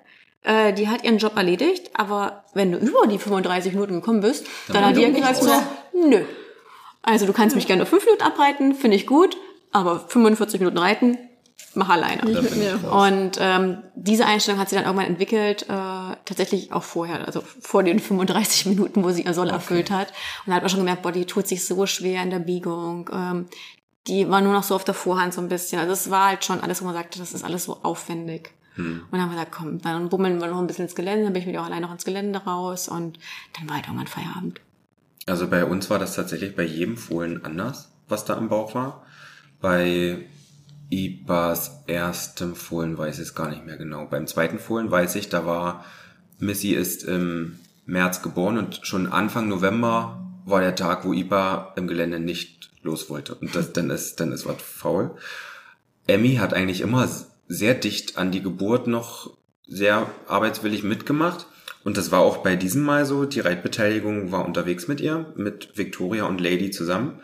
Äh, 0.42 0.72
die 0.72 0.88
hat 0.88 1.05
ihren 1.05 1.18
Job 1.18 1.37
erledigt, 1.37 1.90
aber 1.94 2.44
wenn 2.55 2.72
du 2.72 2.79
über 2.79 3.07
die 3.07 3.18
35 3.18 3.72
Minuten 3.72 3.94
gekommen 3.94 4.20
bist, 4.20 4.46
dann, 4.68 4.85
hat 4.85 4.96
die 4.96 5.03
war 5.03 5.33
gesagt 5.33 5.66
nö. 5.94 6.24
Also 7.03 7.27
du 7.27 7.33
kannst 7.33 7.57
mich 7.57 7.66
gerne 7.66 7.81
nur 7.81 7.87
fünf 7.87 8.05
Minuten 8.05 8.22
abreiten, 8.22 8.74
finde 8.74 8.96
ich 8.96 9.07
gut, 9.07 9.37
aber 9.72 10.01
45 10.01 10.61
Minuten 10.61 10.79
reiten, 10.79 11.18
mach 11.74 11.88
alleine. 11.88 12.24
Nicht 12.24 12.42
mit 12.42 12.57
mir. 12.57 12.92
Und 12.92 13.38
ähm, 13.40 13.83
diese 13.94 14.27
Einstellung 14.27 14.61
hat 14.61 14.68
sie 14.68 14.77
dann 14.77 14.85
irgendwann 14.85 15.07
entwickelt, 15.07 15.62
äh, 15.62 16.16
tatsächlich 16.24 16.72
auch 16.72 16.83
vorher, 16.83 17.27
also 17.27 17.42
vor 17.61 17.83
den 17.83 17.98
35 17.98 18.66
Minuten, 18.66 19.03
wo 19.05 19.11
sie 19.11 19.22
ihr 19.22 19.35
Soll 19.35 19.48
erfüllt 19.48 19.90
hat. 19.90 20.09
Und 20.44 20.51
da 20.51 20.55
hat 20.55 20.62
man 20.62 20.70
schon 20.70 20.81
gemerkt, 20.81 21.03
boah, 21.03 21.12
die 21.12 21.24
tut 21.24 21.48
sich 21.48 21.66
so 21.66 21.87
schwer 21.87 22.22
in 22.22 22.31
der 22.31 22.40
Biegung. 22.40 23.11
Ähm, 23.12 23.48
die 24.07 24.29
war 24.29 24.40
nur 24.40 24.53
noch 24.53 24.62
so 24.62 24.74
auf 24.74 24.85
der 24.85 24.94
Vorhand 24.94 25.35
so 25.35 25.40
ein 25.40 25.48
bisschen. 25.48 25.81
Also 25.81 25.92
es 25.92 26.11
war 26.11 26.29
halt 26.29 26.44
schon 26.44 26.61
alles, 26.61 26.81
wo 26.81 26.87
man 26.87 26.94
sagte, 26.94 27.18
das 27.18 27.33
ist 27.33 27.44
alles 27.44 27.64
so 27.64 27.79
aufwendig. 27.83 28.51
Hm. 28.78 29.02
Und 29.02 29.12
dann 29.12 29.22
haben 29.22 29.30
wir 29.30 29.34
gesagt, 29.34 29.52
komm, 29.52 29.82
dann 29.82 30.08
bummeln 30.08 30.40
wir 30.40 30.46
noch 30.46 30.60
ein 30.60 30.68
bisschen 30.68 30.84
ins 30.84 30.94
Gelände, 30.94 31.24
dann 31.24 31.32
bin 31.32 31.42
ich 31.42 31.48
wieder 31.48 31.62
auch 31.62 31.66
allein 31.66 31.82
noch 31.82 31.92
ins 31.92 32.04
Gelände 32.04 32.38
raus 32.38 32.88
und 32.88 33.18
dann 33.58 33.68
war 33.68 33.76
halt 33.76 33.86
irgendwann 33.86 34.06
Feierabend. 34.06 34.60
Also 35.26 35.48
bei 35.48 35.64
uns 35.64 35.90
war 35.90 35.98
das 35.98 36.14
tatsächlich 36.14 36.54
bei 36.54 36.62
jedem 36.62 36.96
Fohlen 36.96 37.44
anders, 37.44 37.90
was 38.08 38.24
da 38.24 38.34
im 38.34 38.48
Bauch 38.48 38.74
war. 38.74 39.04
Bei 39.60 40.24
Ibas 40.90 41.82
erstem 41.86 42.54
Fohlen 42.54 42.96
weiß 42.96 43.16
ich 43.16 43.24
es 43.24 43.34
gar 43.34 43.50
nicht 43.50 43.66
mehr 43.66 43.76
genau. 43.76 44.06
Beim 44.06 44.26
zweiten 44.26 44.60
Fohlen 44.60 44.90
weiß 44.90 45.16
ich, 45.16 45.28
da 45.28 45.44
war 45.44 45.84
Missy 46.38 46.70
ist 46.70 47.02
im 47.02 47.58
März 47.84 48.22
geboren 48.22 48.58
und 48.58 48.80
schon 48.84 49.08
Anfang 49.08 49.48
November 49.48 50.24
war 50.44 50.60
der 50.60 50.76
Tag, 50.76 51.04
wo 51.04 51.12
Iba 51.12 51.74
im 51.76 51.88
Gelände 51.88 52.20
nicht 52.20 52.70
los 52.82 53.10
wollte. 53.10 53.34
Und 53.34 53.54
das, 53.56 53.72
dann 53.72 53.90
ist, 53.90 54.20
dann 54.20 54.32
ist 54.32 54.46
was 54.46 54.62
faul. 54.62 55.16
Emmy 56.06 56.36
hat 56.36 56.54
eigentlich 56.54 56.80
immer 56.80 57.06
sehr 57.48 57.74
dicht 57.74 58.18
an 58.18 58.30
die 58.30 58.42
Geburt 58.42 58.87
noch 58.87 59.37
sehr 59.66 60.06
arbeitswillig 60.28 60.82
mitgemacht. 60.82 61.46
Und 61.84 61.96
das 61.96 62.11
war 62.12 62.20
auch 62.20 62.38
bei 62.38 62.56
diesem 62.56 62.82
Mal 62.82 63.06
so. 63.06 63.24
Die 63.24 63.40
Reitbeteiligung 63.40 64.30
war 64.30 64.44
unterwegs 64.44 64.88
mit 64.88 65.00
ihr, 65.00 65.32
mit 65.37 65.76
Victoria 65.76 66.24
und 66.24 66.40
Lady 66.40 66.70
zusammen. 66.70 67.20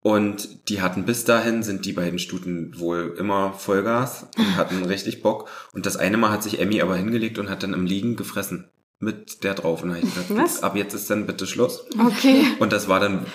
Und 0.00 0.68
die 0.68 0.82
hatten 0.82 1.04
bis 1.04 1.24
dahin, 1.24 1.62
sind 1.62 1.84
die 1.86 1.92
beiden 1.92 2.18
Stuten 2.18 2.76
wohl 2.80 3.14
immer 3.16 3.52
Vollgas 3.52 4.26
und 4.36 4.56
hatten 4.56 4.84
richtig 4.84 5.22
Bock. 5.22 5.48
Und 5.72 5.86
das 5.86 5.96
eine 5.96 6.16
Mal 6.16 6.30
hat 6.32 6.42
sich 6.42 6.58
Emmy 6.58 6.80
aber 6.80 6.96
hingelegt 6.96 7.38
und 7.38 7.48
hat 7.48 7.62
dann 7.62 7.74
im 7.74 7.86
Liegen 7.86 8.16
gefressen. 8.16 8.68
Mit 8.98 9.42
der 9.42 9.54
drauf. 9.54 9.82
Und 9.82 9.90
dann 9.90 9.98
ich 9.98 10.04
gesagt, 10.14 10.30
Was? 10.36 10.62
ab 10.62 10.76
jetzt 10.76 10.94
ist 10.94 11.10
dann 11.10 11.26
bitte 11.26 11.46
Schluss. 11.46 11.84
Okay. 11.98 12.44
Und 12.60 12.72
das 12.72 12.88
war 12.88 13.00
dann 13.00 13.26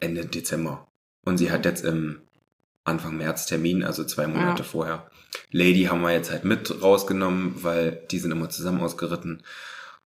Ende 0.00 0.26
Dezember. 0.26 0.86
Und 1.24 1.38
sie 1.38 1.50
hat 1.52 1.64
jetzt 1.64 1.84
im 1.84 2.22
Anfang 2.84 3.16
März 3.16 3.46
Termin, 3.46 3.84
also 3.84 4.04
zwei 4.04 4.26
Monate 4.26 4.62
Ja. 4.62 4.68
vorher. 4.68 5.10
Lady 5.50 5.84
haben 5.84 6.02
wir 6.02 6.12
jetzt 6.12 6.30
halt 6.30 6.44
mit 6.44 6.82
rausgenommen, 6.82 7.62
weil 7.62 8.02
die 8.10 8.18
sind 8.18 8.32
immer 8.32 8.50
zusammen 8.50 8.80
ausgeritten. 8.80 9.42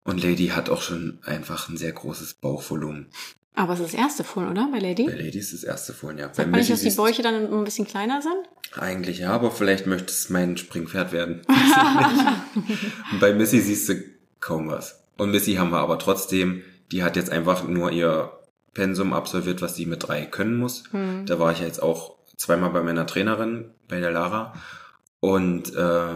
Und 0.04 0.22
Lady 0.24 0.48
hat 0.48 0.70
auch 0.70 0.82
schon 0.82 1.20
einfach 1.24 1.70
ein 1.70 1.78
sehr 1.78 1.92
großes 1.92 2.36
Bauchvolumen. 2.36 3.08
Aber 3.56 3.74
es 3.74 3.80
ist 3.80 3.94
das 3.94 4.00
erste 4.00 4.24
Fohlen, 4.24 4.50
oder? 4.50 4.68
Bei 4.72 4.80
Lady? 4.80 5.06
Bei 5.06 5.16
Lady 5.16 5.40
ist 5.40 5.54
das 5.54 5.64
erste 5.64 5.94
Fohlen, 5.94 6.18
ja. 6.18 6.26
Sagt 6.26 6.38
Bei 6.38 6.46
man 6.46 6.60
nicht, 6.60 6.70
dass 6.70 6.82
die 6.82 6.92
Bäuche 6.92 7.22
dann 7.22 7.52
ein 7.52 7.64
bisschen 7.64 7.88
kleiner 7.88 8.22
sind? 8.22 8.36
Eigentlich 8.78 9.20
ja, 9.20 9.32
aber 9.32 9.52
vielleicht 9.52 9.88
möchte 9.88 10.12
es 10.12 10.30
mein 10.30 10.58
Springpferd 10.58 11.14
werden. 11.14 11.42
Bei 13.20 13.34
Missy 13.34 13.62
siehst 13.62 13.88
du 13.88 14.04
kaum 14.42 14.70
was. 14.70 15.04
Und 15.18 15.32
Missy 15.32 15.54
haben 15.54 15.72
wir 15.72 15.80
aber 15.80 15.98
trotzdem, 15.98 16.64
die 16.92 17.04
hat 17.04 17.16
jetzt 17.16 17.32
einfach 17.32 17.64
nur 17.64 17.92
ihr 17.92 18.32
Pensum 18.74 19.14
absolviert, 19.14 19.62
was 19.62 19.76
sie 19.76 19.86
mit 19.86 20.06
drei 20.06 20.26
können 20.26 20.58
muss. 20.58 20.84
Hm. 20.92 21.26
Da 21.26 21.40
war 21.40 21.54
ich 21.54 21.60
ja 21.60 21.66
jetzt 21.66 21.82
auch 21.82 22.18
zweimal 22.36 22.72
bei 22.72 22.84
meiner 22.84 23.08
Trainerin, 23.08 23.72
bei 23.88 24.02
der 24.02 24.12
Lara. 24.12 24.54
Und 25.26 25.76
äh, 25.76 26.08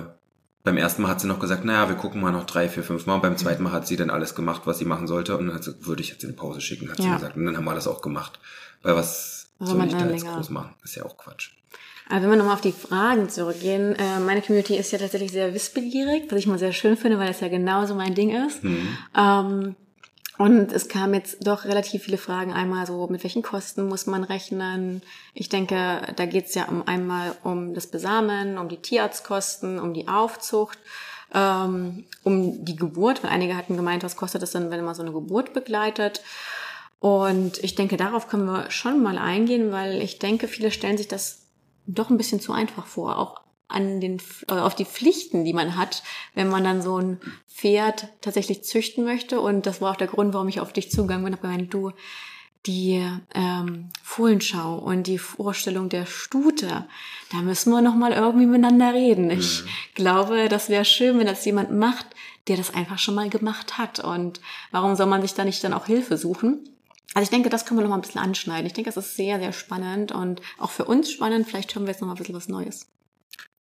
beim 0.63 0.77
ersten 0.77 1.01
Mal 1.01 1.07
hat 1.09 1.19
sie 1.21 1.27
noch 1.27 1.39
gesagt, 1.39 1.65
naja, 1.65 1.89
wir 1.89 1.95
gucken 1.95 2.21
mal 2.21 2.31
noch 2.31 2.45
drei, 2.45 2.69
vier, 2.69 2.83
fünf 2.83 3.05
Mal. 3.07 3.15
Und 3.15 3.21
beim 3.21 3.37
zweiten 3.37 3.63
Mal 3.63 3.71
hat 3.71 3.87
sie 3.87 3.95
dann 3.95 4.11
alles 4.11 4.35
gemacht, 4.35 4.61
was 4.65 4.77
sie 4.77 4.85
machen 4.85 5.07
sollte. 5.07 5.35
Und 5.35 5.47
dann 5.47 5.55
hat 5.55 5.63
sie, 5.63 5.73
würde 5.85 6.01
ich 6.03 6.09
jetzt 6.09 6.23
in 6.23 6.35
Pause 6.35 6.61
schicken, 6.61 6.89
hat 6.91 6.97
sie 6.97 7.07
Ja. 7.07 7.15
gesagt. 7.15 7.35
Und 7.35 7.45
dann 7.45 7.57
haben 7.57 7.65
wir 7.65 7.73
das 7.73 7.87
auch 7.87 8.01
gemacht. 8.01 8.39
Weil 8.83 8.95
was 8.95 9.49
Soll 9.59 9.69
soll 9.77 9.85
ich 9.87 9.91
da 9.93 9.99
dann 9.99 10.11
jetzt 10.13 10.27
groß 10.27 10.49
machen? 10.51 10.75
Ist 10.83 10.95
ja 10.95 11.05
auch 11.05 11.17
Quatsch. 11.17 11.51
Aber 12.07 12.21
wenn 12.23 12.29
wir 12.29 12.37
nochmal 12.37 12.53
auf 12.55 12.61
die 12.61 12.71
Fragen 12.71 13.29
zurückgehen, 13.29 13.95
äh, 13.95 14.19
meine 14.19 14.41
Community 14.41 14.75
ist 14.77 14.91
ja 14.91 14.99
tatsächlich 14.99 15.31
sehr 15.31 15.53
wissbegierig, 15.53 16.23
was 16.29 16.39
ich 16.39 16.47
mal 16.47 16.59
sehr 16.59 16.71
schön 16.73 16.97
finde, 16.97 17.17
weil 17.19 17.27
das 17.27 17.39
ja 17.39 17.47
genauso 17.49 17.95
mein 17.95 18.13
Ding 18.15 18.29
ist. 18.47 18.63
Mhm. 18.63 18.97
Ähm, 19.17 19.75
und 20.39 20.71
es 20.71 20.87
kamen 20.87 21.15
jetzt 21.15 21.45
doch 21.45 21.65
relativ 21.65 22.03
viele 22.03 22.17
Fragen. 22.17 22.53
Einmal 22.53 22.85
so, 22.87 23.07
mit 23.07 23.23
welchen 23.23 23.41
Kosten 23.41 23.89
muss 23.89 24.07
man 24.07 24.23
rechnen? 24.23 25.01
Ich 25.33 25.49
denke, 25.49 26.01
da 26.15 26.25
geht 26.25 26.45
es 26.45 26.55
ja 26.55 26.69
um 26.69 26.87
einmal 26.87 27.35
um 27.43 27.73
das 27.73 27.87
Besamen, 27.87 28.57
um 28.57 28.69
die 28.69 28.77
Tierarztkosten, 28.77 29.81
um 29.81 29.93
die 29.93 30.07
Aufzucht, 30.07 30.79
ähm, 31.33 32.05
um 32.23 32.63
die 32.63 32.77
Geburt, 32.77 33.21
weil 33.21 33.31
einige 33.31 33.57
hatten 33.57 33.75
gemeint, 33.75 34.03
was 34.03 34.15
kostet 34.15 34.41
es 34.41 34.51
denn, 34.51 34.71
wenn 34.71 34.85
man 34.85 34.95
so 34.95 35.01
eine 35.01 35.11
Geburt 35.11 35.51
begleitet? 35.51 36.21
Und 37.01 37.61
ich 37.61 37.75
denke, 37.75 37.97
darauf 37.97 38.29
können 38.29 38.45
wir 38.45 38.71
schon 38.71 39.03
mal 39.03 39.17
eingehen, 39.17 39.73
weil 39.73 40.01
ich 40.01 40.19
denke, 40.19 40.47
viele 40.47 40.71
stellen 40.71 40.97
sich 40.97 41.09
das 41.09 41.47
doch 41.85 42.09
ein 42.09 42.17
bisschen 42.17 42.39
zu 42.39 42.53
einfach 42.53 42.85
vor, 42.85 43.17
auch 43.17 43.41
an 43.69 44.01
den, 44.01 44.21
äh, 44.49 44.53
auf 44.53 44.75
die 44.75 44.85
Pflichten, 44.85 45.45
die 45.45 45.53
man 45.53 45.77
hat, 45.77 46.03
wenn 46.33 46.49
man 46.49 46.63
dann 46.63 46.81
so 46.81 46.97
ein 46.97 47.19
Pferd 47.47 48.07
tatsächlich 48.21 48.63
züchten 48.63 49.05
möchte. 49.05 49.39
Und 49.39 49.65
das 49.65 49.79
war 49.79 49.91
auch 49.91 49.97
der 49.97 50.07
Grund, 50.07 50.33
warum 50.33 50.49
ich 50.49 50.59
auf 50.59 50.73
dich 50.73 50.91
zugegangen 50.91 51.23
bin, 51.23 51.33
habe 51.33 51.41
gemeint, 51.43 51.73
du, 51.73 51.91
die 52.65 53.05
ähm, 53.33 53.89
Fohlenschau 54.03 54.77
und 54.77 55.07
die 55.07 55.17
Vorstellung 55.17 55.87
der 55.87 56.05
Stute, 56.05 56.87
da 57.31 57.37
müssen 57.37 57.71
wir 57.71 57.81
noch 57.81 57.95
mal 57.95 58.11
irgendwie 58.11 58.47
miteinander 58.47 58.93
reden. 58.93 59.31
Ich 59.31 59.63
glaube, 59.95 60.49
das 60.49 60.67
wäre 60.67 60.83
schön, 60.83 61.17
wenn 61.19 61.27
das 61.27 61.45
jemand 61.45 61.71
macht, 61.71 62.07
der 62.47 62.57
das 62.57 62.73
einfach 62.73 62.99
schon 62.99 63.15
mal 63.15 63.29
gemacht 63.29 63.77
hat. 63.77 63.99
Und 63.99 64.41
warum 64.71 64.95
soll 64.95 65.05
man 65.05 65.21
sich 65.21 65.35
da 65.35 65.45
nicht 65.45 65.63
dann 65.63 65.73
auch 65.73 65.85
Hilfe 65.85 66.17
suchen? 66.17 66.67
Also 67.13 67.23
ich 67.23 67.29
denke, 67.29 67.49
das 67.49 67.65
können 67.65 67.79
wir 67.79 67.83
noch 67.83 67.89
mal 67.89 67.97
ein 67.97 68.01
bisschen 68.01 68.21
anschneiden. 68.21 68.67
Ich 68.67 68.73
denke, 68.73 68.91
das 68.91 69.03
ist 69.03 69.15
sehr, 69.15 69.39
sehr 69.39 69.53
spannend 69.53 70.11
und 70.11 70.41
auch 70.57 70.69
für 70.69 70.85
uns 70.85 71.11
spannend. 71.11 71.47
Vielleicht 71.47 71.73
hören 71.73 71.85
wir 71.85 71.91
jetzt 71.91 72.01
noch 72.01 72.07
mal 72.07 72.13
ein 72.13 72.17
bisschen 72.17 72.35
was 72.35 72.49
Neues. 72.49 72.87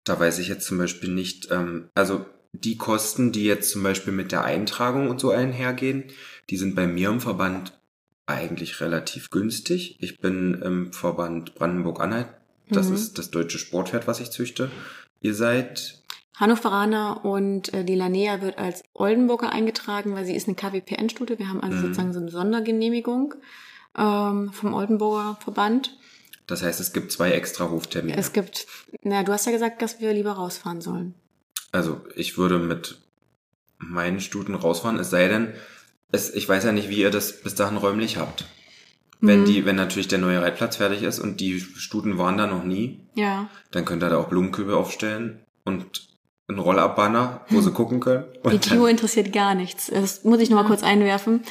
Da 0.08 0.18
weiß 0.18 0.38
ich 0.38 0.48
jetzt 0.48 0.66
zum 0.66 0.78
Beispiel 0.78 1.10
nicht, 1.10 1.48
ähm, 1.50 1.88
also 1.94 2.24
die 2.52 2.76
Kosten, 2.78 3.30
die 3.32 3.44
jetzt 3.44 3.70
zum 3.70 3.82
Beispiel 3.82 4.12
mit 4.12 4.32
der 4.32 4.44
Eintragung 4.44 5.10
und 5.10 5.20
so 5.20 5.30
einhergehen, 5.30 6.04
die 6.50 6.56
sind 6.56 6.74
bei 6.74 6.86
mir 6.86 7.10
im 7.10 7.20
Verband 7.20 7.78
eigentlich 8.26 8.80
relativ 8.80 9.30
günstig. 9.30 9.96
Ich 10.00 10.18
bin 10.18 10.54
im 10.62 10.92
Verband 10.92 11.54
Brandenburg-Anhalt. 11.54 12.28
Das 12.70 12.88
Mhm. 12.88 12.94
ist 12.94 13.18
das 13.18 13.30
deutsche 13.30 13.58
Sportpferd, 13.58 14.06
was 14.06 14.20
ich 14.20 14.30
züchte. 14.30 14.70
Ihr 15.20 15.34
seid, 15.34 16.02
Hannoveraner 16.36 17.24
und 17.24 17.74
äh, 17.74 17.84
die 17.84 17.96
Lanea 17.96 18.40
wird 18.40 18.58
als 18.58 18.82
Oldenburger 18.94 19.50
eingetragen, 19.50 20.14
weil 20.14 20.24
sie 20.24 20.36
ist 20.36 20.46
eine 20.46 20.54
KWPN-Stute. 20.54 21.38
Wir 21.38 21.48
haben 21.48 21.60
also 21.62 21.76
Mhm. 21.78 21.82
sozusagen 21.82 22.12
so 22.12 22.20
eine 22.20 22.30
Sondergenehmigung 22.30 23.34
ähm, 23.96 24.52
vom 24.52 24.72
Oldenburger 24.74 25.36
Verband. 25.42 25.96
Das 26.48 26.62
heißt, 26.64 26.80
es 26.80 26.92
gibt 26.92 27.12
zwei 27.12 27.30
extra 27.30 27.70
Hoftermine. 27.70 28.16
Es 28.18 28.32
gibt, 28.32 28.66
na, 29.02 29.22
du 29.22 29.32
hast 29.32 29.46
ja 29.46 29.52
gesagt, 29.52 29.80
dass 29.82 30.00
wir 30.00 30.12
lieber 30.12 30.32
rausfahren 30.32 30.80
sollen. 30.80 31.14
Also 31.70 32.00
ich 32.16 32.36
würde 32.36 32.58
mit 32.58 32.98
meinen 33.78 34.20
Stuten 34.20 34.54
rausfahren, 34.56 34.98
es 34.98 35.10
sei 35.10 35.28
denn, 35.28 35.52
es, 36.10 36.30
ich 36.34 36.48
weiß 36.48 36.64
ja 36.64 36.72
nicht, 36.72 36.88
wie 36.88 36.96
ihr 36.98 37.10
das 37.10 37.40
bis 37.42 37.54
dahin 37.54 37.76
räumlich 37.76 38.16
habt. 38.16 38.46
Wenn 39.20 39.40
Mhm. 39.42 39.44
die, 39.46 39.64
wenn 39.66 39.76
natürlich 39.76 40.08
der 40.08 40.18
neue 40.18 40.40
Reitplatz 40.40 40.76
fertig 40.76 41.02
ist 41.02 41.18
und 41.18 41.40
die 41.40 41.60
Stuten 41.60 42.18
waren 42.18 42.38
da 42.38 42.46
noch 42.46 42.64
nie, 42.64 43.00
Ja. 43.14 43.48
dann 43.70 43.84
könnt 43.84 44.02
ihr 44.02 44.08
da 44.08 44.16
auch 44.18 44.28
Blumenkübel 44.28 44.74
aufstellen 44.74 45.40
und 45.64 46.08
einen 46.48 46.60
Roll-Up-Banner, 46.60 47.42
wo 47.50 47.60
sie 47.60 47.72
gucken 47.74 48.00
können. 48.00 48.24
Die 48.50 48.58
Tio 48.58 48.86
interessiert 48.86 49.32
gar 49.32 49.54
nichts. 49.54 49.88
Das 49.88 50.24
muss 50.24 50.40
ich 50.40 50.48
noch 50.50 50.62
mal 50.62 50.66
kurz 50.68 50.82
einwerfen. 50.82 51.42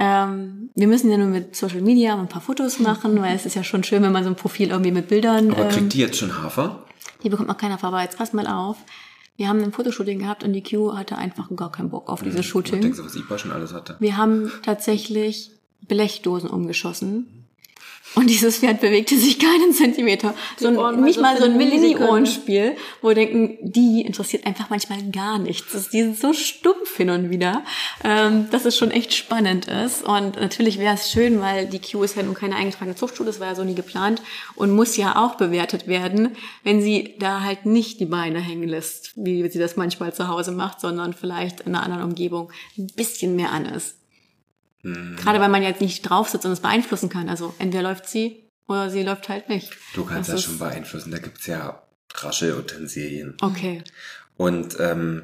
Ähm, 0.00 0.70
wir 0.76 0.86
müssen 0.86 1.10
ja 1.10 1.18
nur 1.18 1.26
mit 1.26 1.56
Social 1.56 1.80
Media 1.82 2.16
ein 2.18 2.28
paar 2.28 2.40
Fotos 2.40 2.78
machen, 2.78 3.20
weil 3.20 3.34
es 3.34 3.44
ist 3.46 3.56
ja 3.56 3.64
schon 3.64 3.82
schön, 3.82 4.02
wenn 4.04 4.12
man 4.12 4.22
so 4.22 4.30
ein 4.30 4.36
Profil 4.36 4.70
irgendwie 4.70 4.92
mit 4.92 5.08
Bildern. 5.08 5.50
aber 5.50 5.64
ähm, 5.64 5.68
kriegt 5.70 5.92
die 5.94 5.98
jetzt 5.98 6.16
schon 6.18 6.40
Hafer? 6.40 6.84
Die 7.24 7.28
bekommt 7.28 7.48
noch 7.48 7.56
keiner 7.58 7.78
vorbei. 7.78 8.04
Jetzt 8.04 8.16
pass 8.16 8.32
mal 8.32 8.46
auf. 8.46 8.76
Wir 9.36 9.48
haben 9.48 9.60
ein 9.62 9.72
Fotoshooting 9.72 10.20
gehabt 10.20 10.44
und 10.44 10.52
die 10.52 10.62
Q 10.62 10.94
hatte 10.96 11.18
einfach 11.18 11.48
gar 11.54 11.72
keinen 11.72 11.90
Bock 11.90 12.08
auf 12.08 12.22
dieses 12.22 12.40
Ich 12.40 12.46
Shooting. 12.46 12.80
denke, 12.80 13.04
was 13.04 13.16
Ipa 13.16 13.38
schon 13.38 13.50
alles 13.50 13.72
hatte. 13.74 13.96
Wir 13.98 14.16
haben 14.16 14.50
tatsächlich 14.62 15.50
Blechdosen 15.86 16.48
umgeschossen. 16.48 17.37
Und 18.14 18.30
dieses 18.30 18.58
Pferd 18.58 18.80
bewegte 18.80 19.16
sich 19.16 19.38
keinen 19.38 19.72
Zentimeter. 19.72 20.34
So 20.56 20.68
ein, 20.68 21.02
nicht 21.02 21.20
mal 21.20 21.36
so 21.36 21.44
ein. 21.44 21.56
Mini-Ohrenspiel, 21.56 22.76
wo 23.02 23.08
wir 23.08 23.14
denken, 23.14 23.58
die 23.60 24.02
interessiert 24.02 24.46
einfach 24.46 24.70
manchmal 24.70 25.02
gar 25.10 25.38
nichts. 25.38 25.90
Die 25.90 26.02
sind 26.02 26.18
so 26.18 26.32
stumpf 26.32 26.96
hin 26.96 27.10
und 27.10 27.30
wieder, 27.30 27.62
ähm, 28.04 28.48
dass 28.50 28.64
es 28.64 28.76
schon 28.76 28.90
echt 28.90 29.12
spannend 29.14 29.66
ist. 29.66 30.02
Und 30.02 30.36
natürlich 30.36 30.78
wäre 30.78 30.94
es 30.94 31.10
schön, 31.10 31.40
weil 31.40 31.66
die 31.66 31.80
Q 31.80 32.02
ist 32.02 32.16
ja 32.16 32.22
nun 32.22 32.34
keine 32.34 32.56
eingetragene 32.56 32.96
Zuchtschule, 32.96 33.28
das 33.28 33.40
war 33.40 33.48
ja 33.48 33.54
so 33.54 33.64
nie 33.64 33.74
geplant 33.74 34.22
und 34.54 34.74
muss 34.74 34.96
ja 34.96 35.16
auch 35.16 35.34
bewertet 35.36 35.86
werden, 35.86 36.36
wenn 36.64 36.80
sie 36.80 37.14
da 37.18 37.42
halt 37.42 37.66
nicht 37.66 38.00
die 38.00 38.06
Beine 38.06 38.40
hängen 38.40 38.68
lässt, 38.68 39.12
wie 39.16 39.48
sie 39.48 39.58
das 39.58 39.76
manchmal 39.76 40.14
zu 40.14 40.28
Hause 40.28 40.52
macht, 40.52 40.80
sondern 40.80 41.12
vielleicht 41.12 41.60
in 41.60 41.74
einer 41.74 41.84
anderen 41.84 42.04
Umgebung 42.04 42.50
ein 42.76 42.86
bisschen 42.86 43.36
mehr 43.36 43.52
an 43.52 43.66
ist. 43.66 43.97
Hm, 44.82 45.16
Gerade 45.16 45.40
weil 45.40 45.48
man 45.48 45.62
jetzt 45.62 45.80
nicht 45.80 46.02
drauf 46.02 46.28
sitzt 46.28 46.46
und 46.46 46.52
es 46.52 46.60
beeinflussen 46.60 47.08
kann. 47.08 47.28
Also 47.28 47.54
entweder 47.58 47.82
läuft 47.82 48.08
sie 48.08 48.44
oder 48.66 48.90
sie 48.90 49.02
läuft 49.02 49.28
halt 49.28 49.48
nicht. 49.48 49.72
du 49.94 50.04
kannst 50.04 50.28
das 50.28 50.36
das 50.36 50.44
schon 50.44 50.58
beeinflussen. 50.58 51.10
Da 51.10 51.18
gibt's 51.18 51.46
ja 51.46 51.82
Raschelutensilien. 52.14 53.36
Okay. 53.40 53.82
Und 54.36 54.76
ähm, 54.78 55.22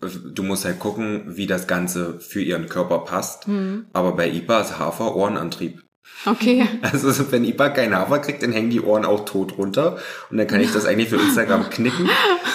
du 0.00 0.42
musst 0.42 0.64
halt 0.64 0.78
gucken, 0.78 1.36
wie 1.36 1.46
das 1.46 1.66
Ganze 1.66 2.20
für 2.20 2.40
ihren 2.42 2.68
Körper 2.68 3.00
passt. 3.00 3.46
Hm. 3.46 3.86
Aber 3.92 4.12
bei 4.12 4.28
IPA 4.30 4.60
ist 4.60 4.78
Hafer 4.78 5.14
Ohrenantrieb. 5.16 5.82
Okay. 6.24 6.66
Also 6.82 7.30
wenn 7.30 7.44
IPA 7.44 7.70
keinen 7.70 7.94
Hafer 7.94 8.20
kriegt, 8.20 8.42
dann 8.42 8.52
hängen 8.52 8.70
die 8.70 8.80
Ohren 8.80 9.04
auch 9.04 9.24
tot 9.24 9.58
runter. 9.58 9.98
Und 10.30 10.38
dann 10.38 10.46
kann 10.46 10.60
ich 10.60 10.72
das 10.72 10.86
eigentlich 10.86 11.08
für 11.08 11.16
Instagram 11.16 11.68
knicken. 11.70 12.08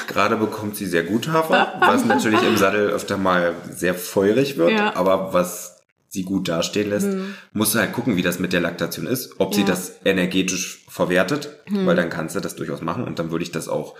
Gerade 0.08 0.38
bekommt 0.38 0.76
sie 0.76 0.86
sehr 0.86 1.04
gut 1.04 1.28
Hafer, 1.28 1.74
was 1.80 2.06
natürlich 2.06 2.42
im 2.44 2.58
Sattel 2.58 2.90
öfter 2.90 3.18
mal 3.18 3.54
sehr 3.70 3.94
feurig 3.94 4.58
wird. 4.58 4.72
Ja. 4.72 4.96
Aber 4.96 5.34
was 5.34 5.71
sie 6.14 6.24
gut 6.24 6.48
dastehen 6.50 6.90
lässt, 6.90 7.08
musst 7.54 7.74
du 7.74 7.80
halt 7.80 7.94
gucken, 7.94 8.18
wie 8.18 8.22
das 8.22 8.38
mit 8.38 8.52
der 8.54 8.60
Laktation 8.60 9.08
ist. 9.08 9.40
Ob 9.40 9.54
sie 9.56 9.62
Ja. 9.62 9.68
das 9.68 9.94
energetisch 10.06 10.84
verwertet, 10.90 11.50
weil 11.70 11.96
dann 11.96 12.10
kannst 12.10 12.36
du 12.36 12.42
das 12.42 12.56
durchaus 12.58 12.82
machen. 12.82 13.04
Und 13.06 13.18
dann 13.18 13.32
würde 13.32 13.44
ich 13.44 13.52
das 13.52 13.68
auch 13.70 13.96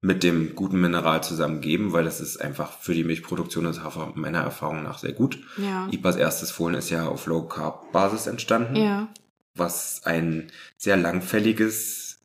mit 0.00 0.22
dem 0.22 0.54
guten 0.54 0.80
Mineral 0.80 1.24
zusammen 1.24 1.60
geben, 1.60 1.92
weil 1.92 2.04
das 2.04 2.20
ist 2.20 2.36
einfach 2.40 2.78
für 2.78 2.94
die 2.94 3.02
Milchproduktion 3.02 3.64
des 3.64 3.82
Hafer 3.82 4.12
meiner 4.14 4.40
Erfahrung 4.42 4.84
nach 4.84 4.98
sehr 4.98 5.12
gut. 5.12 5.38
Ja. 5.56 5.88
IPAs 5.90 6.14
erstes 6.16 6.52
Fohlen 6.52 6.76
ist 6.76 6.90
ja 6.90 7.08
auf 7.08 7.26
Low 7.26 7.42
Carb 7.42 7.90
Basis 7.92 8.26
entstanden 8.28 8.76
Ja. 8.76 9.08
was 9.56 10.02
ein 10.04 10.52
sehr 10.76 10.96
langfälliges, 10.96 12.18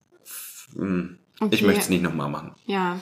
hm, 0.75 1.17
ich 1.35 1.41
Okay. 1.41 1.65
möchte 1.65 1.81
es 1.81 1.89
nicht 1.89 2.03
nochmal 2.03 2.29
machen. 2.29 2.51
Ja. 2.67 2.99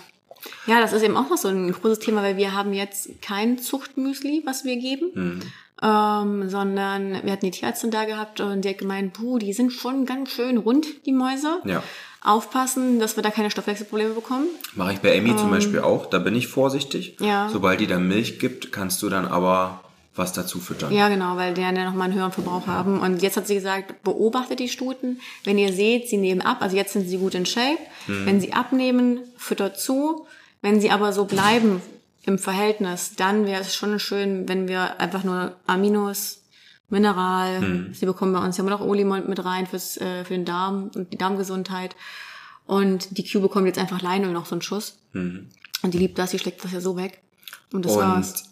Ja, 0.68 0.80
das 0.80 0.94
ist 0.94 1.02
eben 1.04 1.18
auch 1.18 1.30
noch 1.30 1.38
so 1.38 1.50
ein 1.50 1.70
großes 1.70 2.00
Thema, 2.00 2.22
weil 2.24 2.38
wir 2.38 2.54
haben 2.54 2.72
jetzt 2.74 3.22
kein 3.22 3.58
Zuchtmüsli, 3.60 4.44
was 4.46 4.64
wir 4.64 4.78
geben, 4.78 5.12
Hm. 5.14 5.40
Ähm, 5.82 6.50
sondern 6.50 7.24
wir 7.24 7.32
hatten 7.32 7.46
die 7.46 7.52
Tierärztin 7.52 7.92
da 7.92 8.06
gehabt 8.06 8.42
und 8.42 8.64
die 8.64 8.70
hat 8.70 8.78
gemeint, 8.78 9.14
puh, 9.14 9.38
die 9.40 9.54
sind 9.54 9.72
schon 9.72 10.06
ganz 10.06 10.32
schön 10.32 10.58
rund, 10.58 11.06
die 11.06 11.14
Mäuse. 11.14 11.60
Ja, 11.66 11.84
Aufpassen, 12.22 13.00
dass 13.00 13.16
wir 13.16 13.24
da 13.24 13.32
keine 13.32 13.50
Stoffwechselprobleme 13.50 14.14
bekommen. 14.14 14.48
mache 14.76 14.94
ich 14.94 15.00
bei 15.00 15.18
Amy 15.18 15.36
zum 15.38 15.50
Beispiel 15.50 15.80
auch, 15.80 16.06
da 16.06 16.20
bin 16.20 16.36
ich 16.36 16.48
vorsichtig. 16.48 17.16
Ähm. 17.22 17.28
Ja. 17.28 17.50
Sobald 17.50 17.80
die 17.80 17.88
dann 17.88 18.08
Milch 18.08 18.40
gibt, 18.40 18.74
kannst 18.74 19.02
du 19.02 19.10
dann 19.10 19.26
aber 19.26 19.82
was 20.16 20.34
dazu 20.34 20.60
füttern. 20.60 20.92
Ja, 20.92 21.08
genau, 21.08 21.38
weil 21.38 21.54
die 21.54 21.62
ja 21.62 21.72
nochmal 21.72 22.10
einen 22.10 22.16
höheren 22.16 22.34
Verbrauch 22.34 22.68
haben. 22.68 23.00
Und 23.00 23.22
jetzt 23.22 23.38
hat 23.38 23.48
sie 23.48 23.56
gesagt, 23.56 24.04
beobachtet 24.04 24.60
die 24.60 24.68
Stuten. 24.68 25.22
Wenn 25.46 25.58
ihr 25.58 25.72
seht, 25.72 26.10
sie 26.10 26.18
nehmen 26.18 26.42
ab, 26.42 26.58
also 26.60 26.76
jetzt 26.76 26.92
sind 26.92 27.08
sie 27.08 27.18
gut 27.18 27.36
in 27.36 27.46
Shape. 27.46 27.80
Wenn 28.08 28.42
sie 28.42 28.52
abnehmen, 28.52 29.22
füttert 29.38 29.80
zu. 29.80 30.26
Wenn 30.62 30.82
sie 30.82 30.92
aber 30.92 31.14
so 31.14 31.24
bleiben 31.24 31.82
im 32.24 32.38
Verhältnis, 32.38 33.16
dann 33.16 33.46
wäre 33.46 33.62
es 33.62 33.76
schon 33.76 34.00
schön, 34.00 34.48
wenn 34.48 34.68
wir 34.68 35.00
einfach 35.00 35.24
nur 35.24 35.56
Aminos, 35.68 36.44
Mineral, 36.92 37.88
sie 37.94 38.06
bekommen 38.08 38.34
bei 38.34 38.40
uns 38.44 38.58
ja 38.58 38.64
immer 38.64 38.72
noch 38.72 38.82
Olimol 38.82 39.22
mit 39.22 39.44
rein 39.46 39.68
fürs, 39.68 39.98
äh, 39.98 40.26
für 40.26 40.34
den 40.34 40.46
Darm 40.46 40.90
und 40.96 41.14
die 41.14 41.18
Darmgesundheit. 41.18 41.96
Und 42.66 43.18
die 43.18 43.24
Q 43.28 43.42
bekommt 43.42 43.68
jetzt 43.68 43.78
einfach 43.80 44.02
Leinöl 44.02 44.32
noch 44.32 44.46
so 44.48 44.56
einen 44.56 44.62
Schuss. 44.64 44.98
Und 45.14 45.94
die 45.94 45.98
liebt 45.98 46.18
das, 46.18 46.32
die 46.32 46.40
schlägt 46.40 46.64
das 46.64 46.72
ja 46.72 46.82
so 46.82 46.98
weg. 46.98 47.22
Und 47.72 47.86
das 47.86 47.96
war's. 47.96 48.32
Und 48.42 48.44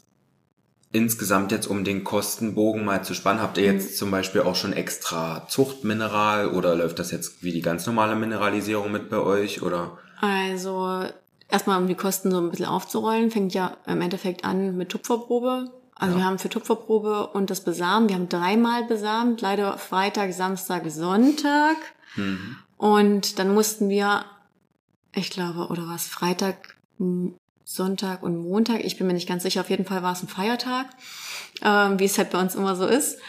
insgesamt 0.91 1.51
jetzt, 1.51 1.65
um 1.67 1.83
den 1.83 2.03
Kostenbogen 2.03 2.85
mal 2.85 3.03
zu 3.03 3.13
spannen, 3.13 3.41
habt 3.41 3.57
ihr 3.57 3.65
jetzt 3.65 3.91
Mhm. 3.91 3.95
zum 3.95 4.11
Beispiel 4.11 4.41
auch 4.41 4.55
schon 4.55 4.73
extra 4.73 5.47
Zuchtmineral 5.49 6.49
oder 6.49 6.75
läuft 6.75 6.99
das 6.99 7.11
jetzt 7.11 7.43
wie 7.43 7.51
die 7.51 7.61
ganz 7.61 7.85
normale 7.85 8.15
Mineralisierung 8.15 8.91
mit 8.91 9.09
bei 9.09 9.17
euch 9.17 9.61
oder? 9.61 9.97
Also 10.21 11.03
erstmal, 11.49 11.79
um 11.81 11.87
die 11.87 11.95
Kosten 11.95 12.31
so 12.31 12.37
ein 12.39 12.49
bisschen 12.49 12.65
aufzurollen, 12.65 13.31
fängt 13.31 13.53
ja 13.53 13.77
im 13.85 14.01
Endeffekt 14.01 14.43
an 14.45 14.75
mit 14.77 14.89
Tupferprobe. 14.89 15.71
Also 15.95 16.13
Ja. 16.13 16.19
wir 16.21 16.25
haben 16.25 16.39
für 16.39 16.49
Tupferprobe 16.49 17.27
und 17.27 17.49
das 17.49 17.61
Besamen, 17.63 18.07
wir 18.09 18.15
haben 18.15 18.29
dreimal 18.29 18.83
besamt, 18.83 19.41
leider 19.41 19.77
Freitag, 19.77 20.33
Samstag, 20.33 20.83
Sonntag. 20.89 21.75
Mhm. 22.15 22.57
Und 22.77 23.39
dann 23.39 23.53
mussten 23.53 23.89
wir, 23.89 24.23
ich 25.13 25.31
glaube, 25.31 25.67
oder 25.67 25.87
war 25.87 25.95
es 25.95 26.07
Freitag, 26.07 26.75
Sonntag 27.63 28.23
und 28.23 28.37
Montag, 28.37 28.83
ich 28.85 28.97
bin 28.97 29.07
mir 29.07 29.13
nicht 29.13 29.27
ganz 29.27 29.43
sicher, 29.43 29.61
auf 29.61 29.69
jeden 29.69 29.85
Fall 29.85 30.01
war 30.03 30.13
es 30.13 30.23
ein 30.23 30.27
Feiertag, 30.27 30.85
ähm, 31.63 31.99
wie 31.99 32.05
es 32.05 32.17
halt 32.17 32.29
bei 32.29 32.39
uns 32.39 32.55
immer 32.55 32.75
so 32.75 32.85
ist. 32.85 33.19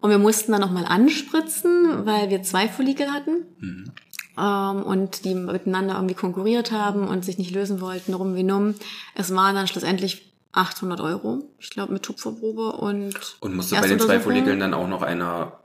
Und 0.00 0.10
wir 0.10 0.18
mussten 0.18 0.52
dann 0.52 0.60
nochmal 0.60 0.84
anspritzen, 0.86 2.04
weil 2.06 2.30
wir 2.30 2.42
zwei 2.42 2.68
Follikel 2.68 3.10
hatten 3.12 3.46
Mhm. 3.58 3.92
Ähm, 4.38 4.82
und 4.82 5.24
die 5.24 5.34
miteinander 5.34 5.94
irgendwie 5.94 6.14
konkurriert 6.14 6.72
haben 6.72 7.06
und 7.08 7.24
sich 7.24 7.38
nicht 7.38 7.52
lösen 7.52 7.80
wollten, 7.80 8.14
rum 8.14 8.34
wie 8.34 8.42
numm. 8.42 8.74
Es 9.14 9.34
waren 9.34 9.54
dann 9.54 9.66
schlussendlich 9.66 10.32
800 10.52 11.00
Euro, 11.00 11.44
ich 11.58 11.70
glaube, 11.70 11.92
mit 11.92 12.02
Tupferprobe 12.02 12.72
und 12.72 13.36
Und 13.40 13.54
musste 13.54 13.76
bei 13.76 13.88
den 13.88 14.00
zwei. 14.00 14.20
Follikeln 14.20 14.58
dann 14.58 14.74
auch 14.74 14.88
noch 14.88 15.02
einer 15.02 15.60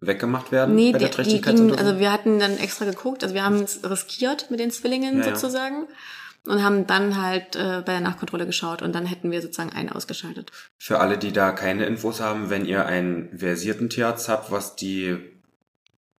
weggemacht 0.00 0.52
werden 0.52 0.74
Nee, 0.74 0.92
bei 0.92 0.98
der 0.98 1.08
die, 1.08 1.22
die 1.22 1.40
ging, 1.40 1.74
also 1.74 1.98
wir 1.98 2.12
hatten 2.12 2.38
dann 2.38 2.58
extra 2.58 2.84
geguckt, 2.84 3.22
also 3.22 3.34
wir 3.34 3.44
haben 3.44 3.62
es 3.62 3.80
riskiert 3.88 4.50
mit 4.50 4.60
den 4.60 4.70
Zwillingen 4.70 5.20
Ja, 5.20 5.26
ja. 5.28 5.34
sozusagen 5.34 5.86
und 6.46 6.62
haben 6.62 6.86
dann 6.86 7.20
halt 7.20 7.56
äh, 7.56 7.82
bei 7.86 7.92
der 7.92 8.00
Nachkontrolle 8.00 8.44
geschaut 8.44 8.82
und 8.82 8.94
dann 8.94 9.06
hätten 9.06 9.30
wir 9.30 9.40
sozusagen 9.40 9.72
einen 9.72 9.88
ausgeschaltet. 9.88 10.50
Für 10.78 11.00
alle, 11.00 11.16
die 11.16 11.32
da 11.32 11.52
keine 11.52 11.86
Infos 11.86 12.20
haben, 12.20 12.50
wenn 12.50 12.66
ihr 12.66 12.86
einen 12.86 13.38
versierten 13.38 13.88
Tierarzt 13.88 14.28
habt, 14.28 14.50
was 14.50 14.76
die 14.76 15.16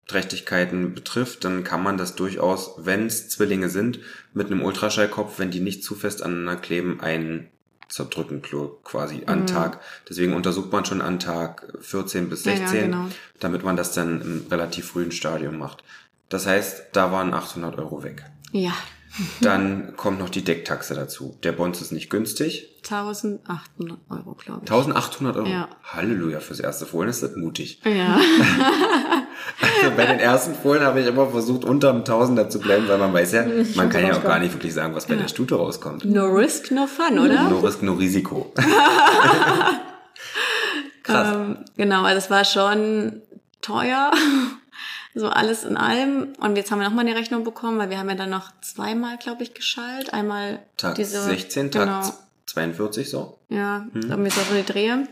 Trächtigkeiten 0.07 0.93
betrifft, 0.93 1.43
dann 1.45 1.63
kann 1.63 1.81
man 1.83 1.97
das 1.97 2.15
durchaus, 2.15 2.75
wenn 2.77 3.07
es 3.07 3.29
Zwillinge 3.29 3.69
sind, 3.69 3.99
mit 4.33 4.47
einem 4.47 4.61
Ultraschallkopf, 4.61 5.39
wenn 5.39 5.51
die 5.51 5.59
nicht 5.61 5.83
zu 5.83 5.95
fest 5.95 6.21
aneinander 6.23 6.57
kleben, 6.61 6.99
ein 7.01 7.49
zerdrücken 7.89 8.41
klo- 8.41 8.81
quasi 8.83 9.23
an 9.25 9.41
Mhm. 9.41 9.47
Tag. 9.47 9.79
Deswegen 10.09 10.33
untersucht 10.33 10.71
man 10.71 10.85
schon 10.85 11.01
an 11.01 11.19
Tag 11.19 11.71
14 11.81 12.29
bis 12.29 12.43
Ja, 12.45 12.51
ja, 12.53 12.57
16, 12.59 12.81
genau. 12.91 13.07
damit 13.39 13.63
man 13.63 13.77
das 13.77 13.93
dann 13.93 14.21
im 14.21 14.45
relativ 14.49 14.87
frühen 14.89 15.11
Stadium 15.11 15.57
macht. 15.57 15.83
Das 16.29 16.45
heißt, 16.47 16.87
da 16.93 17.11
waren 17.11 17.33
800 17.33 17.77
Euro 17.77 18.03
weg. 18.03 18.23
Ja, 18.51 18.73
Dann 19.39 19.95
kommt 19.95 20.19
noch 20.19 20.27
die 20.29 20.43
Decktaxe 20.43 20.93
dazu. 20.93 21.37
Der 21.43 21.53
Bons 21.53 21.79
ist 21.81 21.93
nicht 21.93 22.09
günstig. 22.09 22.67
1800 22.83 23.97
Euro, 24.09 24.33
glaube 24.33 24.61
ich. 24.65 24.69
1800 24.71 25.37
Euro. 25.37 25.47
Ja. 25.47 25.69
Halleluja, 25.83 26.41
fürs 26.41 26.59
erste 26.59 26.85
Fohlen 26.85 27.07
ist 27.07 27.23
das 27.23 27.35
mutig. 27.37 27.79
Ja, 27.85 28.19
Also 29.61 29.95
bei 29.95 30.05
den 30.05 30.19
ersten 30.19 30.55
Fohlen 30.55 30.81
habe 30.83 31.01
ich 31.01 31.07
immer 31.07 31.27
versucht, 31.29 31.63
unter 31.65 31.91
dem 31.93 32.03
Tausender 32.05 32.49
zu 32.49 32.59
bleiben, 32.59 32.87
weil 32.87 32.97
man 32.97 33.13
weiß 33.13 33.31
ja, 33.33 33.45
man 33.75 33.89
kann 33.89 34.05
ja 34.05 34.15
auch 34.17 34.23
gar 34.23 34.39
nicht 34.39 34.53
wirklich 34.53 34.73
sagen, 34.73 34.95
was 34.95 35.05
bei 35.05 35.15
der 35.15 35.27
Stute 35.27 35.55
rauskommt. 35.55 36.05
no 36.05 36.25
risk, 36.25 36.71
no 36.71 36.87
fun, 36.87 37.19
oder? 37.19 37.49
No 37.49 37.59
risk, 37.59 37.81
no 37.81 37.93
Risiko. 37.93 38.51
Krass. 41.03 41.35
Ähm, 41.35 41.57
genau, 41.77 42.03
also 42.03 42.17
es 42.17 42.29
war 42.29 42.45
schon 42.45 43.21
teuer. 43.61 44.11
So 45.17 45.29
alles 45.29 45.63
in 45.63 45.77
allem. 45.77 46.33
Und 46.41 46.57
jetzt 46.57 46.71
haben 46.71 46.79
wir 46.79 46.89
nochmal 46.89 47.07
eine 47.07 47.15
Rechnung 47.15 47.45
bekommen, 47.45 47.77
weil 47.77 47.89
wir 47.89 47.97
haben 47.97 48.09
ja 48.09 48.15
dann 48.15 48.31
noch 48.31 48.51
zweimal, 48.59 49.17
glaube 49.17 49.43
ich, 49.43 49.53
geschallt. 49.53 50.13
Einmal 50.13 50.59
Tag 50.75 50.95
diese, 50.95 51.21
16, 51.21 51.71
Tag 51.71 51.85
Genau, 51.85 52.13
42 52.47 53.09
so. 53.09 53.39
ja, 53.47 53.85
irgendwie 53.93 54.29
so 54.29 54.41
die 54.53 54.65
Drehe. 54.65 55.07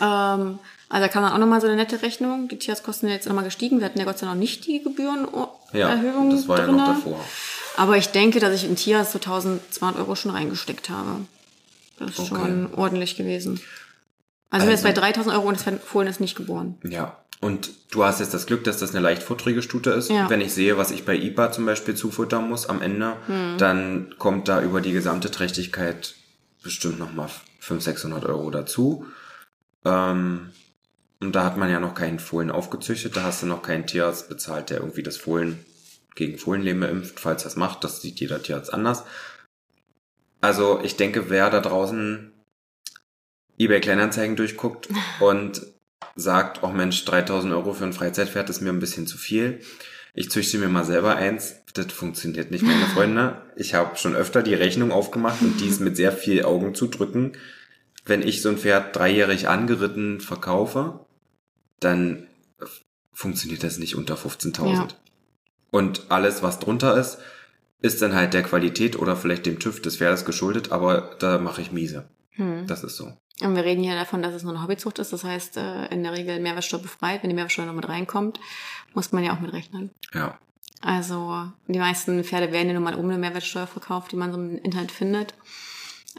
Ähm, 0.00 0.60
also 0.88 1.04
da 1.06 1.08
kam 1.08 1.22
dann 1.22 1.32
auch 1.32 1.38
nochmal 1.38 1.60
so 1.60 1.66
eine 1.66 1.76
nette 1.76 2.02
Rechnung. 2.02 2.48
Die 2.48 2.58
Tierarztkosten 2.58 3.08
sind 3.08 3.14
jetzt 3.16 3.26
nochmal 3.26 3.44
gestiegen. 3.44 3.78
Wir 3.78 3.86
hatten 3.86 3.98
ja 3.98 4.04
Gott 4.04 4.18
sei 4.18 4.26
Dank 4.26 4.36
noch 4.36 4.40
nicht 4.40 4.66
die 4.66 4.76
Ja, 4.76 4.82
Gebührenerhöhung 4.84 6.30
das 6.30 6.46
war 6.48 6.58
ja 6.58 6.64
drinne. 6.66 6.78
noch 6.78 6.94
davor. 6.94 7.24
Aber 7.76 7.96
ich 7.96 8.08
denke, 8.08 8.38
dass 8.40 8.54
ich 8.54 8.64
in 8.64 8.76
Tierarzt 8.76 9.12
so 9.12 9.18
1200 9.18 9.98
Euro 9.98 10.14
schon 10.14 10.30
reingesteckt 10.30 10.90
habe. 10.90 11.20
Das 11.98 12.10
ist 12.10 12.18
Okay. 12.20 12.28
schon 12.28 12.74
ordentlich 12.74 13.16
gewesen. 13.16 13.52
Also, 13.54 13.60
wir 13.60 13.72
Also- 14.52 14.66
sind 14.66 14.70
jetzt 14.72 14.82
bei 14.84 14.92
3000 15.00 15.34
Euro 15.34 15.48
und 15.48 15.58
das 15.66 15.74
Fohlen 15.84 16.06
ist 16.06 16.20
nicht 16.20 16.36
geboren. 16.36 16.76
Ja. 16.84 17.16
Und 17.40 17.70
du 17.90 18.04
hast 18.04 18.20
jetzt 18.20 18.32
das 18.32 18.46
Glück, 18.46 18.64
dass 18.64 18.78
das 18.78 18.90
eine 18.92 19.00
leichtfutterige 19.00 19.60
Stute 19.62 19.90
ist. 19.90 20.08
Ja. 20.10 20.30
Wenn 20.30 20.40
ich 20.40 20.54
sehe, 20.54 20.78
was 20.78 20.90
ich 20.92 21.04
bei 21.04 21.14
IPA 21.16 21.50
zum 21.52 21.66
Beispiel 21.66 21.94
zufuttern 21.94 22.48
muss 22.48 22.66
am 22.68 22.80
Ende, 22.80 23.16
Hm. 23.26 23.58
dann 23.58 24.14
kommt 24.18 24.48
da 24.48 24.62
über 24.62 24.80
die 24.80 24.92
gesamte 24.92 25.30
Trächtigkeit 25.30 26.14
bestimmt 26.62 26.98
nochmal 26.98 27.28
500, 27.58 27.82
600 27.82 28.24
Euro 28.24 28.50
dazu. 28.50 29.04
Ähm, 29.84 30.52
und 31.20 31.34
da 31.34 31.44
hat 31.44 31.56
man 31.56 31.70
ja 31.70 31.80
noch 31.80 31.94
keinen 31.94 32.18
Fohlen 32.18 32.50
aufgezüchtet, 32.50 33.16
da 33.16 33.22
hast 33.22 33.42
du 33.42 33.46
noch 33.46 33.62
keinen 33.62 33.86
Tierarzt 33.86 34.28
bezahlt, 34.28 34.70
der 34.70 34.80
irgendwie 34.80 35.02
das 35.02 35.16
Fohlen 35.16 35.64
gegen 36.14 36.38
Fohlenlähme 36.38 36.86
impft, 36.86 37.20
falls 37.20 37.42
das 37.42 37.56
macht. 37.56 37.84
Das 37.84 38.00
sieht 38.00 38.20
jeder 38.20 38.42
Tierarzt 38.42 38.72
anders. 38.72 39.04
Also 40.40 40.80
ich 40.82 40.96
denke, 40.96 41.30
wer 41.30 41.50
da 41.50 41.60
draußen 41.60 42.32
eBay 43.58 43.80
Kleinanzeigen 43.80 44.36
durchguckt 44.36 44.88
und 45.20 45.62
sagt, 46.16 46.62
oh 46.62 46.68
Mensch, 46.68 47.04
3000 47.04 47.52
Euro 47.54 47.72
für 47.72 47.84
ein 47.84 47.92
Freizeitpferd 47.92 48.50
ist 48.50 48.60
mir 48.60 48.70
ein 48.70 48.80
bisschen 48.80 49.06
zu 49.06 49.18
viel. 49.18 49.60
Ich 50.12 50.30
züchte 50.30 50.58
mir 50.58 50.68
mal 50.68 50.84
selber 50.84 51.16
eins. 51.16 51.56
Das 51.72 51.92
funktioniert 51.92 52.50
nicht, 52.50 52.62
meine 52.62 52.86
Freunde. 52.94 53.42
Ich 53.56 53.74
habe 53.74 53.96
schon 53.96 54.14
öfter 54.14 54.42
die 54.42 54.54
Rechnung 54.54 54.92
aufgemacht 54.92 55.42
und 55.42 55.60
die 55.60 55.66
ist 55.68 55.80
mit 55.80 55.96
sehr 55.96 56.12
viel 56.12 56.44
Augen 56.44 56.74
zu 56.74 56.86
drücken. 56.86 57.32
Wenn 58.04 58.22
ich 58.22 58.42
so 58.42 58.50
ein 58.50 58.58
Pferd 58.58 58.94
dreijährig 58.94 59.48
angeritten 59.48 60.20
verkaufe, 60.20 61.06
dann 61.80 62.26
funktioniert 63.12 63.62
das 63.62 63.78
nicht 63.78 63.96
unter 63.96 64.16
15.000. 64.16 64.72
Ja. 64.72 64.88
Und 65.70 66.10
alles, 66.10 66.42
was 66.42 66.58
drunter 66.58 66.96
ist, 66.96 67.18
ist 67.80 68.02
dann 68.02 68.14
halt 68.14 68.34
der 68.34 68.42
Qualität 68.42 68.98
oder 68.98 69.16
vielleicht 69.16 69.46
dem 69.46 69.58
TÜV 69.58 69.80
des 69.82 69.96
Pferdes 69.96 70.24
geschuldet, 70.24 70.72
aber 70.72 71.16
da 71.18 71.38
mache 71.38 71.60
ich 71.60 71.72
miese. 71.72 72.08
Hm. 72.30 72.66
Das 72.66 72.84
ist 72.84 72.96
so. 72.96 73.12
Und 73.40 73.56
wir 73.56 73.64
reden 73.64 73.82
hier 73.82 73.94
davon, 73.94 74.22
dass 74.22 74.34
es 74.34 74.42
nur 74.42 74.52
eine 74.52 74.62
Hobbyzucht 74.62 74.98
ist. 74.98 75.12
Das 75.12 75.24
heißt, 75.24 75.56
äh, 75.56 75.86
in 75.86 76.02
der 76.02 76.12
Regel 76.12 76.40
Mehrwertsteuer 76.40 76.80
befreit. 76.80 77.22
Wenn 77.22 77.30
die 77.30 77.34
Mehrwertsteuer 77.34 77.66
noch 77.66 77.74
mit 77.74 77.88
reinkommt, 77.88 78.38
muss 78.94 79.12
man 79.12 79.24
ja 79.24 79.34
auch 79.34 79.40
mitrechnen. 79.40 79.90
Ja. 80.12 80.38
Also 80.80 81.50
die 81.66 81.78
meisten 81.78 82.22
Pferde 82.22 82.52
werden 82.52 82.68
ja 82.68 82.74
nun 82.74 82.84
mal 82.84 82.94
ohne 82.94 83.18
Mehrwertsteuer 83.18 83.66
verkauft, 83.66 84.12
die 84.12 84.16
man 84.16 84.32
so 84.32 84.38
im 84.38 84.58
Internet 84.58 84.92
findet. 84.92 85.34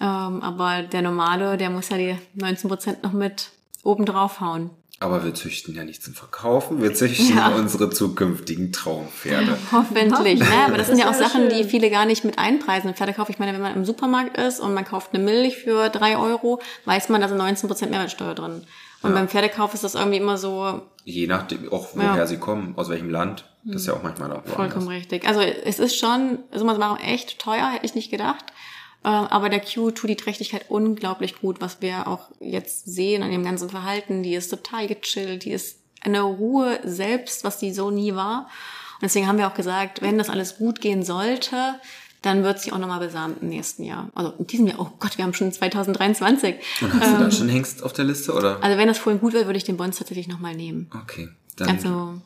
Ähm, 0.02 0.42
aber 0.42 0.84
der 0.84 1.02
normale, 1.02 1.58
der 1.58 1.70
muss 1.70 1.90
ja 1.90 1.98
die 1.98 2.18
19 2.36 2.70
Prozent 2.70 3.04
noch 3.04 3.14
mit 3.14 3.50
oben 3.84 4.06
drauf 4.06 4.40
hauen. 4.42 4.70
Aber 5.02 5.24
wir 5.26 5.34
züchten 5.34 5.76
ja 5.76 5.84
nicht 5.84 6.02
zum 6.02 6.14
Verkaufen, 6.14 6.82
wir 6.82 6.94
züchten 6.94 7.36
Ja. 7.38 7.50
unsere 7.50 7.90
zukünftigen 7.90 8.72
Traumpferde. 8.72 9.58
Hoffentlich, 9.72 10.40
ne? 10.40 10.48
Aber 10.66 10.78
das 10.78 10.88
sind 10.88 10.98
ja 10.98 11.06
auch 11.06 11.18
Das 11.18 11.20
Sachen, 11.20 11.50
die 11.50 11.56
schön. 11.58 11.70
viele 11.70 11.90
gar 11.90 12.06
nicht 12.06 12.24
mit 12.24 12.40
einpreisen. 12.40 12.94
Pferdekauf, 12.94 13.30
ich 13.30 13.38
meine, 13.40 13.54
wenn 13.54 13.62
man 13.62 13.76
im 13.76 13.84
Supermarkt 13.86 14.38
ist 14.38 14.60
und 14.62 14.74
man 14.74 14.86
kauft 14.86 15.14
eine 15.14 15.24
Milch 15.24 15.58
für 15.58 15.90
drei 15.90 16.18
Euro, 16.18 16.62
weiß 16.86 17.10
man, 17.10 17.20
da 17.22 17.28
sind 17.28 17.38
19 17.38 17.68
Prozent 17.68 17.92
Mehrwertsteuer 17.92 18.36
drin. 18.36 18.64
Und 19.02 19.10
Ja. 19.10 19.16
beim 19.16 19.28
Pferdekauf 19.28 19.74
ist 19.74 19.84
das 19.84 19.96
irgendwie 19.96 20.18
immer 20.18 20.38
so 20.38 20.82
Je 21.04 21.28
nachdem, 21.28 21.72
auch 21.72 21.90
woher 21.94 22.16
Ja. 22.16 22.26
sie 22.26 22.38
kommen, 22.38 22.74
aus 22.78 22.90
welchem 22.90 23.10
Land. 23.10 23.46
Das 23.64 23.82
ist 23.82 23.88
ja 23.88 23.94
auch 23.94 24.02
manchmal 24.04 24.32
auch. 24.32 24.46
Vollkommen 24.46 24.88
richtig. 24.88 25.28
Also 25.28 25.42
es 25.42 25.78
ist 25.80 25.98
schon, 26.00 26.40
summa 26.54 26.74
summarum, 26.74 26.98
echt 26.98 27.38
teuer, 27.40 27.70
hätte 27.72 27.86
ich 27.86 27.96
nicht 27.96 28.10
gedacht. 28.12 28.46
Äh, 29.06 29.08
Aber 29.08 29.50
der 29.50 29.62
Q 29.62 29.91
tut 29.91 30.10
die 30.10 30.15
Trächtigkeit 30.15 30.65
unglaublich 30.70 31.39
gut, 31.39 31.62
was 31.62 31.80
wir 31.80 32.08
auch 32.08 32.30
jetzt 32.39 32.86
sehen 32.86 33.22
an 33.22 33.30
dem 33.30 33.44
ganzen 33.44 33.70
Verhalten. 33.70 34.24
Die 34.24 34.34
ist 34.34 34.50
total 34.50 34.88
gechillt, 34.88 35.46
die 35.46 35.52
ist 35.52 35.78
eine 36.02 36.22
Ruhe 36.22 36.80
selbst, 36.84 37.44
was 37.44 37.60
die 37.60 37.72
so 37.72 37.91
nie 37.91 38.15
war. 38.15 38.50
Und 38.96 39.04
deswegen 39.04 39.28
haben 39.28 39.38
wir 39.38 39.48
auch 39.48 39.54
gesagt, 39.54 40.02
wenn 40.02 40.18
das 40.18 40.30
alles 40.30 40.58
gut 40.58 40.82
gehen 40.82 41.04
sollte, 41.04 41.76
dann 42.24 42.44
wird 42.44 42.60
sie 42.60 42.72
auch 42.72 42.80
nochmal 42.80 43.00
besamt 43.00 43.44
im 43.44 43.50
nächsten 43.50 43.84
Jahr. 43.84 44.10
Also 44.15 44.34
in 44.39 44.48
diesem 44.48 44.65
Jahr, 44.65 44.80
oh 44.80 44.89
Gott, 45.00 45.20
wir 45.20 45.26
haben 45.26 45.36
schon 45.36 45.52
2023. 45.52 46.56
Und 46.82 47.00
hast 47.00 47.13
du 47.13 47.18
da 47.20 47.30
schon 47.30 47.50
Hengst 47.50 47.84
auf 47.84 47.94
der 47.94 48.06
Liste, 48.06 48.34
oder? 48.34 48.63
Also 48.63 48.80
wenn 48.80 48.88
das 48.88 48.98
vorhin 48.98 49.22
gut 49.22 49.34
wird, 49.34 49.46
würde 49.46 49.58
ich 49.58 49.63
den 49.63 49.78
Bons 49.78 49.98
tatsächlich 49.98 50.28
nochmal 50.28 50.56
nehmen. 50.56 50.89
Okay. 51.04 51.30
Dann, 51.58 51.70
also, 51.70 52.22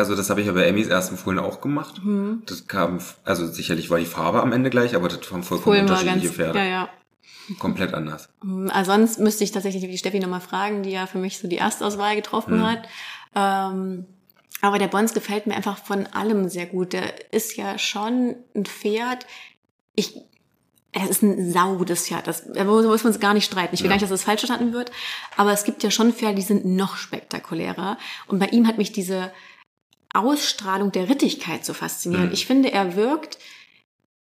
Also 0.00 0.16
das 0.16 0.28
habe 0.30 0.40
ich 0.40 0.46
ja 0.48 0.52
bei 0.52 0.64
Emmys 0.66 0.88
ersten 0.88 1.16
Fohlen 1.16 1.38
auch 1.38 1.60
gemacht. 1.60 2.02
Mhm. 2.04 2.42
Das 2.46 2.66
kam, 2.66 2.98
also 3.24 3.46
sicherlich 3.46 3.88
war 3.90 3.98
die 3.98 4.04
Farbe 4.06 4.42
am 4.42 4.52
Ende 4.52 4.70
gleich, 4.70 4.94
aber 4.96 5.08
das 5.08 5.18
waren 5.30 5.42
vollkommen 5.44 5.76
Fohlen 5.76 5.82
unterschiedliche 5.88 6.26
ganz, 6.26 6.36
Pferde. 6.36 6.58
ja, 6.58 6.64
ja. 6.64 6.88
Komplett 7.58 7.94
anders. 7.94 8.28
Also 8.68 8.92
sonst 8.92 9.18
müsste 9.18 9.42
ich 9.44 9.50
tatsächlich 9.52 9.82
die 9.84 9.98
Steffi 9.98 10.20
nochmal 10.20 10.40
fragen, 10.40 10.82
die 10.82 10.90
ja 10.90 11.06
für 11.06 11.18
mich 11.18 11.38
so 11.38 11.48
die 11.48 11.56
Erstauswahl 11.58 12.14
getroffen 12.16 12.58
Mhm. 12.58 12.66
hat. 12.66 12.88
Ähm, 13.34 14.06
aber 14.62 14.78
der 14.78 14.88
Bons 14.88 15.14
gefällt 15.14 15.46
mir 15.46 15.54
einfach 15.54 15.78
von 15.78 16.06
allem 16.08 16.48
sehr 16.48 16.66
gut. 16.66 16.92
Der 16.92 17.32
ist 17.32 17.56
ja 17.56 17.78
schon 17.78 18.36
ein 18.54 18.66
Pferd. 18.66 19.26
Ich, 19.96 20.14
das 20.92 21.08
ist 21.08 21.22
ein 21.22 21.50
saugutes 21.50 22.06
Pferd. 22.06 22.26
Das, 22.26 22.44
da 22.52 22.64
muss 22.64 22.84
man 22.84 22.92
uns 23.12 23.20
gar 23.20 23.34
nicht 23.34 23.46
streiten. 23.46 23.74
Ich 23.74 23.80
will 23.80 23.86
Ja. 23.86 23.90
gar 23.90 23.94
nicht, 23.96 24.02
dass 24.04 24.10
das 24.10 24.24
falsch 24.24 24.40
verstanden 24.40 24.72
wird. 24.72 24.92
Aber 25.36 25.52
es 25.52 25.64
gibt 25.64 25.82
ja 25.82 25.90
schon 25.90 26.12
Pferde, 26.12 26.36
die 26.36 26.42
sind 26.42 26.64
noch 26.66 26.96
spektakulärer. 26.96 27.96
Und 28.28 28.38
bei 28.38 28.46
ihm 28.46 28.66
hat 28.68 28.76
mich 28.78 28.92
diese 28.92 29.32
Ausstrahlung 30.12 30.92
der 30.92 31.08
Rittigkeit 31.08 31.64
so 31.64 31.72
fasziniert. 31.74 32.26
Mhm. 32.26 32.32
Ich 32.32 32.46
finde, 32.46 32.72
er 32.72 32.96
wirkt 32.96 33.38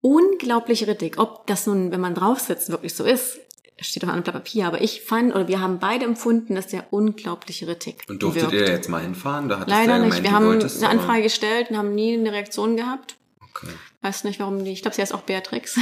unglaublich 0.00 0.86
rittig. 0.86 1.18
Ob 1.18 1.46
das 1.46 1.66
nun, 1.66 1.90
wenn 1.90 2.00
man 2.00 2.14
drauf 2.14 2.40
sitzt, 2.40 2.70
wirklich 2.70 2.94
so 2.94 3.04
ist, 3.04 3.38
steht 3.80 4.04
auf 4.04 4.10
einem 4.10 4.22
Blatt 4.22 4.34
Papier, 4.34 4.66
aber 4.66 4.80
ich 4.80 5.02
fand, 5.02 5.34
oder 5.34 5.48
wir 5.48 5.60
haben 5.60 5.78
beide 5.78 6.04
empfunden, 6.04 6.54
dass 6.54 6.68
der 6.68 6.92
unglaublich 6.92 7.66
rittig 7.66 8.04
Und 8.08 8.22
durftet 8.22 8.50
wirkt. 8.50 8.54
ihr 8.54 8.68
jetzt 8.74 8.88
mal 8.88 9.02
hinfahren? 9.02 9.48
Da 9.48 9.58
hattest 9.60 9.76
Leider 9.76 9.92
ja 9.92 9.98
nicht. 9.98 10.08
gemeint, 10.10 10.24
Wir 10.24 10.32
haben 10.32 10.46
wolltest, 10.46 10.82
eine 10.82 10.90
aber- 10.92 11.00
Anfrage 11.00 11.22
gestellt 11.22 11.70
und 11.70 11.76
haben 11.76 11.94
nie 11.94 12.14
eine 12.14 12.32
Reaktion 12.32 12.76
gehabt. 12.76 13.16
Okay. 13.50 13.72
Weiß 14.02 14.24
nicht, 14.24 14.40
warum 14.40 14.64
die, 14.64 14.72
ich 14.72 14.82
glaube, 14.82 14.94
sie 14.94 15.02
heißt 15.02 15.14
auch 15.14 15.22
Beatrix, 15.22 15.78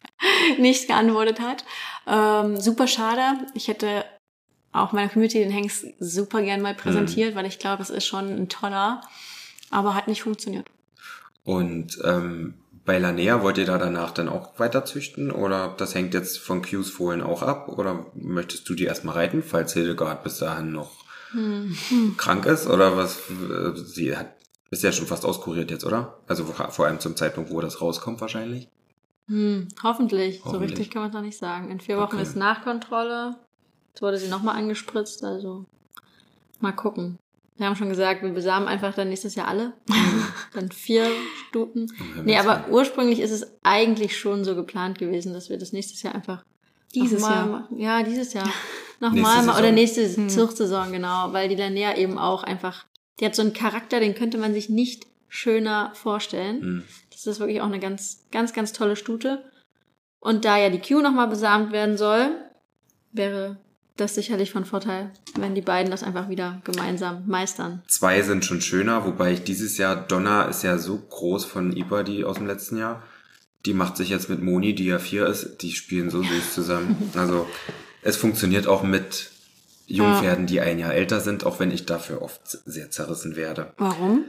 nicht 0.58 0.86
geantwortet 0.86 1.40
hat. 1.40 1.64
Ähm, 2.06 2.56
super 2.60 2.86
schade. 2.86 3.22
Ich 3.54 3.68
hätte 3.68 4.04
auch 4.72 4.92
meiner 4.92 5.08
Community 5.08 5.38
den 5.38 5.50
Hengst 5.50 5.84
super 5.98 6.42
gern 6.42 6.62
mal 6.62 6.74
präsentiert, 6.74 7.34
weil 7.34 7.46
ich 7.46 7.58
glaube, 7.58 7.82
es 7.82 7.90
ist 7.90 8.06
schon 8.06 8.28
ein 8.28 8.48
toller, 8.48 9.02
aber 9.72 9.94
hat 9.94 10.08
nicht 10.08 10.22
funktioniert. 10.22 10.68
Und 11.44 11.98
ähm, 12.04 12.54
bei 12.84 12.98
Lanea 12.98 13.42
wollt 13.42 13.58
ihr 13.58 13.66
da 13.66 13.78
danach 13.78 14.10
dann 14.12 14.28
auch 14.28 14.58
weiter 14.58 14.84
züchten 14.84 15.30
oder 15.30 15.74
das 15.76 15.94
hängt 15.94 16.14
jetzt 16.14 16.38
von 16.38 16.62
Qs 16.62 16.90
Fohlen 16.90 17.22
auch 17.22 17.42
ab 17.42 17.68
oder 17.68 18.06
möchtest 18.14 18.68
du 18.68 18.74
die 18.74 18.84
erstmal 18.84 19.14
reiten, 19.16 19.42
falls 19.42 19.72
Hildegard 19.72 20.22
bis 20.24 20.38
dahin 20.38 20.72
noch 20.72 20.90
krank 22.18 22.44
ist 22.46 22.66
oder 22.66 22.96
was? 22.96 23.18
äh, 23.30 23.72
Sie 23.76 24.16
hat 24.16 24.34
ist 24.70 24.82
ja 24.82 24.90
schon 24.92 25.06
fast 25.06 25.24
auskuriert 25.26 25.70
jetzt, 25.70 25.84
oder? 25.84 26.18
Also 26.26 26.44
vor 26.44 26.86
allem 26.86 26.98
zum 26.98 27.14
Zeitpunkt, 27.14 27.50
wo 27.50 27.60
das 27.60 27.80
rauskommt 27.82 28.20
wahrscheinlich. 28.22 28.68
Hm, 29.28 29.68
hoffentlich. 29.82 30.38
So 30.38 30.46
Hoffentlich. 30.46 30.70
richtig 30.72 30.90
kann 30.90 31.02
man 31.02 31.10
es 31.10 31.14
noch 31.14 31.22
nicht 31.22 31.36
sagen. 31.38 31.70
In 31.70 31.78
vier 31.80 31.98
Wochen 31.98 32.14
Okay. 32.16 32.22
ist 32.22 32.36
Nachkontrolle. 32.36 33.36
Jetzt 33.92 34.00
wurde 34.02 34.16
sie 34.16 34.28
nochmal 34.28 34.56
angespritzt, 34.56 35.22
also 35.24 35.66
mal 36.60 36.72
gucken. 36.72 37.18
Wir 37.56 37.66
haben 37.66 37.76
schon 37.76 37.90
gesagt, 37.90 38.22
wir 38.22 38.30
besamen 38.30 38.66
einfach 38.66 38.94
dann 38.94 39.08
nächstes 39.08 39.34
Jahr 39.34 39.48
alle. 39.48 39.72
dann 40.54 40.70
vier 40.72 41.06
Stuten. 41.48 41.92
Nee, 42.24 42.36
aber 42.38 42.66
ursprünglich 42.70 43.20
ist 43.20 43.30
es 43.30 43.46
eigentlich 43.62 44.18
schon 44.18 44.44
so 44.44 44.54
geplant 44.56 44.98
gewesen, 44.98 45.32
dass 45.32 45.50
wir 45.50 45.58
das 45.58 45.72
nächstes 45.72 46.02
Jahr 46.02 46.14
einfach 46.14 46.44
Dieses 46.94 47.22
Jahr. 47.22 47.46
machen. 47.46 47.78
Ja, 47.78 48.02
dieses 48.02 48.32
Jahr. 48.32 48.48
Nochmal 49.00 49.44
mal, 49.44 49.58
oder 49.58 49.72
nächste 49.72 50.08
Hm. 50.08 50.28
Zuchtsaison, 50.28 50.92
genau. 50.92 51.32
Weil 51.32 51.48
die 51.48 51.56
Lanea 51.56 51.96
eben 51.96 52.18
auch 52.18 52.42
einfach, 52.42 52.86
die 53.20 53.26
hat 53.26 53.34
so 53.34 53.42
einen 53.42 53.52
Charakter, 53.52 54.00
den 54.00 54.14
könnte 54.14 54.38
man 54.38 54.54
sich 54.54 54.68
nicht 54.68 55.06
schöner 55.28 55.92
vorstellen. 55.94 56.60
Hm. 56.60 56.84
Das 57.10 57.26
ist 57.26 57.40
wirklich 57.40 57.60
auch 57.60 57.66
eine 57.66 57.80
ganz, 57.80 58.26
ganz, 58.30 58.52
ganz 58.52 58.72
tolle 58.72 58.96
Stute. 58.96 59.44
Und 60.20 60.44
da 60.44 60.56
ja 60.56 60.70
die 60.70 60.80
Q 60.80 61.00
nochmal 61.00 61.28
besamt 61.28 61.72
werden 61.72 61.96
soll, 61.96 62.30
wäre 63.12 63.58
das 63.96 64.14
sicherlich 64.14 64.50
von 64.52 64.64
Vorteil, 64.64 65.10
wenn 65.36 65.54
die 65.54 65.60
beiden 65.60 65.90
das 65.90 66.02
einfach 66.02 66.28
wieder 66.28 66.60
gemeinsam 66.64 67.26
meistern. 67.26 67.82
Zwei 67.88 68.22
sind 68.22 68.44
schon 68.44 68.60
schöner, 68.60 69.04
wobei 69.04 69.32
ich 69.32 69.44
dieses 69.44 69.78
Jahr, 69.78 69.96
Donna 69.96 70.44
ist 70.44 70.62
ja 70.62 70.78
so 70.78 70.98
groß 70.98 71.44
von 71.44 71.76
Ipa, 71.76 72.02
die 72.02 72.24
aus 72.24 72.36
dem 72.36 72.46
letzten 72.46 72.78
Jahr. 72.78 73.02
Die 73.66 73.74
macht 73.74 73.96
sich 73.96 74.08
jetzt 74.08 74.28
mit 74.28 74.42
Moni, 74.42 74.74
die 74.74 74.86
ja 74.86 74.98
vier 74.98 75.26
ist, 75.26 75.58
die 75.62 75.72
spielen 75.72 76.10
so 76.10 76.22
süß 76.22 76.54
zusammen. 76.54 77.10
Also 77.14 77.46
es 78.02 78.16
funktioniert 78.16 78.66
auch 78.66 78.82
mit 78.82 79.30
Jungpferden, 79.86 80.46
die 80.46 80.60
ein 80.60 80.78
Jahr 80.78 80.94
älter 80.94 81.20
sind, 81.20 81.44
auch 81.44 81.60
wenn 81.60 81.70
ich 81.70 81.86
dafür 81.86 82.22
oft 82.22 82.40
sehr 82.46 82.90
zerrissen 82.90 83.36
werde. 83.36 83.72
Warum? 83.76 84.24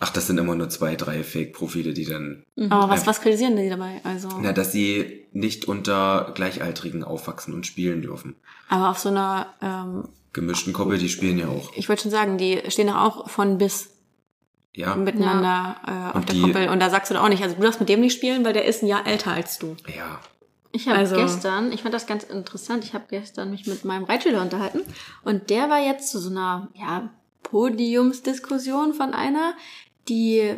Ach, 0.00 0.10
das 0.10 0.26
sind 0.26 0.38
immer 0.38 0.54
nur 0.54 0.68
zwei, 0.70 0.96
drei 0.96 1.22
Fake-Profile, 1.22 1.94
die 1.94 2.04
dann, 2.04 2.42
Aber 2.68 2.88
was, 2.90 3.06
was 3.06 3.20
kritisieren 3.20 3.56
die 3.56 3.68
dabei? 3.68 4.00
Also, 4.04 4.28
na, 4.40 4.52
dass 4.52 4.72
sie 4.72 5.26
nicht 5.32 5.66
unter 5.66 6.32
Gleichaltrigen 6.34 7.04
aufwachsen 7.04 7.54
und 7.54 7.66
spielen 7.66 8.02
dürfen. 8.02 8.34
aber 8.68 8.90
auf 8.90 8.98
so 8.98 9.08
einer, 9.10 9.46
ähm, 9.62 10.08
Gemischten 10.32 10.72
Koppel, 10.72 10.98
die 10.98 11.08
spielen 11.08 11.38
ja 11.38 11.46
auch. 11.48 11.70
ich 11.76 11.88
wollte 11.88 12.02
schon 12.02 12.10
sagen, 12.10 12.38
die 12.38 12.60
stehen 12.68 12.88
doch 12.88 12.96
auch 12.96 13.30
von 13.30 13.56
bis 13.56 13.90
Ja, 14.74 14.96
miteinander 14.96 15.76
äh, 15.86 16.08
auf 16.10 16.14
Und 16.16 16.28
der 16.28 16.34
die- 16.34 16.40
Koppel. 16.42 16.68
Und 16.70 16.80
da 16.80 16.90
sagst 16.90 17.10
du 17.10 17.14
doch 17.14 17.22
auch 17.22 17.28
nicht, 17.28 17.42
also 17.44 17.54
du 17.54 17.62
darfst 17.62 17.78
mit 17.78 17.88
dem 17.88 18.00
nicht 18.00 18.14
spielen, 18.16 18.44
weil 18.44 18.52
der 18.52 18.64
ist 18.64 18.82
ein 18.82 18.88
Jahr 18.88 19.06
älter 19.06 19.30
als 19.32 19.58
du. 19.60 19.76
ja. 19.96 20.18
Ich 20.76 20.88
habe 20.88 20.98
Also- 20.98 21.14
gestern, 21.14 21.70
ich 21.70 21.82
fand 21.82 21.94
das 21.94 22.08
ganz 22.08 22.24
interessant, 22.24 22.82
ich 22.82 22.94
habe 22.94 23.04
gestern 23.08 23.52
mich 23.52 23.64
mit 23.68 23.84
meinem 23.84 24.02
Reitschüler 24.02 24.42
unterhalten 24.42 24.80
und 25.22 25.48
der 25.48 25.70
war 25.70 25.78
jetzt 25.78 26.10
zu 26.10 26.18
so 26.18 26.30
einer 26.30 26.66
ja, 26.74 27.10
Podiumsdiskussion 27.44 28.94
von 28.94 29.14
einer, 29.14 29.54
die, 30.08 30.54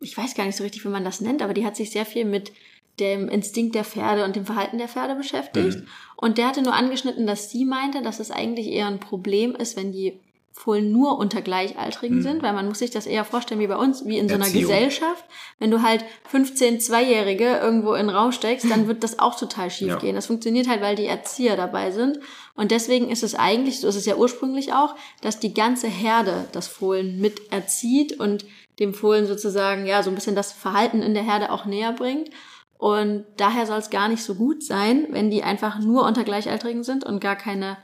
ich 0.00 0.16
weiß 0.16 0.34
gar 0.34 0.44
nicht 0.46 0.56
so 0.56 0.62
richtig, 0.62 0.84
wie 0.84 0.88
man 0.88 1.04
das 1.04 1.20
nennt, 1.20 1.42
aber 1.42 1.54
die 1.54 1.64
hat 1.64 1.76
sich 1.76 1.90
sehr 1.90 2.06
viel 2.06 2.24
mit 2.24 2.52
dem 2.98 3.28
Instinkt 3.28 3.74
der 3.74 3.84
Pferde 3.84 4.24
und 4.24 4.36
dem 4.36 4.44
Verhalten 4.44 4.78
der 4.78 4.88
Pferde 4.88 5.14
beschäftigt. 5.14 5.78
Mhm. 5.78 5.86
Und 6.16 6.38
der 6.38 6.48
hatte 6.48 6.62
nur 6.62 6.74
angeschnitten, 6.74 7.26
dass 7.26 7.50
sie 7.50 7.64
meinte, 7.64 8.02
dass 8.02 8.20
es 8.20 8.30
eigentlich 8.30 8.68
eher 8.68 8.86
ein 8.86 9.00
Problem 9.00 9.54
ist, 9.54 9.76
wenn 9.76 9.92
die 9.92 10.20
Fohlen 10.60 10.92
nur 10.92 11.18
unter 11.18 11.40
Gleichaltrigen 11.40 12.18
Mhm. 12.18 12.22
sind, 12.22 12.42
weil 12.42 12.52
man 12.52 12.66
muss 12.68 12.80
sich 12.80 12.90
das 12.90 13.06
eher 13.06 13.24
vorstellen 13.24 13.60
wie 13.60 13.66
bei 13.66 13.76
uns, 13.76 14.04
wie 14.04 14.18
in 14.18 14.28
so 14.28 14.34
einer 14.34 14.44
Erziehung. 14.44 14.70
Gesellschaft. 14.70 15.24
Wenn 15.58 15.70
du 15.70 15.82
halt 15.82 16.04
15 16.28 16.80
Zweijährige 16.80 17.56
irgendwo 17.56 17.94
in 17.94 18.06
den 18.08 18.14
Raum 18.16 18.30
steckst, 18.32 18.70
dann 18.70 18.86
wird 18.86 19.02
das 19.02 19.18
auch 19.18 19.38
total 19.38 19.70
schief 19.70 19.88
Ja. 19.88 19.96
gehen. 19.98 20.14
Das 20.14 20.26
funktioniert 20.26 20.68
halt, 20.68 20.82
weil 20.82 20.96
die 20.96 21.06
Erzieher 21.06 21.56
dabei 21.56 21.90
sind. 21.90 22.18
Und 22.54 22.70
deswegen 22.72 23.08
ist 23.10 23.22
es 23.22 23.34
eigentlich, 23.34 23.80
so 23.80 23.88
ist 23.88 23.96
es 23.96 24.04
ja 24.06 24.16
ursprünglich 24.16 24.72
auch, 24.74 24.94
dass 25.22 25.38
die 25.40 25.54
ganze 25.54 25.88
Herde 25.88 26.44
das 26.52 26.68
Fohlen 26.68 27.20
mit 27.20 27.50
erzieht 27.52 28.20
und 28.20 28.44
dem 28.78 28.92
Fohlen 28.92 29.26
sozusagen, 29.26 29.86
ja, 29.86 30.02
so 30.02 30.10
ein 30.10 30.14
bisschen 30.14 30.36
das 30.36 30.52
Verhalten 30.52 31.00
in 31.02 31.14
der 31.14 31.22
Herde 31.22 31.52
auch 31.52 31.64
näher 31.64 31.92
bringt. 31.92 32.28
Und 32.76 33.24
daher 33.36 33.66
soll 33.66 33.78
es 33.78 33.90
gar 33.90 34.08
nicht 34.08 34.22
so 34.22 34.34
gut 34.34 34.62
sein, 34.62 35.06
wenn 35.10 35.30
die 35.30 35.42
einfach 35.42 35.78
nur 35.80 36.04
unter 36.06 36.24
Gleichaltrigen 36.24 36.82
sind 36.82 37.04
und 37.04 37.20
gar 37.20 37.36
keine 37.36 37.76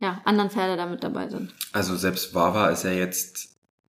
ja, 0.00 0.20
anderen 0.24 0.50
Pferde 0.50 0.76
damit 0.76 1.04
dabei 1.04 1.28
sind. 1.28 1.54
Also 1.72 1.96
selbst 1.96 2.34
Wawa 2.34 2.68
ist 2.70 2.84
ja 2.84 2.90
jetzt, 2.90 3.50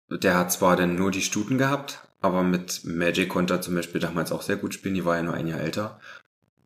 der 0.10 0.38
hat 0.38 0.52
zwar 0.52 0.76
dann 0.76 0.96
nur 0.96 1.12
die 1.12 1.22
Stuten 1.22 1.58
gehabt, 1.58 2.00
aber 2.22 2.44
mit 2.44 2.82
Magic 2.86 3.30
konnte 3.30 3.54
er 3.56 3.62
zum 3.62 3.76
Beispiel 3.76 4.02
damals 4.02 4.32
auch 4.32 4.42
sehr 4.42 4.56
gut 4.58 4.74
spielen, 4.74 4.96
die 4.96 5.06
war 5.06 5.18
ja 5.18 5.24
nur 5.24 5.34
ein 5.36 5.48
Jahr 5.48 5.60
älter. 5.60 6.00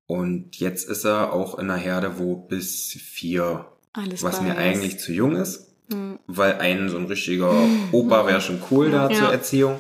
Und 0.08 0.58
jetzt 0.58 0.90
ist 0.90 1.06
er 1.06 1.34
auch 1.34 1.58
in 1.58 1.70
einer 1.70 1.80
Herde, 1.80 2.20
wo 2.20 2.36
bis 2.36 2.92
vier, 2.92 3.66
Alles 3.94 4.24
was 4.24 4.42
mir 4.42 4.52
ist. 4.54 4.58
eigentlich 4.58 5.00
zu 5.00 5.12
jung 5.14 5.36
ist, 5.36 5.68
Hm. 5.92 6.20
weil 6.28 6.60
ein 6.60 6.88
so 6.90 6.98
ein 6.98 7.06
richtiger 7.06 7.52
Opa 7.92 8.26
wäre 8.28 8.42
schon 8.42 8.62
cool 8.72 8.92
da 8.92 9.10
Ja. 9.10 9.16
zur 9.18 9.32
Erziehung. 9.32 9.80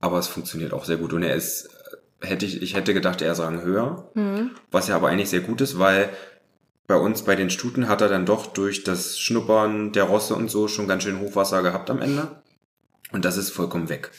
Aber 0.00 0.18
es 0.18 0.28
funktioniert 0.28 0.72
auch 0.72 0.84
sehr 0.84 0.96
gut 0.96 1.12
und 1.12 1.22
er 1.22 1.34
ist, 1.34 1.68
hätte 2.20 2.46
ich, 2.46 2.62
ich 2.62 2.74
hätte 2.74 2.94
gedacht, 2.94 3.20
er 3.22 3.34
sagen 3.34 3.62
höher, 3.62 4.10
Hm. 4.14 4.50
was 4.70 4.88
ja 4.88 4.96
aber 4.96 5.08
eigentlich 5.08 5.30
sehr 5.30 5.40
gut 5.40 5.60
ist, 5.60 5.78
weil 5.78 6.08
bei 6.90 6.96
uns 6.96 7.22
bei 7.22 7.36
den 7.36 7.50
Stuten 7.50 7.88
hat 7.88 8.00
er 8.00 8.08
dann 8.08 8.26
doch 8.26 8.46
durch 8.48 8.82
das 8.82 9.16
Schnuppern 9.16 9.92
der 9.92 10.02
Rosse 10.02 10.34
und 10.34 10.50
so 10.50 10.66
schon 10.66 10.88
ganz 10.88 11.04
schön 11.04 11.20
Hochwasser 11.20 11.62
gehabt 11.62 11.88
am 11.88 12.02
Ende. 12.02 12.42
Und 13.12 13.24
das 13.24 13.36
ist 13.36 13.50
vollkommen 13.50 13.88
weg. 13.88 14.10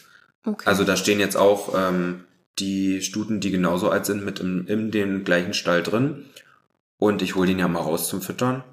Okay. 0.46 0.64
Also 0.66 0.86
da 0.86 0.96
stehen 0.96 1.20
jetzt 1.20 1.36
auch 1.36 1.74
ähm, 1.76 2.24
die 2.60 3.02
Stuten, 3.02 3.42
die 3.42 3.52
genauso 3.52 3.90
alt 3.90 4.06
sind, 4.06 4.24
mit 4.24 4.40
im, 4.40 4.68
in 4.68 4.90
dem 4.90 5.26
gleichen 5.26 5.54
Stall 5.54 5.84
drin. 5.84 6.28
Und 6.98 7.22
ich 7.22 7.36
hole 7.36 7.48
den 7.48 7.60
ja 7.60 7.68
mal 7.68 7.82
raus 7.82 8.08
zum 8.08 8.22
Füttern. 8.22 8.64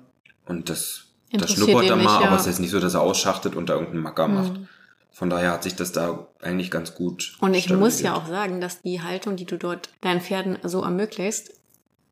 Und 0.47 0.71
das, 0.71 1.07
das 1.33 1.55
schnuppert 1.55 1.87
er 1.87 1.97
nicht, 1.97 2.05
mal, 2.05 2.23
ja. 2.23 2.29
aber 2.29 2.37
es 2.37 2.47
ist 2.47 2.61
nicht 2.61 2.71
so, 2.71 2.79
dass 2.79 2.95
er 2.95 3.01
ausschachtet 3.01 3.57
und 3.57 3.69
da 3.69 3.73
irgendeinen 3.73 4.05
Macker 4.05 4.29
macht. 4.29 4.55
Hm. 4.55 4.69
Von 5.11 5.29
daher 5.29 5.51
hat 5.51 5.65
sich 5.65 5.75
das 5.75 5.91
da 5.91 6.29
eigentlich 6.41 6.71
ganz 6.71 6.95
gut. 6.95 7.37
Und 7.41 7.55
ich 7.55 7.69
muss 7.69 8.01
ja 8.01 8.15
auch 8.15 8.29
sagen, 8.29 8.61
dass 8.61 8.81
die 8.81 9.03
Haltung, 9.03 9.35
die 9.35 9.45
du 9.47 9.59
dort 9.59 9.89
deinen 10.03 10.21
Pferden 10.21 10.57
so 10.63 10.85
ermöglichst, 10.85 11.58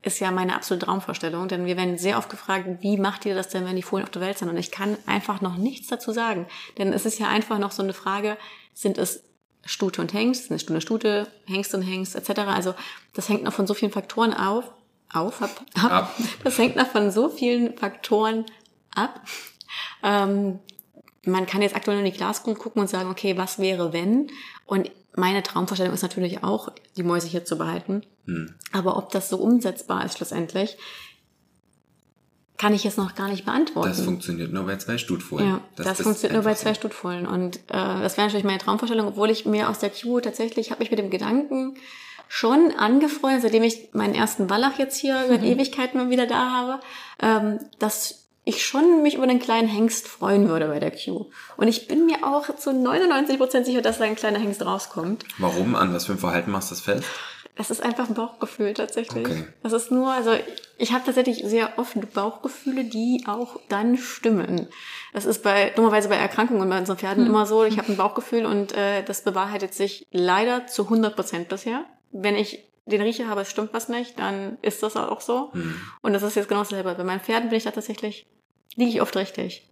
ist 0.03 0.21
ja 0.21 0.31
meine 0.31 0.55
absolute 0.55 0.87
Traumvorstellung. 0.87 1.49
Denn 1.49 1.67
wir 1.67 1.77
werden 1.77 1.99
sehr 1.99 2.19
oft 2.19 2.31
gefragt, 2.31 2.67
wie 2.81 2.97
macht 2.97 3.25
ihr 3.25 3.35
das 3.35 3.49
denn, 3.49 3.65
wenn 3.65 3.77
die 3.77 3.83
Fohlen 3.83 4.05
auf 4.05 4.11
der 4.11 4.23
Welt 4.23 4.39
sind? 4.39 4.49
Und 4.49 4.57
ich 4.57 4.71
kann 4.71 4.97
einfach 5.07 5.41
noch 5.41 5.57
nichts 5.57 5.89
dazu 5.89 6.13
sagen. 6.13 6.47
Denn 6.79 6.93
es 6.93 7.07
ist 7.07 7.19
ja 7.19 7.29
einfach 7.29 7.59
noch 7.59 7.73
so 7.73 7.83
eine 7.83 7.93
Frage, 7.93 8.37
sind 8.75 8.99
es 8.99 9.25
Stute 9.65 10.01
und 10.01 10.13
Hengst, 10.13 10.51
eine 10.51 10.61
Stute, 10.61 10.81
Stute, 10.81 11.27
Hengst 11.47 11.75
und 11.75 11.83
Hengst, 11.83 12.15
etc. 12.15 12.41
Also 12.43 12.75
das 13.15 13.29
hängt 13.29 13.43
noch 13.43 13.53
von 13.53 13.67
so 13.67 13.75
vielen 13.75 13.91
Faktoren 13.91 14.33
auf, 14.33 14.71
auf, 15.13 15.43
ab, 15.43 15.65
ab. 15.75 15.93
Ab. 15.93 16.17
Das 16.45 16.59
hängt 16.59 16.77
noch 16.77 16.87
von 16.87 17.11
so 17.11 17.29
vielen 17.29 17.77
Faktoren 17.77 18.45
ab. 18.95 19.21
Ähm, 20.03 20.61
man 21.25 21.47
kann 21.47 21.63
jetzt 21.63 21.75
aktuell 21.75 21.97
nur 21.97 22.07
in 22.07 22.13
die 22.13 22.17
Glaskugel 22.17 22.55
gucken 22.55 22.81
und 22.81 22.89
sagen, 22.89 23.11
okay, 23.11 23.37
was 23.37 23.59
wäre, 23.59 23.93
wenn? 23.93 24.29
Und 24.65 24.91
meine 25.17 25.43
Traumvorstellung 25.43 25.95
ist 25.95 26.03
natürlich 26.03 26.45
auch, 26.45 26.71
die 26.97 27.03
Mäuse 27.03 27.27
hier 27.27 27.45
zu 27.45 27.59
behalten. 27.59 28.03
Hm. 28.27 28.55
Aber 28.73 28.97
ob 28.97 29.11
das 29.11 29.29
so 29.29 29.39
umsetzbar 29.39 30.05
ist 30.05 30.19
schlussendlich, 30.19 30.77
kann 32.59 32.73
ich 32.73 32.85
jetzt 32.85 32.97
noch 32.97 33.15
gar 33.15 33.29
nicht 33.29 33.45
beantworten. 33.45 33.89
Das 33.89 34.01
funktioniert 34.01 34.53
nur 34.53 34.65
bei 34.65 34.77
zwei 34.77 34.99
Stutfohlen. 34.99 35.47
ja, 35.47 35.61
das, 35.77 36.01
ist 36.01 36.05
funktioniert 36.05 36.35
nur 36.35 36.45
bei 36.45 36.55
zwei. 36.55 36.75
Stutfohlen. 36.75 37.27
Und 37.27 37.57
äh, 37.57 37.61
das 37.69 38.17
wäre 38.17 38.27
natürlich 38.27 38.45
meine 38.45 38.59
Traumvorstellung, 38.59 39.09
obwohl 39.09 39.31
ich 39.31 39.45
mir 39.45 39.69
aus 39.69 39.79
der 39.79 39.91
Q 39.91 40.21
tatsächlich, 40.21 40.71
habe 40.71 40.83
ich 40.83 40.91
mit 40.91 40.99
dem 40.99 41.11
Gedanken 41.11 41.77
schon 42.29 42.73
angefreundet, 42.77 43.43
seitdem 43.43 43.63
ich 43.63 43.91
meinen 43.93 44.15
ersten 44.15 44.51
Wallach 44.51 44.79
jetzt 44.79 44.99
hier 44.99 45.27
seit 45.29 45.43
Ewigkeiten 45.45 45.99
mal 46.01 46.11
wieder 46.11 46.27
da 46.27 46.51
habe, 46.51 46.81
ähm, 47.21 47.61
dass 47.79 48.26
ich 48.47 48.65
schon 48.65 49.03
mich 49.03 49.17
über 49.17 49.27
den 49.27 49.41
kleinen 49.41 49.67
Hengst 49.67 50.07
freuen 50.07 50.49
würde 50.49 50.69
bei 50.69 50.79
der 50.79 50.93
Q. 50.93 51.27
Und 51.57 51.67
ich 51.67 51.89
bin 51.89 52.07
mir 52.07 52.19
auch 52.23 52.55
zu 52.55 52.73
99 52.73 53.39
Prozent 53.39 53.67
sicher, 53.67 53.83
dass 53.83 53.99
da 53.99 54.05
ein 54.05 54.15
kleiner 54.15 54.39
Hengst 54.39 54.65
rauskommt. 54.65 55.25
Warum? 55.39 55.75
An 55.75 55.93
was 55.93 56.07
für 56.07 56.13
ein 56.13 56.19
Verhalten 56.19 56.53
machst 56.53 56.71
du 56.71 56.77
das 56.77 56.81
fest? 56.81 57.05
Das 57.57 57.73
ist 57.73 57.83
einfach 57.83 58.09
ein 58.09 58.15
Bauchgefühl 58.15 58.73
tatsächlich. 58.75 59.27
Okay. 59.27 59.47
Das 59.65 59.73
ist 59.73 59.91
nur, 59.91 60.13
also 60.13 60.31
ich 60.79 60.93
habe 60.93 61.05
tatsächlich 61.05 61.43
sehr 61.45 61.77
oft 61.79 61.97
Bauchgefühle, 62.13 62.85
die 62.85 63.25
auch 63.27 63.59
dann 63.69 63.97
stimmen. 63.97 64.69
Das 65.13 65.25
ist 65.25 65.43
bei 65.43 65.71
dummerweise 65.71 66.09
bei 66.09 66.17
Erkrankungen 66.17 66.69
bei 66.69 66.79
unseren 66.79 66.99
Pferden 66.99 67.27
immer 67.27 67.47
so. 67.47 67.65
Ich 67.65 67.79
habe 67.79 67.91
ein 67.91 67.97
Bauchgefühl 67.97 68.47
und 68.47 68.77
äh, 68.77 69.03
das 69.03 69.23
bewahrheitet 69.23 69.75
sich 69.75 70.07
leider 70.13 70.69
zu 70.69 70.85
100 70.85 71.17
Prozent 71.17 71.49
bisher. 71.49 71.85
Wenn 72.13 72.37
ich 72.37 72.66
den 72.87 73.03
Riecher 73.03 73.29
habe, 73.29 73.41
es 73.43 73.51
stimmt 73.51 73.73
was 73.75 73.89
nicht, 73.89 74.19
dann 74.19 74.59
ist 74.63 74.83
das 74.83 74.97
auch 74.97 75.21
so. 75.21 75.53
Hm. 75.53 75.75
Und 76.03 76.13
das 76.13 76.23
ist 76.23 76.37
jetzt 76.37 76.49
genau 76.49 76.63
dasselbe. 76.63 76.95
Bei 76.95 77.05
meinen 77.05 77.21
Pferden 77.21 77.49
bin 77.51 77.59
ich 77.59 77.65
da 77.65 77.71
tatsächlich, 77.73 78.27
liege 78.77 78.91
ich 78.91 79.03
oft 79.03 79.17
richtig. 79.17 79.67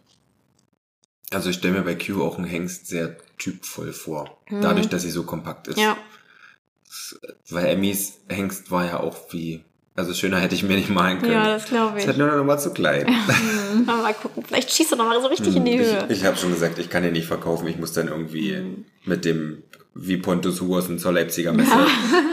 Also 1.31 1.49
ich 1.49 1.55
stelle 1.57 1.73
mir 1.73 1.81
bei 1.83 1.95
Q 1.95 2.23
auch 2.23 2.37
einen 2.37 2.45
Hengst 2.45 2.87
sehr 2.87 3.15
typvoll 3.37 3.93
vor. 3.93 4.37
Dadurch, 4.49 4.87
dass 4.89 5.01
sie 5.01 5.09
so 5.11 5.23
kompakt 5.23 5.67
ist. 5.67 5.77
Mhm. 5.77 5.83
Ja, 5.83 5.97
Weil 7.49 7.65
Emmys 7.67 8.19
Hengst 8.29 8.69
war 8.71 8.85
ja 8.85 8.99
auch 8.99 9.17
wie, 9.31 9.63
also 9.95 10.13
schöner 10.13 10.39
hätte 10.39 10.55
ich 10.55 10.63
mir 10.63 10.75
nicht 10.77 10.89
malen 10.89 11.19
können. 11.19 11.31
ja, 11.33 11.45
das 11.47 11.65
glaube 11.65 11.97
ist 11.97 12.03
ich. 12.03 12.07
halt 12.07 12.17
nur 12.17 12.27
noch 12.27 12.43
mal 12.43 12.57
zu 12.59 12.71
klein. 12.73 13.07
Aber 13.87 13.97
mal 14.03 14.13
gucken, 14.13 14.43
vielleicht 14.45 14.71
schießt 14.71 14.91
er 14.93 14.97
noch 14.97 15.05
mal 15.07 15.19
so 15.21 15.27
richtig 15.27 15.55
in 15.55 15.65
die 15.65 15.77
Höhe. 15.79 16.01
Hm, 16.03 16.11
Ich, 16.11 16.19
ich 16.19 16.25
habe 16.25 16.37
schon 16.37 16.51
gesagt, 16.51 16.77
ich 16.79 16.89
kann 16.89 17.03
den 17.03 17.13
nicht 17.13 17.27
verkaufen. 17.27 17.67
Ich 17.67 17.77
muss 17.77 17.93
dann 17.93 18.07
irgendwie 18.07 18.55
Mhm. 18.55 18.85
mit 19.05 19.25
dem, 19.25 19.63
wie 19.97 20.17
Pontus 20.17 20.59
Huos 20.59 20.89
zur 20.97 21.13
Leipziger 21.13 21.53
Messe, 21.53 21.71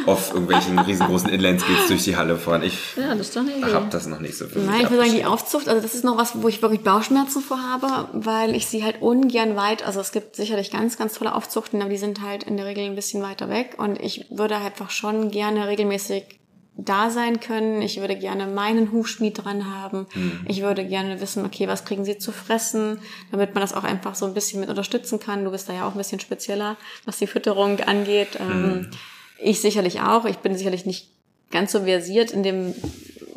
auf 0.07 0.33
irgendwelchen 0.33 0.81
riesengroßen 0.81 1.29
Inlineskates 1.31 1.87
durch 1.87 2.03
die 2.03 2.17
Halle 2.17 2.37
fahren. 2.37 2.65
Ich 2.65 2.97
Ja, 2.97 3.15
das 3.15 3.29
ist 3.29 3.37
doch 3.37 3.43
eine 3.43 3.57
Idee. 3.57 3.73
hab 3.73 3.89
das 3.91 4.09
noch 4.09 4.19
nicht 4.19 4.37
so 4.37 4.47
mich 4.47 4.57
Nein, 4.57 4.81
ich 4.83 4.91
würde 4.91 5.05
sagen, 5.05 5.17
die. 5.17 5.25
Aufzucht, 5.25 5.69
also 5.69 5.81
das 5.81 5.95
ist 5.95 6.05
noch 6.05 6.17
was, 6.17 6.43
wo 6.43 6.49
ich 6.49 6.61
wirklich 6.61 6.83
Bauchschmerzen 6.83 7.41
vor 7.41 7.63
habe, 7.63 8.09
weil 8.13 8.57
ich 8.57 8.67
sie 8.67 8.83
halt 8.83 9.01
ungern 9.01 9.55
weit, 9.55 9.87
also 9.87 10.01
es 10.01 10.11
gibt 10.11 10.35
sicherlich 10.35 10.73
ganz, 10.73 10.99
ganz 10.99 11.15
tolle 11.15 11.37
Aufzuchten, 11.37 11.81
aber 11.81 11.91
die 11.91 11.99
sind 11.99 12.21
halt 12.21 12.43
in 12.43 12.57
der 12.57 12.67
Regel 12.67 12.85
ein 12.85 12.97
bisschen 12.97 13.23
weiter 13.23 13.49
weg 13.49 13.77
und 13.79 14.01
ich 14.01 14.27
würde 14.31 14.57
halt 14.57 14.73
einfach 14.73 14.91
schon 14.91 15.31
gerne 15.31 15.69
regelmäßig 15.69 16.42
da 16.77 17.11
sein 17.11 17.41
können. 17.41 17.83
Ich 17.83 18.01
würde 18.01 18.17
gerne 18.17 18.47
meinen 18.47 18.93
Hufschmied 18.93 19.45
dran 19.45 19.71
haben. 19.71 20.07
Ich 20.47 20.63
würde 20.63 20.85
gerne 20.87 21.21
wissen, 21.21 21.45
okay, 21.45 21.69
was 21.69 21.85
kriegen 21.85 22.05
sie 22.05 22.19
zu 22.19 22.33
fressen, 22.33 22.99
damit 23.31 23.55
man 23.55 23.61
das 23.61 23.75
auch 23.75 23.85
einfach 23.85 24.15
so 24.15 24.25
ein 24.27 24.35
bisschen 24.35 24.61
mit 24.61 24.71
unterstützen 24.71 25.21
kann. 25.21 25.45
Du 25.45 25.51
bist 25.51 25.69
da 25.69 25.75
ja 25.75 25.87
auch 25.87 25.93
ein 25.93 25.99
bisschen 25.99 26.21
spezieller, 26.21 26.77
was 27.05 27.19
die 27.19 27.27
Fütterung 27.27 27.79
angeht. 27.81 28.39
Ähm, 28.41 28.91
Ich 29.39 29.61
sicherlich 29.61 30.01
auch. 30.01 30.25
Ich 30.25 30.39
bin 30.39 30.57
sicherlich 30.57 30.87
nicht 30.87 31.11
ganz 31.51 31.73
so 31.73 31.83
versiert 31.83 32.31
in 32.31 32.43
dem 32.43 32.75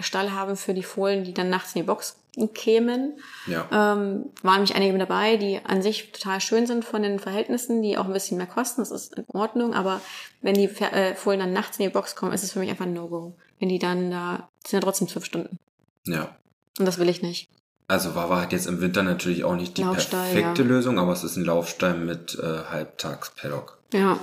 Stall 0.00 0.32
haben 0.32 0.56
für 0.56 0.74
die 0.74 0.82
Fohlen, 0.82 1.22
die 1.22 1.34
dann 1.34 1.50
nachts 1.50 1.74
in 1.74 1.82
die 1.82 1.86
Box 1.86 2.16
kämen. 2.54 3.18
Ja. 3.46 3.66
Ähm, 3.70 4.26
waren 4.42 4.56
nämlich 4.56 4.74
einige 4.74 4.92
mit 4.92 5.00
dabei, 5.00 5.36
die 5.36 5.60
an 5.64 5.80
sich 5.80 6.12
total 6.12 6.40
schön 6.40 6.66
sind 6.66 6.84
von 6.84 7.02
den 7.02 7.18
Verhältnissen, 7.18 7.82
die 7.82 7.96
auch 7.96 8.04
ein 8.04 8.12
bisschen 8.12 8.36
mehr 8.36 8.46
kosten. 8.46 8.82
Das 8.82 8.90
ist 8.90 9.14
in 9.14 9.24
Ordnung. 9.28 9.74
Aber 9.74 10.00
wenn 10.42 10.54
die 10.54 10.64
äh, 10.64 11.14
Fohlen 11.14 11.40
dann 11.40 11.52
nachts 11.52 11.78
in 11.78 11.84
die 11.84 11.92
Box 11.92 12.16
kommen, 12.16 12.32
ist 12.32 12.42
es 12.42 12.52
für 12.52 12.58
mich 12.58 12.70
einfach 12.70 12.84
ein 12.84 12.92
No-Go. 12.92 13.34
Wenn 13.58 13.68
die 13.68 13.78
dann 13.78 14.10
da, 14.10 14.48
sind 14.66 14.78
ja 14.78 14.80
trotzdem 14.80 15.08
zwölf 15.08 15.24
Stunden. 15.24 15.58
Ja. 16.06 16.36
Und 16.78 16.86
das 16.86 16.98
will 16.98 17.08
ich 17.08 17.22
nicht. 17.22 17.48
Also 17.88 18.14
Wawa 18.14 18.42
hat 18.42 18.52
jetzt 18.52 18.66
im 18.66 18.80
Winter 18.80 19.02
natürlich 19.02 19.44
auch 19.44 19.54
nicht 19.54 19.78
die 19.78 19.82
Laufstall, 19.82 20.32
perfekte 20.32 20.62
ja. 20.62 20.68
Lösung, 20.68 20.98
aber 20.98 21.12
es 21.12 21.22
ist 21.22 21.36
ein 21.36 21.44
Laufstall 21.44 21.94
mit 21.94 22.36
äh, 22.38 22.64
Halbtags-Paddock. 22.68 23.78
Ja. 23.92 24.18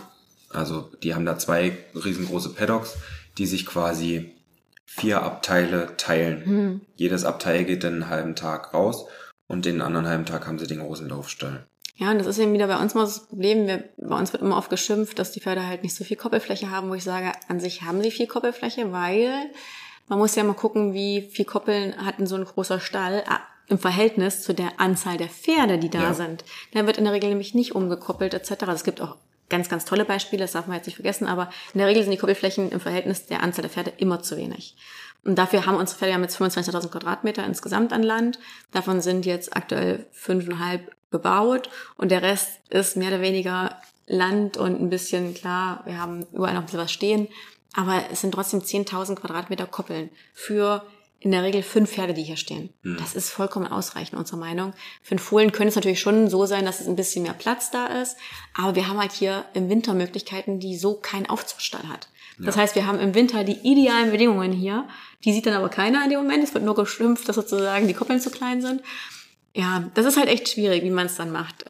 Also 0.54 0.90
die 1.04 1.16
haben 1.16 1.26
da 1.26 1.38
zwei 1.38 1.78
riesengroße 1.96 2.50
Paddocks, 2.54 2.96
die 3.38 3.46
sich 3.46 3.66
quasi 3.66 4.32
vier 4.86 5.24
Abteile 5.24 5.96
teilen. 5.98 6.46
Hm. 6.46 6.82
Jedes 6.96 7.26
Abteil 7.26 7.66
geht 7.66 7.84
dann 7.84 7.94
einen 7.94 8.10
halben 8.10 8.36
Tag 8.36 8.74
raus 8.74 9.06
und 9.48 9.66
den 9.66 9.82
anderen 9.82 10.08
halben 10.08 10.26
Tag 10.26 10.46
haben 10.48 10.60
sie 10.60 10.68
den 10.68 10.80
großen 10.80 11.10
Laufstall. 11.10 11.66
Ja, 11.96 12.12
und 12.12 12.18
das 12.18 12.28
ist 12.28 12.40
eben 12.40 12.54
wieder 12.54 12.68
bei 12.68 12.78
uns 12.78 12.96
mal 12.96 13.02
das 13.04 13.28
Problem. 13.28 13.68
Wir, 13.68 13.84
bei 13.98 14.18
uns 14.18 14.34
wird 14.34 14.42
immer 14.42 14.58
oft 14.58 14.70
geschimpft, 14.70 15.20
dass 15.20 15.32
die 15.32 15.42
Pferde 15.42 15.66
halt 15.66 15.84
nicht 15.84 15.96
so 15.96 16.04
viel 16.04 16.18
Koppelfläche 16.18 16.72
haben, 16.72 16.90
wo 16.90 16.96
ich 16.96 17.04
sage, 17.04 17.32
an 17.48 17.60
sich 17.60 17.84
haben 17.84 18.02
sie 18.02 18.12
viel 18.12 18.28
Koppelfläche, 18.28 18.92
weil 18.92 19.32
man 20.08 20.20
muss 20.20 20.36
ja 20.36 20.44
mal 20.44 20.54
gucken, 20.54 20.94
wie 20.94 21.22
viel 21.32 21.46
Koppeln 21.46 21.96
hat 22.04 22.20
denn 22.20 22.28
so 22.28 22.36
ein 22.36 22.46
großer 22.46 22.80
Stall 22.80 23.24
ah, 23.28 23.40
im 23.68 23.78
Verhältnis 23.78 24.42
zu 24.42 24.54
der 24.54 24.80
Anzahl 24.80 25.18
der 25.18 25.30
Pferde, 25.30 25.78
die 25.78 25.90
da 25.90 26.02
Ja. 26.02 26.14
sind. 26.14 26.44
Da 26.74 26.86
wird 26.86 26.98
in 26.98 27.06
der 27.06 27.14
Regel 27.14 27.30
nämlich 27.30 27.54
nicht 27.54 27.74
umgekoppelt 27.76 28.34
etc. 28.34 28.64
Es 28.74 28.84
gibt 28.84 29.00
auch 29.00 29.16
ganz, 29.54 29.70
ganz 29.70 29.86
tolle 29.86 30.04
Beispiele, 30.04 30.44
das 30.44 30.54
darf 30.54 30.66
man 30.66 30.78
jetzt 30.78 30.88
nicht 30.88 30.96
vergessen, 30.96 31.28
aber 31.28 31.50
in 31.74 31.78
der 31.78 31.88
Regel 31.88 32.02
sind 32.02 32.12
die 32.12 32.18
Koppelflächen 32.18 32.72
im 32.72 32.80
Verhältnis 32.80 33.28
der 33.28 33.44
Anzahl 33.44 33.62
der 33.62 33.70
Pferde 33.70 33.94
immer 33.98 34.22
zu 34.24 34.36
wenig. 34.36 34.76
Und 35.24 35.36
dafür 35.36 35.68
haben 35.68 35.78
unsere 35.78 36.00
Pferde 36.00 36.14
ja 36.14 36.18
mit 36.18 36.32
25.000 36.32 36.90
Quadratmeter 36.90 37.46
insgesamt 37.46 37.94
an 37.94 38.02
Land. 38.02 38.40
Davon 38.72 39.00
sind 39.00 39.28
jetzt 39.28 39.56
aktuell 39.56 40.08
fünfeinhalb 40.12 40.92
bebaut 41.12 41.70
und 41.98 42.10
der 42.10 42.24
Rest 42.24 42.50
ist 42.70 42.98
mehr 42.98 43.10
oder 43.10 43.22
weniger 43.22 43.80
Land 44.08 44.58
und 44.58 44.82
ein 44.82 44.90
bisschen, 44.90 45.36
klar, 45.36 45.84
wir 45.86 46.02
haben 46.02 46.26
überall 46.34 46.56
noch 46.56 46.62
ein 46.62 46.66
bisschen 46.66 46.82
was 46.82 46.92
stehen, 46.92 47.28
aber 47.76 48.04
es 48.12 48.22
sind 48.22 48.34
trotzdem 48.34 48.62
10.000 48.62 49.16
Quadratmeter 49.16 49.68
Koppeln 49.68 50.10
für 50.34 50.84
in 51.24 51.32
der 51.32 51.44
Regel 51.44 51.64
fünf 51.64 51.92
Pferde, 51.92 52.14
die 52.14 52.24
hier 52.24 52.36
stehen. 52.36 52.74
Das 52.84 53.16
ist 53.16 53.30
vollkommen 53.30 53.66
ausreichend, 53.66 54.20
unserer 54.20 54.38
Meinung. 54.38 54.74
Für 55.02 55.12
einen 55.12 55.20
Fohlen 55.20 55.54
könnte 55.54 55.70
es 55.70 55.76
natürlich 55.76 56.02
schon 56.02 56.30
so 56.30 56.46
sein, 56.46 56.66
dass 56.66 56.82
es 56.82 56.88
ein 56.88 56.98
bisschen 56.98 57.24
mehr 57.24 57.34
Platz 57.34 57.72
da 57.72 57.88
ist, 58.02 58.18
aber 58.54 58.76
wir 58.76 58.90
haben 58.90 59.00
halt 59.00 59.14
hier 59.14 59.46
im 59.54 59.70
Winter 59.70 59.94
Möglichkeiten, 59.94 60.60
die 60.60 60.76
so 60.76 60.96
kein 60.96 61.30
Aufzuchtstall 61.30 61.88
hat. 61.88 62.10
Das 62.40 62.58
heißt, 62.58 62.76
wir 62.76 62.88
haben 62.88 63.00
im 63.00 63.14
Winter 63.14 63.44
die 63.44 63.60
idealen 63.64 64.12
Bedingungen 64.12 64.52
hier. 64.52 64.88
Die 65.24 65.32
sieht 65.32 65.46
dann 65.46 65.54
aber 65.54 65.70
keiner 65.70 66.04
in 66.04 66.10
dem 66.10 66.20
Moment. 66.20 66.44
Es 66.44 66.54
wird 66.54 66.66
nur 66.66 66.76
geschimpft, 66.76 67.30
dass 67.30 67.36
sozusagen 67.36 67.88
die 67.88 67.94
Koppeln 67.94 68.20
zu 68.20 68.32
klein 68.32 68.62
sind. 68.62 68.82
Ja, 69.54 69.90
das 69.94 70.06
ist 70.06 70.18
halt 70.18 70.30
echt 70.30 70.50
schwierig, 70.50 70.84
wie 70.84 70.90
man 70.90 71.06
es 71.06 71.16
dann 71.16 71.32
macht. 71.32 71.64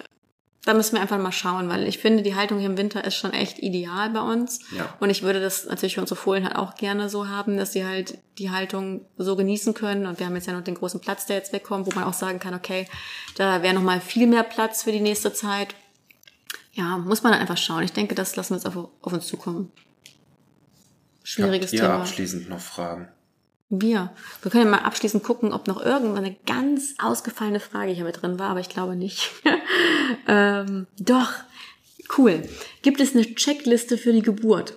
Da 0.65 0.73
müssen 0.73 0.93
wir 0.93 1.01
einfach 1.01 1.17
mal 1.17 1.33
schauen, 1.33 1.67
weil 1.67 1.85
ich 1.87 1.97
finde, 1.97 2.23
die 2.23 2.35
Haltung 2.35 2.57
hier 2.57 2.69
im 2.69 2.77
Winter 2.77 3.03
ist 3.03 3.15
schon 3.15 3.33
echt 3.33 3.59
ideal 3.59 4.09
bei 4.11 4.21
uns. 4.21 4.59
Ja. 4.75 4.95
Und 5.01 5.09
ich 5.09 5.21
würde 5.21 5.41
das 5.41 5.65
natürlich 5.65 5.95
für 5.95 6.01
unsere 6.01 6.17
Fohlen 6.19 6.45
halt 6.45 6.55
auch 6.55 6.75
gerne 6.75 7.09
so 7.09 7.27
haben, 7.27 7.57
dass 7.57 7.73
sie 7.73 7.85
halt 7.85 8.17
die 8.37 8.49
Haltung 8.49 9.05
so 9.17 9.35
genießen 9.35 9.73
können. 9.73 10.05
Und 10.05 10.19
wir 10.19 10.25
haben 10.25 10.35
jetzt 10.35 10.47
ja 10.47 10.53
noch 10.53 10.63
den 10.63 10.75
großen 10.75 11.01
Platz, 11.01 11.25
der 11.25 11.35
jetzt 11.35 11.51
wegkommt, 11.51 11.85
wo 11.85 11.91
man 11.99 12.05
auch 12.05 12.13
sagen 12.13 12.39
kann, 12.39 12.53
okay, 12.53 12.87
da 13.35 13.61
wäre 13.61 13.73
noch 13.73 13.81
mal 13.81 13.99
viel 13.99 14.25
mehr 14.25 14.43
Platz 14.43 14.83
für 14.83 14.93
die 14.93 15.01
nächste 15.01 15.33
Zeit. 15.33 15.75
Ja, 16.71 16.97
muss 16.97 17.23
man 17.23 17.33
dann 17.33 17.41
einfach 17.41 17.57
schauen. 17.57 17.83
Ich 17.83 17.93
denke, 17.93 18.15
das 18.15 18.37
lassen 18.37 18.51
wir 18.53 18.57
jetzt 18.57 18.65
auf, 18.65 18.89
auf 19.01 19.13
uns 19.13 19.27
zukommen. 19.27 19.69
Schwieriges 21.23 21.71
Habt 21.71 21.73
ihr 21.73 21.81
Thema. 21.81 21.99
abschließend 21.99 22.49
noch 22.49 22.61
Fragen? 22.61 23.09
Wir. 23.69 24.13
Wir 24.41 24.51
können 24.51 24.65
ja 24.65 24.69
mal 24.69 24.83
abschließend 24.85 25.23
gucken, 25.23 25.51
ob 25.51 25.67
noch 25.67 25.81
irgendwann 25.81 26.25
eine 26.25 26.35
ganz 26.45 26.95
ausgefallene 26.99 27.59
Frage 27.59 27.91
hier 27.91 28.03
mit 28.03 28.21
drin 28.21 28.37
war, 28.37 28.49
aber 28.49 28.59
ich 28.59 28.69
glaube 28.69 28.95
nicht. 28.95 29.31
ähm, 30.27 30.87
doch. 30.99 31.31
Cool. 32.17 32.47
Gibt 32.81 32.99
es 32.99 33.15
eine 33.15 33.23
Checkliste 33.33 33.97
für 33.97 34.13
die 34.13 34.21
Geburt? 34.21 34.75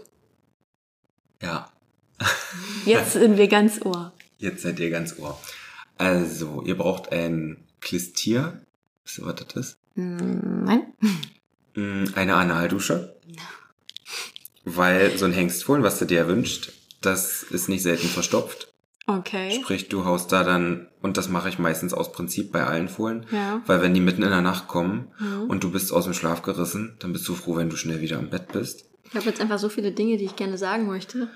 Ja. 1.42 1.70
Jetzt 2.86 3.12
sind 3.12 3.36
wir 3.36 3.48
ganz 3.48 3.84
ohr. 3.84 4.12
Jetzt 4.38 4.62
seid 4.62 4.78
ihr 4.80 4.90
ganz 4.90 5.18
ohr. 5.18 5.38
Also, 5.98 6.62
ihr 6.62 6.76
braucht 6.76 7.12
ein 7.12 7.58
Klistier. 7.80 8.60
Was 9.04 9.20
das 9.36 9.54
ist? 9.56 9.78
Hm, 9.94 10.64
Nein? 10.64 10.92
Mm, 11.74 12.04
Eine 12.14 12.36
Analdusche. 12.36 13.16
Weil 14.64 15.16
so 15.16 15.26
ein 15.26 15.32
Hengstfohlen, 15.32 15.82
was 15.82 15.98
du 15.98 16.06
dir 16.06 16.26
wünscht, 16.26 16.72
das 17.00 17.42
ist 17.44 17.68
nicht 17.68 17.82
selten 17.82 18.08
verstopft. 18.08 18.72
Okay. 19.08 19.52
Sprich, 19.62 19.88
du 19.88 20.04
haust 20.04 20.32
da 20.32 20.42
dann, 20.42 20.88
und 21.00 21.16
das 21.16 21.28
mache 21.28 21.48
ich 21.48 21.60
meistens 21.60 21.94
aus 21.94 22.10
Prinzip 22.10 22.50
bei 22.50 22.64
allen 22.66 22.88
Fohlen, 22.88 23.24
Ja. 23.30 23.62
weil 23.66 23.80
wenn 23.80 23.94
die 23.94 24.00
mitten 24.00 24.22
in 24.24 24.30
der 24.30 24.40
Nacht 24.42 24.66
kommen 24.66 25.06
und 25.48 25.62
du 25.62 25.70
bist 25.70 25.92
aus 25.92 26.04
dem 26.04 26.12
Schlaf 26.14 26.42
gerissen, 26.42 26.96
dann 26.98 27.12
bist 27.12 27.28
du 27.28 27.34
froh, 27.34 27.54
wenn 27.56 27.70
du 27.70 27.76
schnell 27.76 28.00
wieder 28.00 28.18
im 28.18 28.30
Bett 28.30 28.50
bist. 28.52 28.84
Ich 29.08 29.14
habe 29.14 29.26
jetzt 29.26 29.40
einfach 29.40 29.60
so 29.60 29.68
viele 29.68 29.92
Dinge, 29.92 30.16
die 30.16 30.24
ich 30.24 30.34
gerne 30.34 30.58
sagen 30.58 30.86
möchte, 30.88 31.28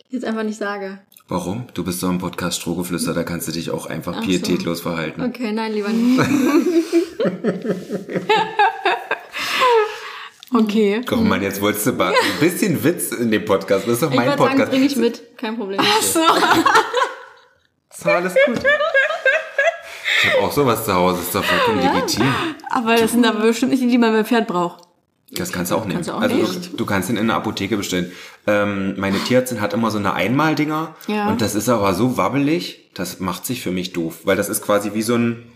die 0.00 0.06
ich 0.06 0.12
jetzt 0.12 0.24
einfach 0.24 0.44
nicht 0.44 0.58
sage. 0.58 1.00
Warum? 1.26 1.66
Du 1.74 1.82
bist 1.82 2.00
doch 2.02 2.10
im 2.10 2.18
Podcast 2.18 2.60
Strohgeflüster, 2.60 3.14
da 3.14 3.24
kannst 3.24 3.48
du 3.48 3.52
dich 3.52 3.70
auch 3.72 3.86
einfach 3.86 4.14
Ach 4.18 4.22
so. 4.22 4.26
pietätlos 4.28 4.80
verhalten. 4.82 5.22
Okay, 5.22 5.50
nein, 5.52 5.72
lieber 5.72 5.88
nicht. 5.88 6.20
Okay. 10.72 11.02
Komm, 11.06 11.28
Mann, 11.28 11.42
jetzt 11.42 11.60
wolltest 11.60 11.86
du 11.86 11.92
mal 11.92 12.12
ein 12.14 12.40
bisschen 12.40 12.82
Witz 12.82 13.12
in 13.12 13.30
dem 13.30 13.44
Podcast. 13.44 13.86
Das 13.86 13.94
ist 13.94 14.02
doch 14.02 14.10
Ich 14.10 14.16
mein 14.16 14.26
würde 14.28 14.38
sagen, 14.38 14.50
Podcast. 14.52 14.70
bringe 14.70 14.86
ich 14.86 14.96
mit. 14.96 15.36
Kein 15.36 15.56
Problem. 15.56 15.78
Ist 17.94 18.06
doch 18.06 18.10
alles 18.14 18.34
gut. 18.46 18.58
Ich 20.24 20.32
habe 20.32 20.42
auch 20.44 20.52
sowas 20.52 20.84
zu 20.84 20.94
Hause, 20.94 21.20
ist 21.20 21.34
doch 21.34 21.44
vollkommen 21.44 21.82
legitim. 21.82 22.32
Aber 22.70 22.96
das 22.96 23.12
sind 23.12 23.26
aber 23.26 23.40
bestimmt 23.40 23.70
nicht 23.72 23.82
die, 23.82 23.88
die 23.88 23.98
man 23.98 24.12
beim 24.12 24.24
Pferd 24.24 24.46
braucht. 24.46 24.84
Das 25.32 25.52
kannst 25.52 25.70
du 25.72 25.76
auch 25.76 25.82
nehmen. 25.84 25.94
Kannst 25.94 26.08
du 26.08 26.14
auch 26.14 26.20
also. 26.20 26.36
Du, 26.60 26.76
du 26.76 26.86
kannst 26.86 27.10
ihn 27.10 27.16
in 27.16 27.26
der 27.26 27.36
Apotheke 27.36 27.76
bestellen. 27.76 28.12
Ähm, 28.46 28.94
meine 28.98 29.18
Tierärztin 29.18 29.60
hat 29.60 29.72
immer 29.74 29.90
so 29.90 29.98
eine 29.98 30.14
Einmaldinger 30.14 30.94
Ja. 31.06 31.28
und 31.28 31.40
das 31.42 31.54
ist 31.54 31.68
aber 31.68 31.94
so 31.94 32.16
wabbelig, 32.16 32.90
das 32.94 33.20
macht 33.20 33.44
sich 33.46 33.62
für 33.62 33.70
mich 33.72 33.92
doof, 33.92 34.20
weil 34.24 34.36
das 34.36 34.48
ist 34.48 34.62
quasi 34.62 34.94
wie 34.94 35.02
so 35.02 35.16
ein 35.16 35.50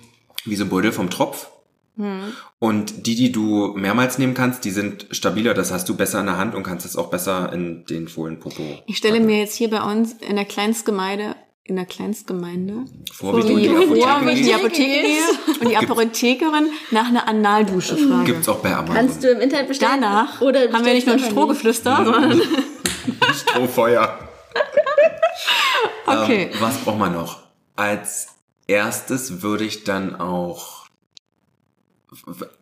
wie 0.44 0.56
so 0.56 0.64
ein 0.64 0.68
Beutel 0.68 0.92
vom 0.92 1.10
Tropf. 1.10 1.48
Hm. 1.96 2.32
Und 2.58 3.06
die, 3.06 3.14
die 3.14 3.32
du 3.32 3.72
mehrmals 3.74 4.18
nehmen 4.18 4.34
kannst, 4.34 4.64
die 4.64 4.70
sind 4.70 5.06
stabiler, 5.10 5.54
das 5.54 5.72
hast 5.72 5.88
du 5.88 5.96
besser 5.96 6.20
in 6.20 6.26
der 6.26 6.36
Hand 6.36 6.54
und 6.54 6.62
kannst 6.62 6.84
es 6.84 6.96
auch 6.96 7.08
besser 7.08 7.52
in 7.52 7.84
den 7.86 8.08
Fohlenpopo. 8.08 8.62
Ich 8.86 8.98
stelle 8.98 9.20
mir 9.20 9.38
jetzt 9.38 9.56
hier 9.56 9.70
bei 9.70 9.82
uns 9.82 10.12
in 10.12 10.36
der 10.36 10.44
Kleinstgemeinde, 10.44 11.36
in 11.64 11.76
der 11.76 11.86
Kleinstgemeinde, 11.86 12.84
Vor, 13.12 13.38
wie 13.38 13.48
du 13.48 13.56
in 13.56 13.58
die 13.58 13.68
vor, 13.68 14.08
Apotheke 14.08 14.26
wie 14.26 14.30
ich 14.30 14.38
in 14.40 14.44
die. 14.44 14.54
Apotheke 14.54 15.02
gehe 15.02 15.60
und 15.60 15.70
die 15.70 15.76
Apothekerin 15.76 16.68
nach 16.90 17.08
einer 17.08 17.26
Analdusche 17.26 17.96
frage. 17.96 18.24
Gibt's 18.24 18.48
auch 18.48 18.58
bei 18.58 18.74
Amazon. 18.74 18.94
Kannst 18.94 19.24
du 19.24 19.30
im 19.30 19.40
Internet 19.40 19.68
bestellen? 19.68 20.00
Danach 20.02 20.40
oder 20.42 20.70
haben 20.72 20.84
wir 20.84 20.94
nicht 20.94 21.06
nur 21.06 21.16
ein 21.16 21.22
du 21.22 21.30
Strohgeflüster, 21.30 22.04
sondern 22.04 22.42
Strohfeuer. 23.34 24.18
okay. 26.06 26.50
Ähm, 26.52 26.60
was 26.60 26.76
braucht 26.78 26.98
man 26.98 27.14
noch? 27.14 27.42
Als 27.74 28.28
erstes 28.66 29.42
würde 29.42 29.64
ich 29.64 29.84
dann 29.84 30.14
auch, 30.16 30.75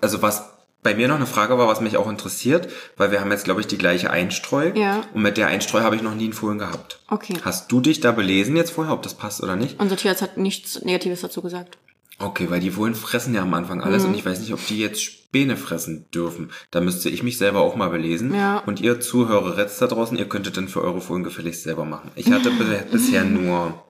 also 0.00 0.22
was 0.22 0.44
bei 0.82 0.94
mir 0.94 1.08
noch 1.08 1.16
eine 1.16 1.26
Frage 1.26 1.56
war, 1.56 1.66
was 1.66 1.80
mich 1.80 1.96
auch 1.96 2.10
interessiert, 2.10 2.68
weil 2.98 3.10
wir 3.10 3.20
haben 3.20 3.30
jetzt, 3.30 3.44
glaube 3.44 3.60
ich, 3.62 3.66
die 3.66 3.78
gleiche 3.78 4.10
Einstreu. 4.10 4.70
Ja. 4.74 5.02
Und 5.14 5.22
mit 5.22 5.38
der 5.38 5.46
Einstreu 5.46 5.80
habe 5.80 5.96
ich 5.96 6.02
noch 6.02 6.14
nie 6.14 6.24
einen 6.24 6.32
Fohlen 6.34 6.58
gehabt. 6.58 7.00
Okay. 7.08 7.34
Hast 7.42 7.72
du 7.72 7.80
dich 7.80 8.00
da 8.00 8.12
belesen 8.12 8.54
jetzt 8.54 8.70
vorher, 8.72 8.92
ob 8.92 9.02
das 9.02 9.14
passt 9.14 9.42
oder 9.42 9.56
nicht? 9.56 9.80
Unser 9.80 9.96
Tierarzt 9.96 10.20
hat 10.20 10.36
nichts 10.36 10.82
Negatives 10.82 11.22
dazu 11.22 11.40
gesagt. 11.40 11.78
Okay, 12.18 12.48
weil 12.50 12.60
die 12.60 12.70
Fohlen 12.70 12.94
fressen 12.94 13.34
ja 13.34 13.40
am 13.42 13.54
Anfang 13.54 13.80
alles 13.82 14.02
Mhm. 14.02 14.10
und 14.10 14.14
ich 14.16 14.26
weiß 14.26 14.38
nicht, 14.40 14.52
ob 14.52 14.64
die 14.66 14.78
jetzt 14.78 15.02
Späne 15.02 15.56
fressen 15.56 16.04
dürfen. 16.12 16.52
Da 16.70 16.80
müsste 16.82 17.08
ich 17.08 17.22
mich 17.22 17.38
selber 17.38 17.62
auch 17.62 17.74
mal 17.76 17.88
belesen. 17.88 18.34
Ja. 18.34 18.58
Und 18.58 18.80
ihr 18.80 19.00
Zuhörer 19.00 19.56
jetzt 19.58 19.80
da 19.80 19.86
draußen, 19.86 20.16
ihr 20.18 20.28
könntet 20.28 20.56
dann 20.58 20.68
für 20.68 20.82
eure 20.82 21.00
Fohlen 21.00 21.24
gefälligst 21.24 21.62
selber 21.64 21.86
machen. 21.86 22.10
Ich 22.14 22.30
hatte 22.30 22.50
bi- 22.50 22.64
bisher 22.92 23.24
nur 23.24 23.82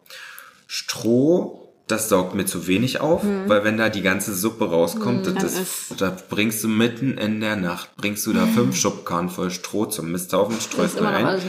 Stroh, 0.67 1.64
das 1.87 2.09
saugt 2.09 2.35
mir 2.35 2.47
zu 2.47 2.67
wenig 2.67 3.01
auf, 3.01 3.23
weil 3.47 3.63
wenn 3.65 3.77
da 3.77 3.89
die 3.91 4.01
ganze 4.03 4.35
Suppe 4.35 4.71
rauskommt, 4.71 5.21
Mhm. 5.21 5.25
Dann 5.25 5.35
das, 5.43 5.59
ist- 5.59 6.01
da 6.01 6.17
bringst 6.31 6.65
du 6.65 6.69
mitten 6.69 7.19
in 7.19 7.41
der 7.41 7.57
Nacht, 7.57 7.95
bringst 7.97 8.25
du 8.27 8.33
da 8.33 8.47
fünf 8.47 8.77
Schubkarren 8.77 9.29
voll 9.29 9.51
Stroh 9.51 9.85
zum 9.87 10.11
Misthaufen, 10.11 10.55
Das 10.55 10.65
streust 10.65 11.01
noch 11.01 11.05
rein. 11.13 11.41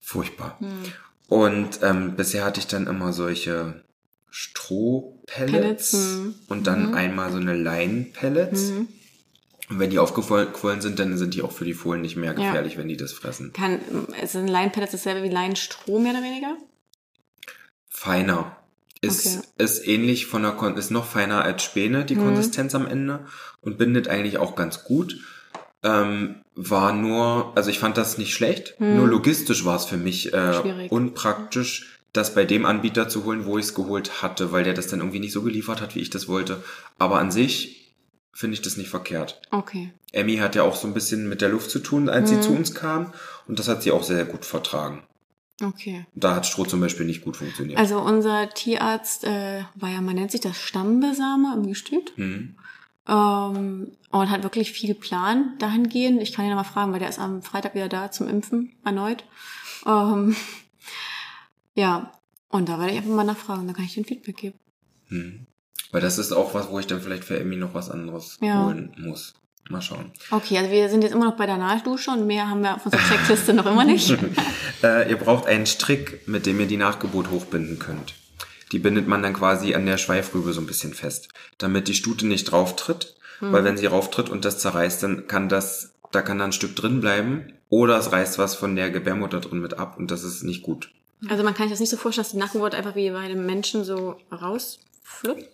Furchtbar. 0.00 0.56
Hm. 0.60 0.68
Und 1.28 1.80
ähm, 1.82 2.16
bisher 2.16 2.44
hatte 2.44 2.60
ich 2.60 2.66
dann 2.66 2.86
immer 2.86 3.12
solche 3.12 3.82
Strohpellets 4.30 5.50
Pellets, 5.52 5.92
mhm. 5.92 6.34
und 6.48 6.66
dann 6.66 6.94
einmal 6.94 7.30
so 7.30 7.38
eine 7.38 7.54
Leinenpellets. 7.54 8.70
Und 9.68 9.78
wenn 9.78 9.90
die 9.90 9.98
aufgequollen 9.98 10.80
sind, 10.80 10.98
dann 10.98 11.16
sind 11.18 11.34
die 11.34 11.42
auch 11.42 11.52
für 11.52 11.64
die 11.64 11.74
Fohlen 11.74 12.00
nicht 12.00 12.16
mehr 12.16 12.30
Ja. 12.32 12.46
gefährlich, 12.46 12.76
wenn 12.78 12.88
die 12.88 12.96
das 12.96 13.12
fressen. 13.12 13.52
Kann, 13.52 13.78
ist 14.22 14.36
ein 14.36 14.48
Leinenpellets 14.48 14.92
dasselbe 14.92 15.22
wie 15.22 15.32
Leinenstroh 15.32 15.98
mehr 15.98 16.12
oder 16.12 16.22
weniger? 16.22 16.56
Feiner. 17.88 18.56
Ist, 19.02 19.26
Okay. 19.26 19.46
ist 19.58 19.86
ähnlich 19.86 20.26
von 20.26 20.42
der 20.42 20.52
Kon 20.52 20.76
ist 20.76 20.90
noch 20.90 21.04
feiner 21.04 21.42
als 21.42 21.62
Späne, 21.64 22.04
die 22.04 22.14
Mhm. 22.14 22.22
Konsistenz 22.24 22.74
am 22.74 22.86
Ende 22.86 23.26
und 23.60 23.76
bindet 23.76 24.08
eigentlich 24.08 24.38
auch 24.38 24.54
ganz 24.56 24.84
gut. 24.84 25.18
Ähm, 25.82 26.36
war 26.54 26.92
nur, 26.92 27.52
also 27.56 27.68
ich 27.70 27.80
fand 27.80 27.96
das 27.96 28.16
nicht 28.16 28.32
schlecht, 28.34 28.78
nur 28.78 29.08
logistisch 29.08 29.64
war 29.64 29.74
es 29.76 29.84
für 29.84 29.96
mich 29.96 30.32
äh, 30.32 30.36
Mhm. 30.50 30.60
Schwierig. 30.62 30.92
unpraktisch, 30.92 31.98
das 32.12 32.34
bei 32.34 32.44
dem 32.44 32.64
Anbieter 32.66 33.08
zu 33.08 33.24
holen, 33.24 33.44
wo 33.46 33.58
ich 33.58 33.64
es 33.66 33.74
geholt 33.74 34.22
hatte, 34.22 34.52
weil 34.52 34.62
der 34.64 34.74
das 34.74 34.86
dann 34.86 35.00
irgendwie 35.00 35.18
nicht 35.18 35.32
so 35.32 35.42
geliefert 35.42 35.80
hat, 35.80 35.94
wie 35.96 36.00
ich 36.00 36.10
das 36.10 36.28
wollte. 36.28 36.62
Aber 36.98 37.18
an 37.18 37.30
sich 37.32 37.94
finde 38.32 38.54
ich 38.54 38.62
das 38.62 38.76
nicht 38.76 38.90
verkehrt. 38.90 39.40
Okay. 39.50 39.92
Emmy 40.12 40.36
hat 40.36 40.54
ja 40.54 40.62
auch 40.62 40.76
so 40.76 40.86
ein 40.86 40.94
bisschen 40.94 41.28
mit 41.28 41.40
der 41.40 41.48
Luft 41.48 41.70
zu 41.70 41.80
tun, 41.80 42.08
als 42.08 42.30
Mhm. 42.30 42.34
sie 42.36 42.40
zu 42.42 42.52
uns 42.52 42.74
kam. 42.74 43.12
Und 43.48 43.58
das 43.58 43.66
hat 43.66 43.82
sie 43.82 43.90
auch 43.90 44.04
sehr 44.04 44.24
gut 44.26 44.44
vertragen. 44.44 45.02
Okay. 45.60 46.06
Da 46.14 46.34
hat 46.34 46.46
Stroh 46.46 46.64
zum 46.64 46.80
Beispiel 46.80 47.06
nicht 47.06 47.22
gut 47.22 47.36
funktioniert. 47.36 47.78
Also 47.78 48.00
unser 48.00 48.48
Tierarzt 48.50 49.24
äh, 49.24 49.64
war 49.74 49.90
ja, 49.90 50.00
man 50.00 50.14
nennt 50.14 50.30
sich 50.30 50.40
das 50.40 50.56
Stammbesame 50.56 51.54
im 51.54 51.66
Gestüt. 51.66 52.12
hm. 52.16 52.56
Ähm, 53.08 53.92
und 54.10 54.30
hat 54.30 54.44
wirklich 54.44 54.70
viel 54.70 54.94
Plan 54.94 55.54
dahingehend. 55.58 56.22
Ich 56.22 56.32
kann 56.32 56.44
ihn 56.44 56.50
nochmal 56.50 56.64
fragen, 56.64 56.92
weil 56.92 57.00
der 57.00 57.08
ist 57.08 57.18
am 57.18 57.42
Freitag 57.42 57.74
wieder 57.74 57.88
da 57.88 58.12
zum 58.12 58.28
Impfen 58.28 58.72
erneut. 58.84 59.24
Ähm, 59.84 60.36
ja, 61.74 62.12
und 62.48 62.68
da 62.68 62.78
werde 62.78 62.92
ich 62.92 62.98
einfach 62.98 63.10
mal 63.10 63.24
nachfragen, 63.24 63.66
dann 63.66 63.74
kann 63.74 63.84
ich 63.86 63.94
den 63.94 64.04
Feedback 64.04 64.36
geben. 64.36 64.58
Hm. 65.08 65.46
Weil 65.90 66.00
das 66.00 66.18
ist 66.18 66.32
auch 66.32 66.54
was, 66.54 66.70
wo 66.70 66.78
ich 66.78 66.86
dann 66.86 67.00
vielleicht 67.00 67.24
für 67.24 67.38
Emmy 67.38 67.56
noch 67.56 67.74
was 67.74 67.90
anderes 67.90 68.38
Ja. 68.40 68.64
holen 68.66 68.94
muss. 68.98 69.34
Mal 69.68 69.80
schauen. 69.80 70.10
Okay, 70.30 70.58
also 70.58 70.70
wir 70.70 70.88
sind 70.88 71.02
jetzt 71.02 71.14
immer 71.14 71.26
noch 71.26 71.36
bei 71.36 71.46
der 71.46 71.56
Nahdusche 71.56 72.10
und 72.10 72.26
mehr 72.26 72.48
haben 72.48 72.62
wir 72.62 72.74
auf 72.74 72.84
unserer 72.84 73.02
Checkliste 73.02 73.54
noch 73.54 73.66
immer 73.66 73.84
nicht. 73.84 74.16
Äh, 74.82 75.10
ihr 75.10 75.16
braucht 75.16 75.46
einen 75.46 75.64
Strick, 75.64 76.26
mit 76.26 76.44
dem 76.44 76.58
ihr 76.58 76.66
die 76.66 76.76
Nachgeburt 76.76 77.30
hochbinden 77.30 77.78
könnt. 77.78 78.14
Die 78.72 78.80
bindet 78.80 79.06
man 79.06 79.22
dann 79.22 79.32
quasi 79.32 79.76
an 79.76 79.86
der 79.86 79.96
Schweifrübe 79.96 80.52
so 80.52 80.60
ein 80.60 80.66
bisschen 80.66 80.92
fest, 80.92 81.28
damit 81.58 81.86
die 81.86 81.94
Stute 81.94 82.26
nicht 82.26 82.50
drauf 82.50 82.74
tritt. 82.74 83.14
Weil 83.50 83.64
wenn 83.64 83.76
sie 83.76 83.86
rauftritt 83.86 84.28
und 84.28 84.44
das 84.44 84.58
zerreißt, 84.58 85.02
dann 85.02 85.26
kann 85.26 85.48
das, 85.48 85.94
da 86.12 86.22
kann 86.22 86.38
da 86.38 86.44
ein 86.44 86.52
Stück 86.52 86.76
drin 86.76 87.00
bleiben. 87.00 87.52
Oder 87.68 87.98
es 87.98 88.12
reißt 88.12 88.38
was 88.38 88.54
von 88.54 88.76
der 88.76 88.90
Gebärmutter 88.90 89.40
drin 89.40 89.60
mit 89.60 89.78
ab 89.78 89.96
und 89.98 90.10
das 90.10 90.22
ist 90.22 90.44
nicht 90.44 90.62
gut. 90.62 90.90
Also 91.28 91.42
man 91.42 91.54
kann 91.54 91.66
sich 91.66 91.72
das 91.72 91.80
nicht 91.80 91.90
so 91.90 91.96
vorstellen, 91.96 92.24
dass 92.24 92.32
die 92.32 92.38
Nachgeburt 92.38 92.74
einfach 92.74 92.94
wie 92.94 93.10
bei 93.10 93.28
dem 93.28 93.46
Menschen 93.46 93.84
so 93.84 94.16
rausfluppt. 94.30 94.91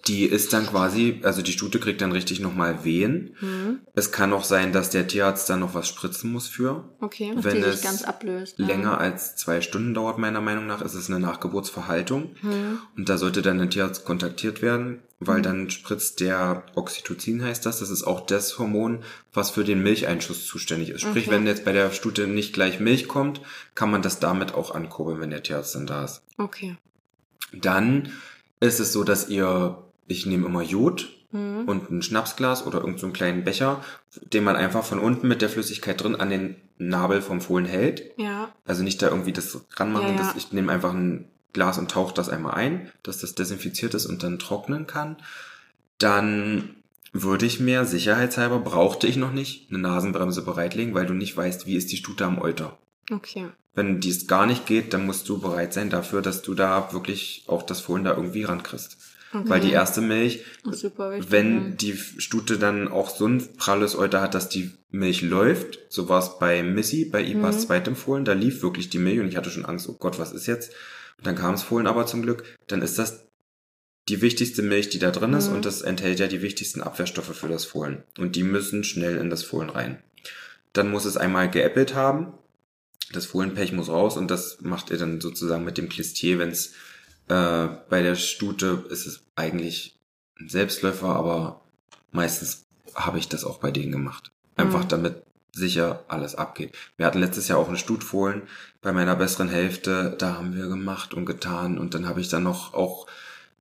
Die 0.07 0.25
ist 0.25 0.53
dann 0.53 0.67
quasi, 0.67 1.21
also 1.25 1.43
die 1.43 1.53
Stute 1.53 1.79
kriegt 1.79 2.01
dann 2.01 2.13
richtig 2.13 2.41
nochmal 2.41 2.85
Wehen. 2.85 3.37
Mhm. 3.41 3.81
Es 3.95 4.13
kann 4.13 4.33
auch 4.33 4.45
sein, 4.45 4.73
dass 4.73 4.91
der 4.91 5.07
Tierarzt 5.07 5.49
dann 5.51 5.61
noch 5.61 5.75
was 5.75 5.87
spritzen 5.89 6.33
muss 6.33 6.49
für. 6.49 6.89
Okay. 7.01 7.33
Wenn 7.37 7.63
es 7.63 7.83
ganz 7.83 8.03
ablöst. 8.03 8.59
ne? 8.59 8.67
länger 8.67 8.99
als 8.99 9.37
zwei 9.37 9.61
Stunden 9.61 9.93
dauert, 9.95 10.19
meiner 10.19 10.41
Meinung 10.41 10.67
nach, 10.67 10.81
ist 10.83 10.95
es 10.95 11.11
eine 11.11 11.21
Nachgeburtsverhaltung. 11.21 12.35
Mhm. 12.43 12.79
Und 12.97 13.09
da 13.09 13.19
sollte 13.19 13.43
dann 13.43 13.61
ein 13.61 13.71
Tierarzt 13.71 14.05
kontaktiert 14.05 14.63
werden, 14.63 15.01
weil 15.21 15.43
dann 15.43 15.69
spritzt 15.71 16.21
der 16.21 16.63
Oxytocin 16.75 17.43
heißt 17.43 17.67
das. 17.67 17.81
Das 17.81 17.91
ist 17.91 18.05
auch 18.05 18.21
das 18.25 18.59
Hormon, 18.59 19.01
was 19.33 19.51
für 19.51 19.65
den 19.65 19.83
Milcheinschuss 19.83 20.47
zuständig 20.47 20.91
ist. 20.91 21.03
Sprich, 21.03 21.27
Okay. 21.27 21.31
wenn 21.37 21.47
jetzt 21.47 21.65
bei 21.65 21.73
der 21.73 21.91
Stute 21.91 22.27
nicht 22.27 22.53
gleich 22.55 22.81
Milch 22.81 23.09
kommt, 23.09 23.41
kann 23.75 23.91
man 23.91 24.03
das 24.03 24.21
damit 24.21 24.55
auch 24.55 24.75
ankurbeln, 24.75 25.21
wenn 25.21 25.31
der 25.31 25.43
Tierarzt 25.43 25.75
dann 25.75 25.87
da 25.87 26.05
ist. 26.05 26.23
Okay. 26.39 26.77
Dann 27.53 28.11
ist 28.61 28.81
es 28.81 28.93
so, 28.93 29.05
dass 29.05 29.29
ihr, 29.29 29.79
ich 30.07 30.27
nehme 30.27 30.47
immer 30.47 30.63
Jod 30.63 31.09
Mhm. 31.31 31.65
und 31.67 31.91
ein 31.91 32.03
Schnapsglas 32.03 32.67
oder 32.67 32.79
irgendeinen 32.79 32.99
so 32.99 33.07
einen 33.07 33.13
kleinen 33.13 33.45
Becher, 33.45 33.85
den 34.33 34.45
man 34.45 34.57
einfach 34.57 34.83
von 34.83 34.99
unten 34.99 35.29
mit 35.29 35.43
der 35.43 35.51
Flüssigkeit 35.51 36.03
drin 36.03 36.17
an 36.17 36.31
den 36.31 36.57
Nabel 36.79 37.21
vom 37.21 37.43
Fohlen 37.43 37.67
hält. 37.67 38.13
Ja. 38.17 38.49
Also 38.65 38.83
nicht 38.83 39.03
da 39.03 39.09
irgendwie 39.09 39.33
das 39.33 39.61
ranmachen. 39.77 40.09
Ja, 40.09 40.13
ja. 40.15 40.19
Das, 40.19 40.37
ich 40.37 40.53
nehme 40.53 40.73
einfach 40.73 40.95
ein 40.95 41.29
Glas 41.53 41.77
und 41.79 41.91
tauche 41.91 42.15
das 42.15 42.31
einmal 42.31 42.55
ein, 42.55 42.91
dass 43.03 43.19
das 43.19 43.35
desinfiziert 43.35 43.93
ist 43.93 44.07
und 44.07 44.23
dann 44.23 44.39
trocknen 44.39 44.87
kann. 44.87 45.17
Dann 45.99 46.77
würde 47.13 47.45
ich 47.45 47.61
mir 47.61 47.85
sicherheitshalber, 47.85 48.61
brauchte 48.61 49.07
ich 49.07 49.17
noch 49.17 49.33
nicht, 49.33 49.71
eine 49.71 49.81
Nasenbremse 49.81 50.43
bereitlegen, 50.43 50.95
weil 50.95 51.07
du 51.07 51.15
nicht 51.15 51.37
weißt, 51.37 51.67
wie 51.67 51.77
ist 51.77 51.93
die 51.93 51.97
Stute 51.97 52.25
am 52.25 52.41
Euter. 52.41 52.79
Okay. 53.11 53.49
Wenn 53.79 54.01
dies 54.01 54.27
gar 54.27 54.45
nicht 54.47 54.67
geht, 54.67 54.93
dann 54.93 55.07
musst 55.07 55.29
du 55.29 55.39
bereit 55.41 55.73
sein 55.73 55.89
dafür, 55.89 56.21
dass 56.21 56.43
du 56.43 56.55
da 56.55 56.93
wirklich 56.93 57.45
auch 57.47 57.63
das 57.63 57.81
Fohlen 57.81 58.05
da 58.05 58.15
irgendwie 58.17 58.43
rankriegst. 58.45 58.97
Weil 59.33 59.61
die 59.61 59.73
erste 59.73 60.01
Milch, 60.01 60.43
wichtig. 60.65 61.31
wenn 61.31 61.77
die 61.77 61.95
Stute 61.97 62.59
dann 62.59 62.89
auch 62.89 63.11
so 63.11 63.27
ein 63.27 63.47
pralles 63.59 63.95
Euter 63.95 64.23
hat, 64.23 64.35
dass 64.35 64.49
die 64.49 64.71
Milch 64.91 65.21
läuft, 65.21 65.79
so 65.91 66.09
war 66.09 66.19
es 66.19 66.39
bei 66.39 66.63
Missy, 66.63 67.05
bei 67.05 67.23
Ipas 67.23 67.57
Mhm. 67.57 67.61
zweitem 67.61 67.95
Fohlen, 67.97 68.25
da 68.25 68.33
lief 68.33 68.63
wirklich 68.63 68.89
die 68.89 68.99
Milch 68.99 69.21
und 69.21 69.29
ich 69.29 69.37
hatte 69.37 69.51
schon 69.51 69.67
Angst, 69.67 69.87
oh 69.89 69.93
Gott, 69.99 70.19
was 70.19 70.33
ist 70.33 70.47
jetzt? 70.47 70.73
Und 71.19 71.27
dann 71.27 71.35
kam 71.37 71.53
das 71.53 71.63
Fohlen 71.63 71.87
aber 71.87 72.07
zum 72.07 72.23
Glück, 72.23 72.43
dann 72.69 72.81
ist 72.81 72.99
das 72.99 73.27
die 74.09 74.23
wichtigste 74.23 74.63
Milch, 74.63 74.89
die 74.89 74.99
da 74.99 75.11
drin 75.11 75.35
ist 75.35 75.51
Mhm. 75.51 75.57
und 75.57 75.65
das 75.67 75.83
enthält 75.83 76.21
ja 76.21 76.27
die 76.27 76.41
wichtigsten 76.41 76.81
Abwehrstoffe 76.81 77.37
für 77.37 77.49
das 77.49 77.67
Fohlen 77.67 78.03
und 78.19 78.35
die 78.35 78.43
müssen 78.45 78.83
schnell 78.83 79.19
in 79.19 79.29
das 79.29 79.43
Fohlen 79.43 79.69
rein. 79.69 80.03
Dann 80.73 80.91
muss 80.91 81.05
es 81.05 81.19
einmal 81.19 81.51
geäppelt 81.51 81.95
haben, 81.95 82.33
das 83.13 83.27
Fohlenpech 83.27 83.73
muss 83.73 83.89
raus 83.89 84.17
und 84.17 84.31
das 84.31 84.61
macht 84.61 84.91
ihr 84.91 84.99
dann 84.99 85.21
sozusagen 85.21 85.65
mit 85.65 85.79
dem 85.79 85.89
Klistier, 85.89 86.39
wenn 86.39 86.51
es 86.51 86.75
äh, 87.29 87.69
bei 87.89 88.03
der 88.03 88.15
Stute 88.15 88.85
ist 88.91 89.07
es 89.07 89.23
eigentlich 89.37 89.99
ein 90.41 90.49
Selbstläufer, 90.49 91.09
aber 91.09 91.61
meistens 92.13 92.67
habe 92.95 93.19
ich 93.19 93.29
das 93.29 93.45
auch 93.45 93.59
bei 93.59 93.71
denen 93.71 93.93
gemacht. 93.93 94.31
Einfach 94.57 94.85
Mhm. 94.85 94.89
damit 94.89 95.23
sicher 95.53 96.05
alles 96.09 96.35
abgeht. 96.35 96.75
Wir 96.97 97.07
hatten 97.07 97.21
letztes 97.21 97.49
Jahr 97.49 97.59
auch 97.59 97.69
eine 97.69 97.79
Stutfohlen 97.79 98.43
bei 98.83 98.93
meiner 98.93 99.17
besseren 99.17 99.49
Hälfte, 99.49 100.15
da 100.19 100.35
haben 100.35 100.55
wir 100.55 100.69
gemacht 100.69 101.15
und 101.15 101.27
getan 101.27 101.79
und 101.79 101.95
dann 101.95 102.09
habe 102.09 102.21
ich 102.21 102.29
dann 102.29 102.43
noch 102.43 102.75
auch 102.75 103.07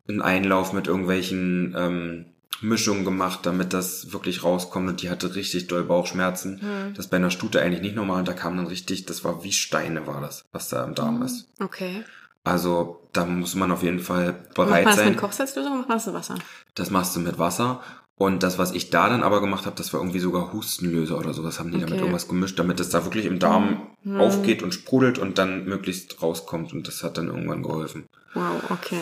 einen 0.07 0.21
Einlauf 0.21 0.73
mit 0.73 0.87
irgendwelchen 0.87 1.75
ähm, 1.77 2.25
Mischungen 2.61 3.05
gemacht, 3.05 3.41
damit 3.43 3.73
das 3.73 4.11
wirklich 4.11 4.43
rauskommt 4.43 4.89
und 4.89 5.01
die 5.01 5.09
hatte 5.09 5.35
richtig 5.35 5.67
doll 5.67 5.83
Bauchschmerzen. 5.83 6.59
Mhm. 6.61 6.93
Das 6.95 7.07
bei 7.07 7.17
einer 7.17 7.31
Stute 7.31 7.61
eigentlich 7.61 7.81
nicht 7.81 7.95
normal 7.95 8.19
und 8.19 8.27
da 8.27 8.33
kam 8.33 8.57
dann 8.57 8.67
richtig, 8.67 9.05
das 9.05 9.23
war 9.23 9.43
wie 9.43 9.51
Steine 9.51 10.07
war 10.07 10.21
das, 10.21 10.43
was 10.51 10.69
da 10.69 10.83
im 10.83 10.95
Darm 10.95 11.21
ist. 11.21 11.47
Okay. 11.59 12.03
Also 12.43 13.01
da 13.13 13.25
muss 13.25 13.55
man 13.55 13.71
auf 13.71 13.83
jeden 13.83 13.99
Fall 13.99 14.31
Macht 14.31 14.57
man 14.57 14.67
bereit 14.67 14.85
das 14.87 14.95
sein. 14.95 15.09
mit 15.09 15.17
Kochsalzlösung 15.17 15.71
oder 15.71 15.79
macht 15.79 15.89
man 15.89 15.97
das 15.97 16.07
in 16.07 16.13
Wasser? 16.13 16.35
Das 16.75 16.89
machst 16.89 17.15
du 17.15 17.19
mit 17.19 17.37
Wasser 17.39 17.81
Und 18.19 18.41
das, 18.41 18.57
was 18.57 18.71
ich 18.71 18.89
da 18.89 19.09
dann 19.09 19.21
aber 19.21 19.41
gemacht 19.41 19.67
habe, 19.67 19.75
das 19.75 19.93
war 19.93 19.99
irgendwie 19.99 20.17
sogar 20.19 20.51
Hustenlöser 20.51 21.19
oder 21.19 21.33
sowas, 21.35 21.59
haben 21.59 21.71
die 21.71 21.77
damit 21.77 21.93
Okay. 21.93 21.99
irgendwas 22.01 22.27
gemischt, 22.27 22.57
damit 22.57 22.79
es 22.79 22.89
da 22.89 23.03
wirklich 23.05 23.25
im 23.25 23.37
Darm 23.37 23.87
Mhm. 24.03 24.19
aufgeht 24.19 24.63
und 24.63 24.73
sprudelt 24.73 25.19
und 25.19 25.37
dann 25.37 25.65
möglichst 25.65 26.19
rauskommt. 26.21 26.73
Und 26.73 26.87
das 26.87 27.03
hat 27.03 27.17
dann 27.19 27.27
irgendwann 27.27 27.61
geholfen. 27.61 28.05
Wow, 28.33 28.63
okay. 28.71 29.01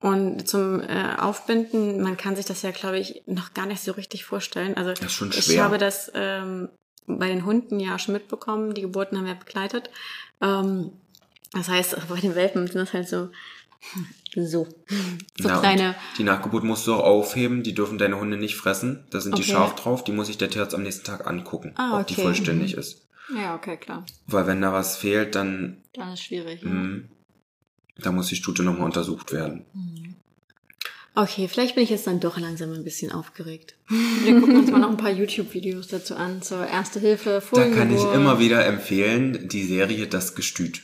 Und 0.00 0.48
zum 0.48 0.80
äh, 0.80 1.14
Aufbinden, 1.18 2.00
man 2.00 2.16
kann 2.16 2.34
sich 2.34 2.46
das 2.46 2.62
ja, 2.62 2.70
glaube 2.70 2.98
ich, 2.98 3.22
noch 3.26 3.52
gar 3.52 3.66
nicht 3.66 3.82
so 3.82 3.92
richtig 3.92 4.24
vorstellen. 4.24 4.76
Also 4.76 4.90
Das 4.92 5.00
ist 5.02 5.12
schon 5.12 5.30
ich 5.30 5.44
schwer. 5.44 5.64
habe 5.64 5.76
das 5.78 6.10
ähm, 6.14 6.70
bei 7.06 7.28
den 7.28 7.44
Hunden 7.44 7.78
ja 7.80 7.98
schon 7.98 8.14
mitbekommen, 8.14 8.72
die 8.74 8.80
Geburten 8.82 9.18
haben 9.18 9.26
wir 9.26 9.34
begleitet. 9.34 9.90
Ähm, 10.40 10.92
das 11.52 11.68
heißt, 11.68 11.96
bei 12.08 12.18
den 12.20 12.34
Welpen 12.34 12.66
sind 12.66 12.76
das 12.76 12.92
halt 12.94 13.08
so, 13.08 13.28
so, 14.34 14.66
so 15.36 15.48
Ja, 15.48 15.56
und 15.56 15.60
kleine, 15.60 15.94
Die 16.16 16.24
Nachgeburt 16.24 16.64
musst 16.64 16.86
du 16.86 16.94
auch 16.94 17.04
aufheben, 17.04 17.62
die 17.62 17.74
dürfen 17.74 17.98
deine 17.98 18.18
Hunde 18.18 18.38
nicht 18.38 18.56
fressen. 18.56 19.06
Da 19.10 19.20
sind 19.20 19.36
die 19.36 19.42
Okay. 19.42 19.52
scharf 19.52 19.74
drauf, 19.74 20.02
die 20.04 20.12
muss 20.12 20.28
sich 20.28 20.38
der 20.38 20.48
Tierarzt 20.50 20.74
am 20.74 20.82
nächsten 20.82 21.04
Tag 21.04 21.26
angucken, 21.26 21.74
Ah, 21.76 22.00
ob 22.00 22.06
die 22.06 22.14
okay. 22.14 22.22
vollständig 22.22 22.74
ist. 22.74 23.06
Ja, 23.36 23.54
okay, 23.54 23.76
klar. 23.76 24.06
Weil 24.26 24.46
wenn 24.46 24.62
da 24.62 24.72
was 24.72 24.96
fehlt, 24.96 25.34
dann 25.34 25.82
Dann 25.92 26.14
ist 26.14 26.22
schwierig. 26.24 26.62
ne? 26.62 26.70
mh, 26.70 27.02
da 28.02 28.12
muss 28.12 28.28
die 28.28 28.36
Stute 28.36 28.62
nochmal 28.62 28.86
untersucht 28.86 29.32
werden. 29.32 29.64
okay, 31.14 31.48
vielleicht 31.48 31.74
bin 31.74 31.84
ich 31.84 31.90
jetzt 31.90 32.06
dann 32.06 32.20
doch 32.20 32.38
langsam 32.38 32.72
ein 32.72 32.84
bisschen 32.84 33.12
aufgeregt. 33.12 33.74
Wir 34.24 34.38
gucken 34.40 34.56
uns 34.58 34.70
mal 34.70 34.78
noch 34.78 34.90
ein 34.90 34.96
paar 34.96 35.10
YouTube-Videos 35.10 35.88
dazu 35.88 36.14
an, 36.16 36.42
zur 36.42 36.66
Erste 36.66 37.00
Hilfe, 37.00 37.30
Da 37.30 37.40
Fohlengeburt. 37.40 37.78
kann 37.78 37.94
ich 37.96 38.14
immer 38.14 38.38
wieder 38.38 38.64
empfehlen, 38.66 39.48
die 39.48 39.64
Serie 39.64 40.06
Das 40.06 40.34
Gestüt. 40.34 40.82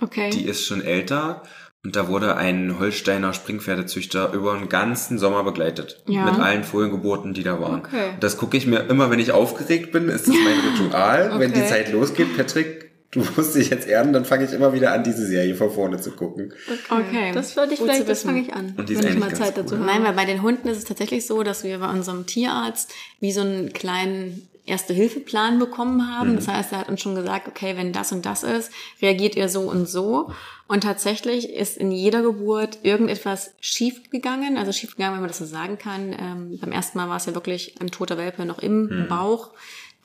Okay. 0.00 0.30
Die 0.30 0.44
ist 0.44 0.66
schon 0.66 0.80
älter 0.82 1.42
und 1.84 1.96
da 1.96 2.08
wurde 2.08 2.36
ein 2.36 2.78
Holsteiner 2.78 3.34
Springpferdezüchter 3.34 4.32
über 4.32 4.56
den 4.56 4.68
ganzen 4.70 5.18
Sommer 5.18 5.44
begleitet. 5.44 6.02
Ja. 6.08 6.24
Mit 6.24 6.40
allen 6.40 6.64
Fohlengeburten, 6.64 7.34
die 7.34 7.42
da 7.42 7.60
waren. 7.60 7.80
Okay. 7.80 8.14
Das 8.20 8.36
gucke 8.38 8.56
ich 8.56 8.66
mir 8.66 8.80
immer, 8.88 9.10
wenn 9.10 9.18
ich 9.20 9.32
aufgeregt 9.32 9.92
bin, 9.92 10.08
ist 10.08 10.26
das 10.26 10.34
mein 10.34 10.60
Ritual. 10.72 11.38
Wenn 11.38 11.52
die 11.52 11.60
Okay. 11.60 11.68
Zeit 11.68 11.92
losgeht, 11.92 12.36
Patrick, 12.36 12.90
du 13.14 13.24
musst 13.36 13.54
dich 13.54 13.70
jetzt 13.70 13.86
erden, 13.86 14.12
dann 14.12 14.24
fange 14.24 14.44
ich 14.44 14.52
immer 14.52 14.72
wieder 14.72 14.92
an, 14.92 15.04
diese 15.04 15.26
Serie 15.26 15.54
von 15.54 15.70
vorne 15.70 16.00
zu 16.00 16.12
gucken. 16.12 16.52
Okay. 16.90 17.32
Das 17.32 17.56
würde 17.56 17.72
ich 17.72 17.78
Gut 17.78 17.88
vielleicht, 17.88 18.02
zu 18.02 18.08
das 18.08 18.18
wissen. 18.18 18.28
fange 18.28 18.42
ich 18.42 18.52
an, 18.52 18.74
Und 18.76 18.88
die 18.88 18.98
wenn 18.98 19.08
ich 19.08 19.18
mal 19.18 19.34
Zeit 19.34 19.56
dazu 19.56 19.76
habe. 19.76 19.86
Nein, 19.86 20.04
weil 20.04 20.14
bei 20.14 20.24
den 20.24 20.42
Hunden 20.42 20.68
ist 20.68 20.78
es 20.78 20.84
tatsächlich 20.84 21.26
so, 21.26 21.42
dass 21.42 21.64
wir 21.64 21.78
bei 21.78 21.90
unserem 21.90 22.26
Tierarzt 22.26 22.92
wie 23.20 23.32
so 23.32 23.40
einen 23.40 23.72
kleinen 23.72 24.48
Erste-Hilfe-Plan 24.66 25.58
bekommen 25.58 26.10
haben. 26.10 26.36
Das 26.36 26.48
heißt, 26.48 26.72
er 26.72 26.78
hat 26.78 26.88
uns 26.88 27.02
schon 27.02 27.14
gesagt, 27.14 27.48
okay, 27.48 27.76
wenn 27.76 27.92
das 27.92 28.12
und 28.12 28.24
das 28.24 28.42
ist, 28.42 28.72
reagiert 29.02 29.36
ihr 29.36 29.50
so 29.50 29.60
und 29.62 29.86
so. 29.86 30.30
Und 30.68 30.84
tatsächlich 30.84 31.50
ist 31.50 31.76
in 31.76 31.92
jeder 31.92 32.22
Geburt 32.22 32.78
irgendetwas 32.82 33.52
schief 33.60 34.10
gegangen. 34.10 34.56
Also 34.56 34.72
schief 34.72 34.92
gegangen, 34.96 35.14
wenn 35.14 35.20
man 35.20 35.28
das 35.28 35.36
so 35.38 35.44
sagen 35.44 35.76
kann. 35.76 36.16
Ähm, 36.18 36.58
beim 36.60 36.72
ersten 36.72 36.96
Mal 36.96 37.10
war 37.10 37.18
es 37.18 37.26
ja 37.26 37.34
wirklich 37.34 37.74
ein 37.80 37.90
toter 37.90 38.16
Welpe 38.16 38.46
noch 38.46 38.58
im 38.58 39.06
Bauch, 39.08 39.50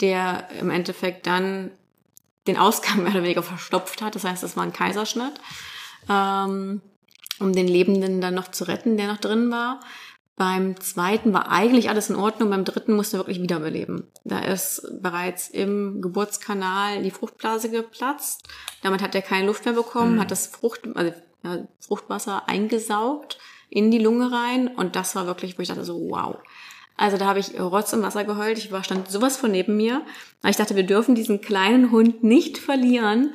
der 0.02 0.50
im 0.60 0.70
Endeffekt 0.70 1.26
dann 1.26 1.72
den 2.48 2.58
Ausgang 2.58 2.98
mehr 3.04 3.12
oder 3.12 3.24
weniger 3.24 3.44
verstopft 3.44 4.02
hat. 4.02 4.16
Das 4.16 4.24
heißt, 4.24 4.44
es 4.44 4.58
war 4.58 4.64
ein 4.64 4.74
Kaiserschnitt. 4.74 5.34
Ähm, 6.08 6.82
um 7.40 7.54
den 7.54 7.68
Lebenden 7.68 8.22
dann 8.22 8.36
noch 8.36 8.50
zu 8.50 8.66
retten, 8.66 8.98
der 8.98 9.08
noch 9.08 9.18
drin 9.18 9.52
war. 9.52 9.80
Beim 10.36 10.80
zweiten 10.80 11.34
war 11.34 11.52
eigentlich 11.52 11.90
alles 11.90 12.10
in 12.10 12.16
Ordnung, 12.16 12.50
beim 12.50 12.64
dritten 12.64 12.96
musste 12.96 13.18
er 13.18 13.20
wirklich 13.20 13.42
wiederbeleben. 13.42 14.08
Da 14.24 14.40
ist 14.40 14.88
bereits 15.02 15.50
im 15.50 16.02
Geburtskanal 16.02 17.04
die 17.04 17.12
Fruchtblase 17.12 17.70
geplatzt. 17.70 18.48
Damit 18.82 19.02
hat 19.02 19.16
er 19.16 19.22
keine 19.22 19.48
Luft 19.48 19.66
mehr 19.66 19.74
bekommen, 19.74 20.20
hat 20.20 20.32
das 20.32 20.48
Frucht, 20.48 20.82
also, 20.96 21.14
ja, 21.44 21.68
Fruchtwasser 21.82 22.48
eingesaugt 22.48 23.38
in 23.70 23.92
die 23.92 24.00
Lunge 24.00 24.32
rein 24.32 24.70
und 24.70 24.96
das 24.96 25.14
war 25.16 25.26
wirklich, 25.26 25.58
wo 25.58 25.62
ich 25.62 25.68
dachte 25.68 25.84
so, 25.84 26.00
wow. 26.10 26.38
Also 27.00 27.16
da 27.16 27.28
habe 27.28 27.40
ich 27.40 27.58
Rotz 27.58 27.94
im 27.94 28.02
Wasser 28.04 28.26
geheult. 28.26 28.58
Ich 28.58 28.74
war 28.74 28.84
stand 28.84 29.10
sowas 29.10 29.38
von 29.38 29.52
neben 29.52 29.78
mir. 29.78 30.02
Aber 30.42 30.50
ich 30.50 30.58
dachte, 30.58 30.76
wir 30.76 30.84
dürfen 30.84 31.16
diesen 31.16 31.40
kleinen 31.40 31.92
Hund 31.92 32.26
nicht 32.26 32.58
verlieren. 32.58 33.34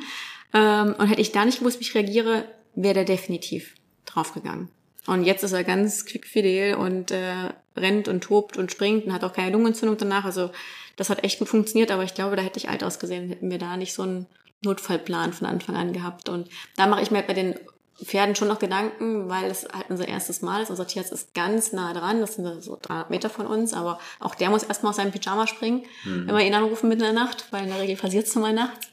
Ähm, 0.52 0.94
und 0.98 1.06
hätte 1.06 1.22
ich 1.22 1.32
da 1.32 1.46
nicht 1.46 1.60
gewusst, 1.60 1.80
wie 1.80 1.84
ich 1.84 1.94
reagiere, 1.94 2.44
wäre 2.74 2.92
der 2.92 3.04
definitiv 3.06 3.74
draufgegangen. 4.04 4.68
Und 5.06 5.24
jetzt 5.24 5.44
ist 5.44 5.52
er 5.52 5.64
ganz 5.64 6.04
quickfidel 6.04 6.74
und 6.74 7.10
äh, 7.10 7.54
rennt 7.74 8.06
und 8.06 8.22
tobt 8.22 8.58
und 8.58 8.70
springt 8.70 9.06
und 9.06 9.14
hat 9.14 9.24
auch 9.24 9.32
keine 9.32 9.52
Lungenentzündung 9.52 9.96
danach. 9.96 10.26
Also 10.26 10.50
das 10.96 11.08
hat 11.08 11.24
echt 11.24 11.38
gut 11.38 11.48
funktioniert, 11.48 11.90
aber 11.90 12.04
ich 12.04 12.12
glaube, 12.12 12.36
da 12.36 12.42
hätte 12.42 12.58
ich 12.58 12.68
alt 12.68 12.84
ausgesehen, 12.84 13.30
hätten 13.30 13.50
wir 13.50 13.58
da 13.58 13.78
nicht 13.78 13.94
so 13.94 14.02
einen 14.02 14.26
Notfallplan 14.62 15.32
von 15.32 15.46
Anfang 15.46 15.74
an 15.74 15.94
gehabt. 15.94 16.28
Und 16.28 16.50
da 16.76 16.86
mache 16.86 17.02
ich 17.02 17.10
mir 17.10 17.22
bei 17.22 17.32
den 17.32 17.54
Pferden 18.02 18.34
schon 18.34 18.48
noch 18.48 18.58
Gedanken, 18.58 19.28
weil 19.28 19.50
es 19.50 19.66
halt 19.72 19.88
unser 19.88 20.08
erstes 20.08 20.42
Mal 20.42 20.62
ist. 20.62 20.70
Unser 20.70 20.86
Tierarzt 20.86 21.12
ist 21.12 21.32
ganz 21.34 21.72
nah 21.72 21.92
dran, 21.92 22.20
das 22.20 22.34
sind 22.34 22.62
so 22.62 22.78
300 22.80 23.10
Meter 23.10 23.30
von 23.30 23.46
uns, 23.46 23.72
aber 23.72 24.00
auch 24.18 24.34
der 24.34 24.50
muss 24.50 24.64
erstmal 24.64 24.90
aus 24.90 24.96
seinem 24.96 25.12
Pyjama 25.12 25.46
springen, 25.46 25.84
wenn 26.04 26.26
wir 26.26 26.40
ihn 26.40 26.54
anrufen 26.54 26.88
mitten 26.88 27.02
in 27.02 27.14
der 27.14 27.24
Nacht, 27.24 27.46
weil 27.52 27.64
in 27.64 27.68
der 27.68 27.80
Regel 27.80 27.96
passiert 27.96 28.26
es 28.26 28.34
mal 28.34 28.52
nachts 28.52 28.88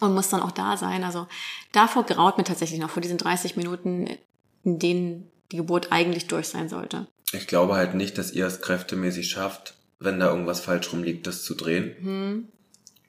und 0.00 0.14
muss 0.14 0.30
dann 0.30 0.42
auch 0.42 0.52
da 0.52 0.76
sein. 0.76 1.04
Also 1.04 1.26
davor 1.72 2.04
graut 2.04 2.38
mir 2.38 2.44
tatsächlich 2.44 2.80
noch 2.80 2.90
vor 2.90 3.02
diesen 3.02 3.18
30 3.18 3.56
Minuten, 3.56 4.08
in 4.64 4.78
denen 4.78 5.30
die 5.52 5.58
Geburt 5.58 5.92
eigentlich 5.92 6.26
durch 6.26 6.48
sein 6.48 6.68
sollte. 6.68 7.06
Ich 7.32 7.46
glaube 7.46 7.74
halt 7.74 7.94
nicht, 7.94 8.18
dass 8.18 8.32
ihr 8.32 8.46
es 8.46 8.60
kräftemäßig 8.60 9.28
schafft, 9.28 9.74
wenn 9.98 10.20
da 10.20 10.30
irgendwas 10.30 10.60
falsch 10.60 10.92
rumliegt, 10.92 11.26
das 11.26 11.42
zu 11.42 11.54
drehen. 11.54 11.96
Hm. 12.00 12.48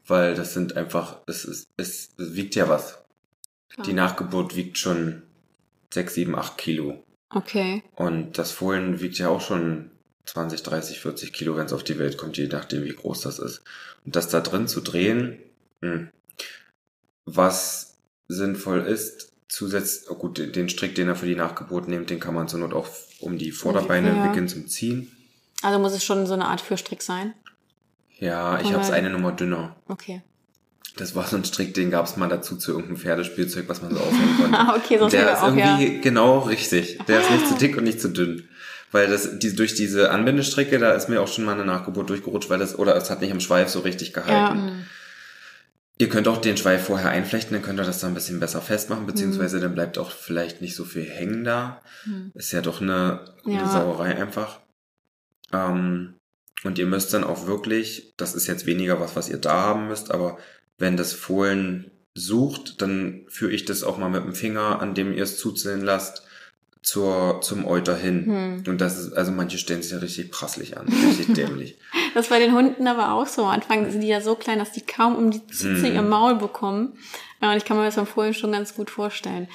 Weil 0.06 0.36
das 0.36 0.54
sind 0.54 0.78
einfach, 0.78 1.18
es, 1.28 1.44
ist, 1.44 1.68
es, 1.76 2.12
es 2.18 2.36
wiegt 2.36 2.56
ja 2.56 2.70
was. 2.70 3.00
Klar. 3.70 3.86
Die 3.86 3.94
Nachgeburt 3.94 4.56
wiegt 4.56 4.78
schon 4.78 5.24
6, 5.94 6.14
7, 6.14 6.36
8 6.36 6.58
Kilo. 6.58 7.04
Okay. 7.30 7.84
Und 7.96 8.38
das 8.38 8.52
Fohlen 8.52 9.00
wiegt 9.02 9.18
ja 9.18 9.30
auch 9.30 9.42
schon 9.42 9.92
20, 10.26 10.64
30, 10.64 11.00
40 11.00 11.34
Kilo, 11.34 11.56
wenn 11.58 11.66
es 11.66 11.74
auf 11.74 11.84
die 11.84 12.00
Welt 12.00 12.18
kommt, 12.18 12.38
je 12.38 12.48
nachdem, 12.48 12.84
wie 12.84 12.94
groß 12.96 13.22
das 13.22 13.40
ist. 13.40 13.62
Und 14.06 14.16
das 14.16 14.30
da 14.30 14.40
drin 14.42 14.68
zu 14.68 14.82
drehen, 14.82 15.40
mh. 15.82 16.08
was 17.26 17.98
sinnvoll 18.28 18.80
ist, 18.82 19.32
zusätzlich, 19.48 20.10
oh 20.10 20.16
gut, 20.16 20.38
den- 20.56 20.70
Strick, 20.70 20.96
den 20.96 21.08
er 21.08 21.16
für 21.16 21.26
die 21.26 21.36
Nachgeburt 21.36 21.88
nimmt, 21.88 22.10
den 22.10 22.20
kann 22.20 22.34
man 22.34 22.48
zur 22.48 22.60
Not 22.60 22.74
auch 22.74 22.88
um 23.20 23.38
die 23.38 23.52
Vorderbeine 23.52 24.10
Ja. 24.16 24.30
wickeln 24.30 24.48
zum 24.48 24.68
Ziehen. 24.68 25.12
Also 25.62 25.80
muss 25.80 25.94
es 25.94 26.04
schon 26.04 26.26
so 26.28 26.34
eine 26.34 26.46
Art 26.46 26.62
Fürstrick 26.62 27.02
sein. 27.02 27.34
Ja, 28.20 28.60
ich 28.60 28.68
Aber- 28.68 28.78
hab's 28.78 28.92
eine 28.92 29.10
Nummer 29.10 29.32
dünner. 29.32 29.76
Okay. 29.88 30.22
Das 30.98 31.16
war 31.16 31.26
so 31.28 31.36
ein 31.38 31.46
Strick, 31.46 31.74
den 31.74 31.90
gab's 31.92 32.18
mal 32.18 32.28
dazu 32.30 32.58
zu 32.58 32.72
irgendeinem 32.72 32.98
Pferdespielzeug, 32.98 33.66
was 33.68 33.82
man 33.82 33.94
so 33.94 34.00
aufhängen 34.02 34.38
konnte. 34.42 34.58
Ah, 34.58 34.76
okay, 34.76 34.98
sonst 35.00 35.14
der 35.14 35.32
ist 35.34 35.42
auch, 35.42 35.56
ja. 35.56 35.80
irgendwie 35.80 36.02
genau 36.02 36.40
richtig. 36.40 37.00
Der 37.08 37.22
ist 37.22 37.32
nicht 37.32 37.48
zu 37.48 37.56
dick 37.56 37.78
und 37.78 37.84
nicht 37.86 38.02
zu 38.02 38.10
dünn. 38.10 38.48
Weil 38.92 39.08
das, 39.08 39.40
die, 39.40 39.54
durch 39.56 39.76
diese 39.76 40.12
Anbindestrecke, 40.12 40.80
da 40.80 40.92
ist 40.94 41.10
mir 41.10 41.22
auch 41.22 41.28
schon 41.28 41.44
mal 41.46 41.54
eine 41.54 41.66
Nachgeburt 41.66 42.10
durchgerutscht, 42.10 42.50
weil 42.50 42.60
das, 42.60 42.78
oder 42.80 42.96
es 42.96 43.10
hat 43.10 43.22
nicht 43.22 43.32
am 43.32 43.40
Schweif 43.42 43.70
so 43.70 43.80
richtig 43.82 44.14
gehalten. 44.14 44.58
Ja. 44.68 44.74
Ihr 46.00 46.10
könnt 46.10 46.28
auch 46.28 46.38
den 46.38 46.58
Schweif 46.58 46.86
vorher 46.86 47.10
einflechten, 47.10 47.54
dann 47.54 47.64
könnt 47.64 47.80
ihr 47.80 47.84
das 47.84 48.00
da 48.00 48.08
ein 48.08 48.14
bisschen 48.14 48.40
besser 48.40 48.62
festmachen, 48.62 49.04
Mhm. 49.04 49.08
beziehungsweise 49.08 49.60
dann 49.60 49.74
bleibt 49.74 49.98
auch 49.98 50.12
vielleicht 50.12 50.62
nicht 50.62 50.76
so 50.76 50.86
viel 50.86 51.04
hängen 51.10 51.44
da. 51.44 51.82
Ist 52.36 52.52
ja 52.54 52.62
doch 52.62 52.82
eine, 52.82 53.26
eine 53.46 53.56
Ja. 53.56 53.68
Sauerei 53.68 54.16
einfach. 54.16 54.60
Ähm, 55.52 56.14
und 56.64 56.78
ihr 56.80 56.86
müsst 56.86 57.14
dann 57.14 57.24
auch 57.24 57.46
wirklich, 57.48 58.14
das 58.18 58.36
ist 58.36 58.48
jetzt 58.48 58.66
weniger 58.66 59.00
was, 59.00 59.16
was 59.16 59.28
ihr 59.30 59.38
da 59.38 59.54
haben 59.62 59.88
müsst, 59.88 60.12
aber 60.12 60.38
wenn 60.78 60.98
das 60.98 61.14
Fohlen 61.14 61.92
sucht, 62.14 62.82
dann 62.82 63.26
führe 63.28 63.52
ich 63.52 63.66
das 63.66 63.84
auch 63.84 63.98
mal 63.98 64.10
mit 64.10 64.24
dem 64.24 64.34
Finger, 64.34 64.82
an 64.82 64.94
dem 64.94 65.14
ihr 65.14 65.24
es 65.24 65.38
zuziehen 65.38 65.82
lasst, 65.82 66.24
zur, 66.82 67.42
zum 67.42 67.66
Euter 67.66 67.96
hin. 67.96 68.26
Hm. 68.26 68.64
Und 68.68 68.80
das 68.80 68.98
ist, 68.98 69.14
also 69.14 69.32
manche 69.32 69.58
stellen 69.58 69.82
sich 69.82 69.92
ja 69.92 69.98
richtig 69.98 70.32
prasslich 70.32 70.78
an, 70.78 70.88
richtig 70.88 71.34
dämlich. 71.36 71.78
Das 72.14 72.26
ist 72.26 72.30
bei 72.30 72.40
den 72.40 72.54
Hunden 72.54 72.88
aber 72.88 73.12
auch 73.12 73.28
so. 73.28 73.44
Am 73.44 73.52
Anfang 73.52 73.92
sind 73.92 74.02
die 74.02 74.08
ja 74.08 74.22
so 74.22 74.36
klein, 74.36 74.60
dass 74.60 74.72
die 74.72 74.82
kaum 74.82 75.16
um 75.16 75.30
die 75.30 75.46
Zitze 75.48 75.88
Hm. 75.88 75.96
im 75.96 76.10
Maul 76.10 76.36
bekommen. 76.36 76.98
Und 77.42 77.58
ich 77.58 77.66
kann 77.66 77.78
mir 77.78 77.84
das 77.84 77.98
beim 77.98 78.08
Fohlen 78.08 78.34
schon 78.34 78.52
ganz 78.52 78.74
gut 78.74 78.90
vorstellen. 78.90 79.48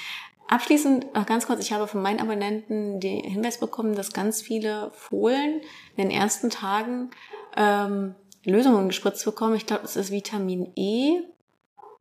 Abschließend 0.49 1.15
noch 1.15 1.25
ganz 1.25 1.47
kurz, 1.47 1.65
ich 1.65 1.73
habe 1.73 1.89
von 1.89 2.03
meinen 2.03 2.21
Abonnenten 2.21 3.01
den 3.01 3.25
Hinweis 3.25 3.59
bekommen, 3.59 3.95
dass 3.95 4.13
ganz 4.13 4.43
viele 4.43 4.91
Fohlen 4.95 5.63
in 5.97 6.09
den 6.09 6.11
ersten 6.11 6.51
Tagen 6.51 7.11
ähm, 7.57 8.15
Lösungen 8.45 8.89
gespritzt 8.89 9.25
bekommen. 9.25 9.55
Ich 9.57 9.67
glaube, 9.67 9.85
es 9.85 9.97
ist 9.97 10.11
Vitamin 10.11 10.73
E 10.77 11.21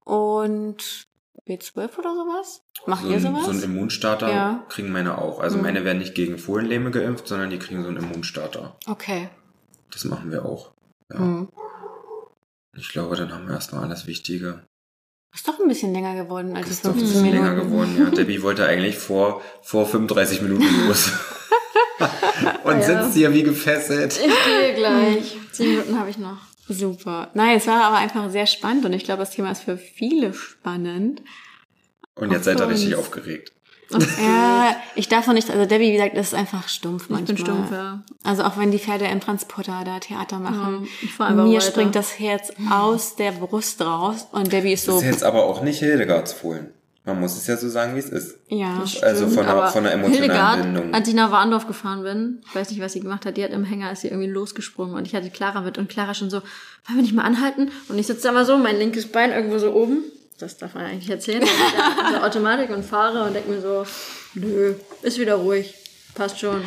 und 0.03 1.05
B12 1.47 1.97
oder 1.99 2.15
sowas. 2.15 2.61
Macht 2.85 3.03
So 3.03 3.09
ihr 3.11 3.19
sowas? 3.19 3.45
so 3.45 3.51
ein 3.51 3.61
Immunstarter 3.63 4.29
Ja. 4.29 4.65
kriegen 4.69 4.91
meine 4.91 5.17
auch. 5.17 5.39
Also 5.39 5.57
Mhm. 5.57 5.63
meine 5.63 5.85
werden 5.85 5.99
nicht 5.99 6.15
gegen 6.15 6.37
Fohlenlähme 6.37 6.91
geimpft, 6.91 7.27
sondern 7.27 7.49
die 7.49 7.59
kriegen 7.59 7.83
so 7.83 7.89
einen 7.89 7.97
Immunstarter. 7.97 8.75
okay. 8.87 9.29
Das 9.91 10.05
machen 10.05 10.31
wir 10.31 10.45
auch. 10.45 10.71
Ja. 11.11 11.19
Hm. 11.19 11.49
Ich 12.77 12.89
glaube, 12.89 13.17
dann 13.17 13.33
haben 13.33 13.45
wir 13.47 13.55
erstmal 13.55 13.83
alles 13.83 14.07
Wichtige. 14.07 14.63
Ist 15.33 15.45
doch 15.47 15.59
ein 15.59 15.67
bisschen 15.67 15.93
länger 15.93 16.15
geworden 16.15 16.55
als 16.55 16.65
die 16.67 16.71
Ist 16.71 16.85
doch 16.85 16.91
ein 16.91 16.99
15 16.99 17.23
bisschen 17.23 17.31
Minuten. 17.35 17.55
länger 17.55 17.63
geworden, 17.65 17.95
ja. 17.99 18.09
Debbie 18.09 18.41
wollte 18.41 18.65
eigentlich 18.65 18.97
vor, 18.97 19.41
vor 19.61 19.85
35 19.85 20.41
Minuten 20.41 20.87
los. 20.87 21.11
Und 22.63 22.79
Ja. 22.79 22.81
sitzt 23.03 23.15
hier 23.15 23.33
wie 23.33 23.43
gefesselt. 23.43 24.17
Ich 24.17 24.45
gehe 24.45 24.75
gleich. 24.75 25.37
Zehn 25.51 25.69
Minuten 25.69 25.99
habe 25.99 26.09
ich 26.09 26.17
noch. 26.17 26.37
Super. 26.69 27.29
Nein, 27.33 27.57
es 27.57 27.67
war 27.67 27.83
aber 27.83 27.97
einfach 27.97 28.29
sehr 28.29 28.45
spannend 28.47 28.85
und 28.85 28.93
ich 28.93 29.03
glaube, 29.03 29.19
das 29.21 29.31
Thema 29.31 29.51
ist 29.51 29.63
für 29.63 29.77
viele 29.77 30.33
spannend. 30.33 31.21
Und 32.15 32.29
Auch 32.29 32.33
jetzt 32.33 32.45
seid 32.45 32.59
ihr 32.59 32.67
richtig 32.69 32.95
aufgeregt. 32.95 33.51
Ja, 34.21 34.73
ich 34.95 35.09
darf 35.09 35.27
noch 35.27 35.33
nicht, 35.33 35.49
also 35.49 35.65
Debbie, 35.65 35.89
wie 35.89 35.91
gesagt, 35.91 36.15
ist 36.15 36.33
einfach 36.33 36.69
stumpf 36.69 37.09
manchmal. 37.09 37.35
bin 37.35 37.37
stumpf, 37.37 37.71
ja. 37.73 38.01
Also 38.23 38.43
auch 38.43 38.57
wenn 38.57 38.71
die 38.71 38.79
Pferde 38.79 39.03
im 39.03 39.19
Transporter 39.19 39.81
da 39.83 39.99
Theater 39.99 40.39
machen, 40.39 40.87
Ja, 40.87 40.89
ich 41.01 41.19
mir 41.19 41.35
weiter. 41.57 41.59
springt 41.61 41.95
das 41.95 42.17
Herz 42.17 42.53
aus 42.71 43.17
der 43.17 43.33
Brust 43.33 43.81
raus 43.81 44.27
und 44.31 44.53
Debbie 44.53 44.71
ist 44.71 44.87
Das 44.87 44.93
so, 44.95 45.01
ist 45.01 45.07
jetzt 45.07 45.23
aber 45.25 45.43
auch 45.43 45.61
nicht 45.61 45.79
Hildegards 45.79 46.31
Fohlen. 46.31 46.69
Man 47.03 47.19
muss 47.19 47.35
es 47.35 47.47
ja 47.47 47.57
so 47.57 47.67
sagen, 47.67 47.95
wie 47.95 47.99
es 47.99 48.09
ist. 48.09 48.37
ja. 48.47 48.83
Also 49.01 49.27
von 49.27 49.43
der, 49.43 49.49
Aber 49.49 49.67
von 49.69 49.83
der 49.83 49.93
emotionalen 49.93 50.23
Hildegard, 50.23 50.61
Bindung. 50.61 50.93
als 50.93 51.07
ich 51.07 51.15
nach 51.15 51.31
Warndorf 51.31 51.65
gefahren 51.65 52.03
bin, 52.03 52.43
ich 52.47 52.53
weiß 52.55 52.69
nicht, 52.69 52.79
was 52.79 52.93
sie 52.93 52.99
gemacht 52.99 53.25
hat, 53.25 53.37
die 53.37 53.43
hat 53.43 53.49
im 53.51 53.63
Hänger, 53.63 53.91
ist 53.91 54.01
sie 54.01 54.09
irgendwie 54.09 54.29
losgesprungen 54.29 54.95
und 54.95 55.07
ich 55.07 55.15
hatte 55.15 55.31
Clara 55.31 55.61
mit 55.61 55.79
und 55.79 55.89
Clara 55.89 56.13
schon 56.13 56.29
so, 56.29 56.37
wollen 56.37 56.97
wir 56.97 57.01
nicht 57.01 57.15
mal 57.15 57.23
anhalten? 57.23 57.71
Und 57.89 57.97
ich 57.97 58.05
sitze 58.05 58.23
da 58.27 58.31
mal 58.31 58.45
so, 58.45 58.55
mein 58.57 58.77
linkes 58.77 59.07
Bein 59.11 59.31
irgendwo 59.31 59.57
so 59.57 59.73
oben. 59.73 60.03
Das 60.37 60.57
darf 60.57 60.75
man 60.75 60.85
eigentlich 60.85 61.09
erzählen. 61.09 61.41
Und 61.41 61.49
so 62.13 62.17
Automatik 62.23 62.69
und 62.69 62.83
fahre 62.85 63.23
und 63.25 63.33
denke 63.33 63.49
mir 63.51 63.61
so, 63.61 63.85
nö, 64.35 64.75
ist 65.01 65.17
wieder 65.19 65.35
ruhig, 65.35 65.73
passt 66.13 66.39
schon. 66.39 66.63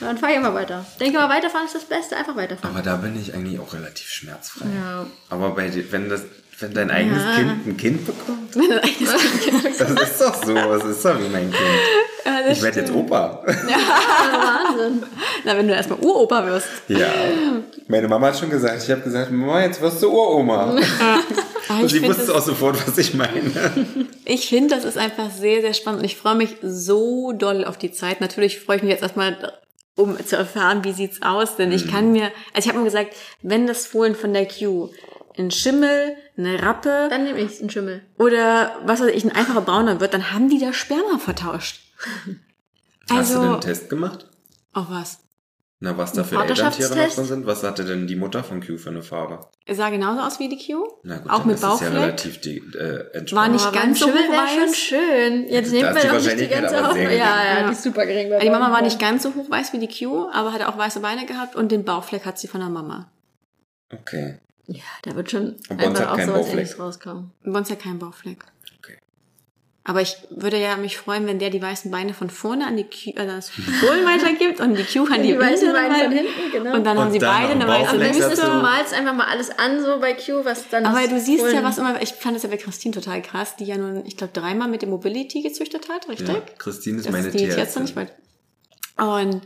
Dann 0.00 0.18
fahre 0.18 0.32
ich 0.32 0.38
immer 0.38 0.52
weiter. 0.54 0.84
Denke 0.98 1.18
mal, 1.18 1.28
weiterfahren 1.28 1.66
ist 1.66 1.74
das 1.74 1.84
Beste, 1.84 2.16
einfach 2.16 2.36
weiterfahren. 2.36 2.74
Aber 2.74 2.84
da 2.84 2.96
bin 2.96 3.18
ich 3.18 3.32
eigentlich 3.32 3.58
auch 3.60 3.72
relativ 3.74 4.08
schmerzfrei. 4.08 4.66
Ja. 4.74 5.06
Aber 5.30 5.50
bei 5.54 5.68
dir, 5.68 5.90
wenn 5.92 6.08
das, 6.08 6.22
wenn 6.64 6.74
dein 6.74 6.90
eigenes 6.90 7.22
Ja. 7.22 7.36
Kind 7.36 7.66
ein 7.66 7.76
Kind 7.76 8.06
bekommt, 8.06 8.56
das 8.56 9.90
ist 9.90 10.20
doch 10.20 10.44
so, 10.44 10.54
das 10.54 10.84
ist 10.84 11.04
doch 11.04 11.18
wie 11.20 11.28
mein 11.28 11.50
Kind. 11.50 12.50
ich 12.50 12.62
werde 12.62 12.80
jetzt 12.80 12.92
Opa. 12.92 13.42
Wahnsinn. 13.46 15.02
Na, 15.44 15.56
wenn 15.56 15.68
du 15.68 15.74
erstmal 15.74 15.98
Uropa 16.00 16.46
wirst. 16.46 16.66
Ja. 16.88 17.08
Meine 17.88 18.08
Mama 18.08 18.28
hat 18.28 18.38
schon 18.38 18.50
gesagt, 18.50 18.82
ich 18.82 18.90
habe 18.90 19.02
gesagt, 19.02 19.30
Mama, 19.30 19.62
jetzt 19.62 19.80
wirst 19.80 20.02
du 20.02 20.10
Uroma. 20.10 20.76
Aber 21.68 21.80
Und 21.82 21.88
sie 21.90 22.00
finde 22.00 22.16
wusste 22.16 22.34
auch 22.34 22.42
sofort, 22.42 22.76
was 22.86 22.96
ich 22.98 23.14
meine. 23.14 23.52
ich 24.24 24.48
find, 24.48 24.70
das 24.72 24.84
ist 24.84 24.98
einfach 24.98 25.30
sehr, 25.30 25.60
sehr 25.60 25.74
spannend 25.74 26.00
und 26.00 26.06
ich 26.06 26.16
freue 26.16 26.34
mich 26.34 26.56
so 26.62 27.32
doll 27.32 27.64
auf 27.64 27.78
die 27.78 27.92
Zeit. 27.92 28.20
Natürlich 28.20 28.60
freue 28.60 28.76
ich 28.76 28.82
mich 28.82 28.92
jetzt 28.92 29.02
erstmal, 29.02 29.52
um 29.96 30.16
zu 30.24 30.36
erfahren, 30.36 30.84
wie 30.84 30.92
sieht's 30.92 31.22
aus, 31.22 31.56
denn 31.56 31.70
Mhm. 31.70 31.74
ich 31.76 31.90
kann 31.90 32.12
mir, 32.12 32.24
also 32.52 32.66
ich 32.66 32.68
habe 32.68 32.78
mir 32.78 32.84
gesagt, 32.84 33.14
wenn 33.42 33.66
das 33.66 33.86
Fohlen 33.86 34.14
von 34.14 34.32
der 34.32 34.46
Q 34.46 34.90
ein 35.36 35.50
Schimmel, 35.50 36.16
eine 36.36 36.62
Rappe 36.62 37.08
Dann 37.10 37.24
nehme 37.24 37.40
ich 37.40 37.60
einen 37.60 37.70
Schimmel. 37.70 38.02
oder 38.18 38.76
was 38.84 39.00
weiß 39.00 39.08
ich, 39.12 39.24
ein 39.24 39.32
einfacher 39.32 39.60
Brauner 39.62 40.00
wird, 40.00 40.14
dann 40.14 40.32
haben 40.32 40.48
die 40.48 40.58
das 40.58 40.76
Sperma 40.76 41.18
vertauscht. 41.18 41.80
Hast 43.10 43.30
du 43.34 43.34
denn 43.34 43.42
Also, 43.42 43.52
einen 43.52 43.60
Test 43.60 43.90
gemacht? 43.90 44.28
oh 44.74 44.84
was? 44.88 45.18
Na, 45.80 45.98
was 45.98 46.12
da 46.12 46.24
für 46.24 46.40
Elterntiere 46.40 46.96
noch 46.96 47.14
drin 47.14 47.24
sind? 47.26 47.46
Was 47.46 47.62
hatte 47.62 47.84
denn 47.84 48.06
die 48.06 48.16
Mutter 48.16 48.42
von 48.42 48.64
Q 48.64 48.78
für 48.78 48.88
eine 48.88 49.02
Farbe? 49.02 49.40
Er 49.66 49.74
sah 49.74 49.90
genauso 49.90 50.22
aus 50.22 50.38
wie 50.38 50.48
die 50.48 50.56
Q. 50.56 50.82
Na 51.02 51.18
gut, 51.18 51.30
auch 51.30 51.44
mit 51.44 51.56
ist 51.56 51.62
ja 51.62 51.68
Bauchfleck. 51.68 51.92
relativ 51.92 52.40
die, 52.40 52.56
äh, 52.58 53.10
entspannt. 53.12 53.32
War 53.32 53.48
nicht 53.52 53.66
Aber 53.66 53.76
ganz 53.76 53.98
so 53.98 54.06
schon 54.06 54.14
hochweiß. 54.16 54.76
schön. 54.76 55.48
Jetzt 55.48 55.72
nehmen 55.72 55.82
Da 55.90 55.94
wir 55.96 56.00
die 56.02 56.08
doch 56.08 56.22
nicht 56.24 56.40
die 56.40 56.48
ganze 56.48 56.78
aber 56.78 56.90
auf. 56.92 56.96
Ja, 56.96 57.10
ja, 57.10 57.58
Ja. 57.60 57.66
die 57.66 57.72
ist 57.72 57.82
super 57.82 58.06
gering. 58.06 58.32
Die 58.40 58.50
Mama 58.50 58.70
war 58.72 58.80
nicht 58.80 58.98
ganz 58.98 59.24
so 59.24 59.34
hochweiß 59.34 59.74
wie 59.74 59.86
die 59.86 59.88
Q, 60.06 60.30
aber 60.32 60.54
hatte 60.54 60.68
auch 60.68 60.78
weiße 60.78 61.00
Beine 61.00 61.26
gehabt 61.26 61.54
und 61.56 61.70
den 61.70 61.84
Bauchfleck 61.84 62.24
hat 62.24 62.38
sie 62.38 62.48
von 62.48 62.60
der 62.60 62.70
Mama. 62.70 63.10
Okay. 63.92 64.38
Ja, 64.66 64.82
da 65.02 65.14
wird 65.14 65.30
schon 65.30 65.56
Und 65.68 65.80
einfach 65.80 66.00
hat 66.00 66.08
auch 66.08 66.16
keinen 66.16 66.26
sowas 66.28 66.40
Bauchfleck. 66.40 66.52
ähnliches 66.60 66.78
rauskommen. 66.78 67.30
Bei 67.44 67.58
uns 67.58 67.68
ja 67.68 67.76
kein 67.76 67.98
Bauchfleck. 67.98 68.38
Okay. 68.78 68.96
Aber 69.86 70.00
ich 70.00 70.16
würde 70.30 70.58
ja 70.58 70.76
mich 70.78 70.96
freuen, 70.96 71.26
wenn 71.26 71.38
der 71.38 71.50
die 71.50 71.60
weißen 71.60 71.90
Beine 71.90 72.14
von 72.14 72.30
vorne 72.30 72.66
an 72.66 72.76
die 72.78 72.84
Q, 72.84 73.10
äh, 73.20 73.26
das 73.26 73.50
Fohlen 73.50 74.06
weitergibt 74.06 74.60
und 74.60 74.74
die 74.78 74.84
Q 74.84 75.04
an 75.12 75.22
die, 75.22 75.32
Die 75.32 75.38
weißen 75.38 75.70
Beine 75.70 75.94
von 75.94 76.02
Beine. 76.04 76.14
hinten, 76.16 76.50
genau. 76.52 76.74
Und 76.76 76.84
dann 76.84 76.96
Und 76.96 77.04
haben 77.04 77.12
sie 77.12 77.18
dann 77.18 77.34
beide 77.42 77.52
eine 77.52 77.66
weiße 77.68 77.96
ist, 78.32 78.42
du 78.42 78.46
malst 78.62 78.94
einfach 78.94 79.12
mal 79.14 79.26
alles 79.26 79.50
an, 79.50 79.82
so 79.82 80.00
bei 80.00 80.14
Q, 80.14 80.44
was 80.46 80.66
dann 80.70 80.86
Aber 80.86 81.06
du 81.06 81.20
siehst 81.20 81.42
ja, 81.44 81.50
Fohlen- 81.50 81.64
was 81.64 81.76
immer, 81.76 82.00
ich 82.00 82.14
fand 82.14 82.34
das 82.34 82.42
ja 82.44 82.48
bei 82.48 82.56
Christine 82.56 82.94
total 82.94 83.20
krass, 83.20 83.56
die 83.56 83.64
ja 83.66 83.76
nun, 83.76 84.06
ich 84.06 84.16
glaube, 84.16 84.32
dreimal 84.32 84.68
mit 84.68 84.80
dem 84.80 84.88
Mobility 84.88 85.42
gezüchtet 85.42 85.90
hat, 85.90 86.08
richtig? 86.08 86.28
Ja, 86.28 86.40
Christine 86.56 86.96
ist 86.98 87.04
Das 87.06 87.12
meine 87.12 87.26
ist 87.28 87.34
die 87.38 87.44
jetzt 87.44 87.50
noch 87.50 87.56
Tierärztin. 87.56 87.82
nicht 87.82 87.96
mal. 88.96 89.20
Und 89.22 89.42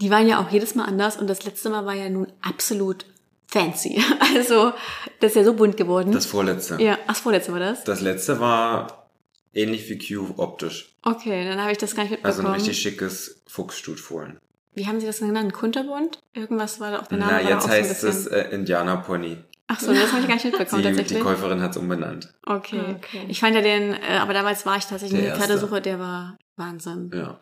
die 0.00 0.10
waren 0.10 0.26
ja 0.26 0.40
auch 0.44 0.50
jedes 0.50 0.74
Mal 0.74 0.84
anders 0.86 1.16
und 1.16 1.28
das 1.28 1.44
letzte 1.44 1.70
Mal 1.70 1.86
war 1.86 1.94
ja 1.94 2.08
nun 2.08 2.26
absolut 2.42 3.04
fancy. 3.48 4.02
Also, 4.36 4.72
das 5.20 5.30
ist 5.32 5.36
ja 5.36 5.44
so 5.44 5.54
bunt 5.54 5.76
geworden. 5.76 6.12
Das 6.12 6.26
vorletzte. 6.26 6.80
ja, 6.82 6.98
ach, 7.06 7.08
das 7.14 7.20
vorletzte 7.20 7.52
war 7.52 7.60
das? 7.60 7.82
Das 7.84 8.00
letzte 8.00 8.38
war 8.40 9.08
ähnlich 9.54 9.88
wie 9.88 9.98
Q 9.98 10.34
optisch. 10.36 10.94
Okay, 11.02 11.44
dann 11.48 11.60
habe 11.60 11.72
ich 11.72 11.78
das 11.78 11.94
gar 11.96 12.04
nicht 12.04 12.12
Also 12.24 12.42
mitbekommen. 12.42 12.46
ein 12.54 12.54
richtig 12.60 12.78
schickes 12.80 13.42
Fuchsstutfohlen. 13.46 14.38
Wie 14.74 14.86
haben 14.86 15.00
sie 15.00 15.06
das 15.06 15.18
denn 15.18 15.28
genannt? 15.28 15.52
Kunterbund? 15.54 16.20
Irgendwas 16.34 16.78
war 16.78 16.92
da 16.92 17.00
auch 17.00 17.06
der 17.08 17.18
Name. 17.18 17.32
Na, 17.32 17.40
jetzt 17.50 17.64
so 17.64 17.68
heißt 17.70 17.88
bisschen- 18.02 18.08
es 18.10 18.26
äh, 18.28 18.50
Indianerpony. 18.54 19.38
Ach 19.66 19.80
so, 19.80 19.92
das 19.92 20.12
habe 20.12 20.20
ich 20.22 20.28
gar 20.28 20.34
nicht 20.34 20.44
mitbekommen 20.44 20.82
Die, 20.82 20.88
die 20.92 20.96
tatsächlich. 20.96 21.24
Käuferin 21.24 21.60
hat 21.62 21.72
es 21.72 21.76
umbenannt. 21.78 22.32
Okay. 22.46 22.80
Okay. 22.96 23.24
Ich 23.28 23.40
fand 23.40 23.54
ja 23.56 23.60
den, 23.62 23.94
äh, 23.94 24.18
aber 24.20 24.34
damals 24.34 24.64
war 24.66 24.76
ich 24.76 24.84
tatsächlich 24.86 25.20
Der 25.20 25.32
in 25.34 25.38
der. 25.38 25.46
Pferdesuche, 25.46 25.80
der 25.80 25.98
war 25.98 26.38
Wahnsinn. 26.56 27.10
Ja. 27.14 27.40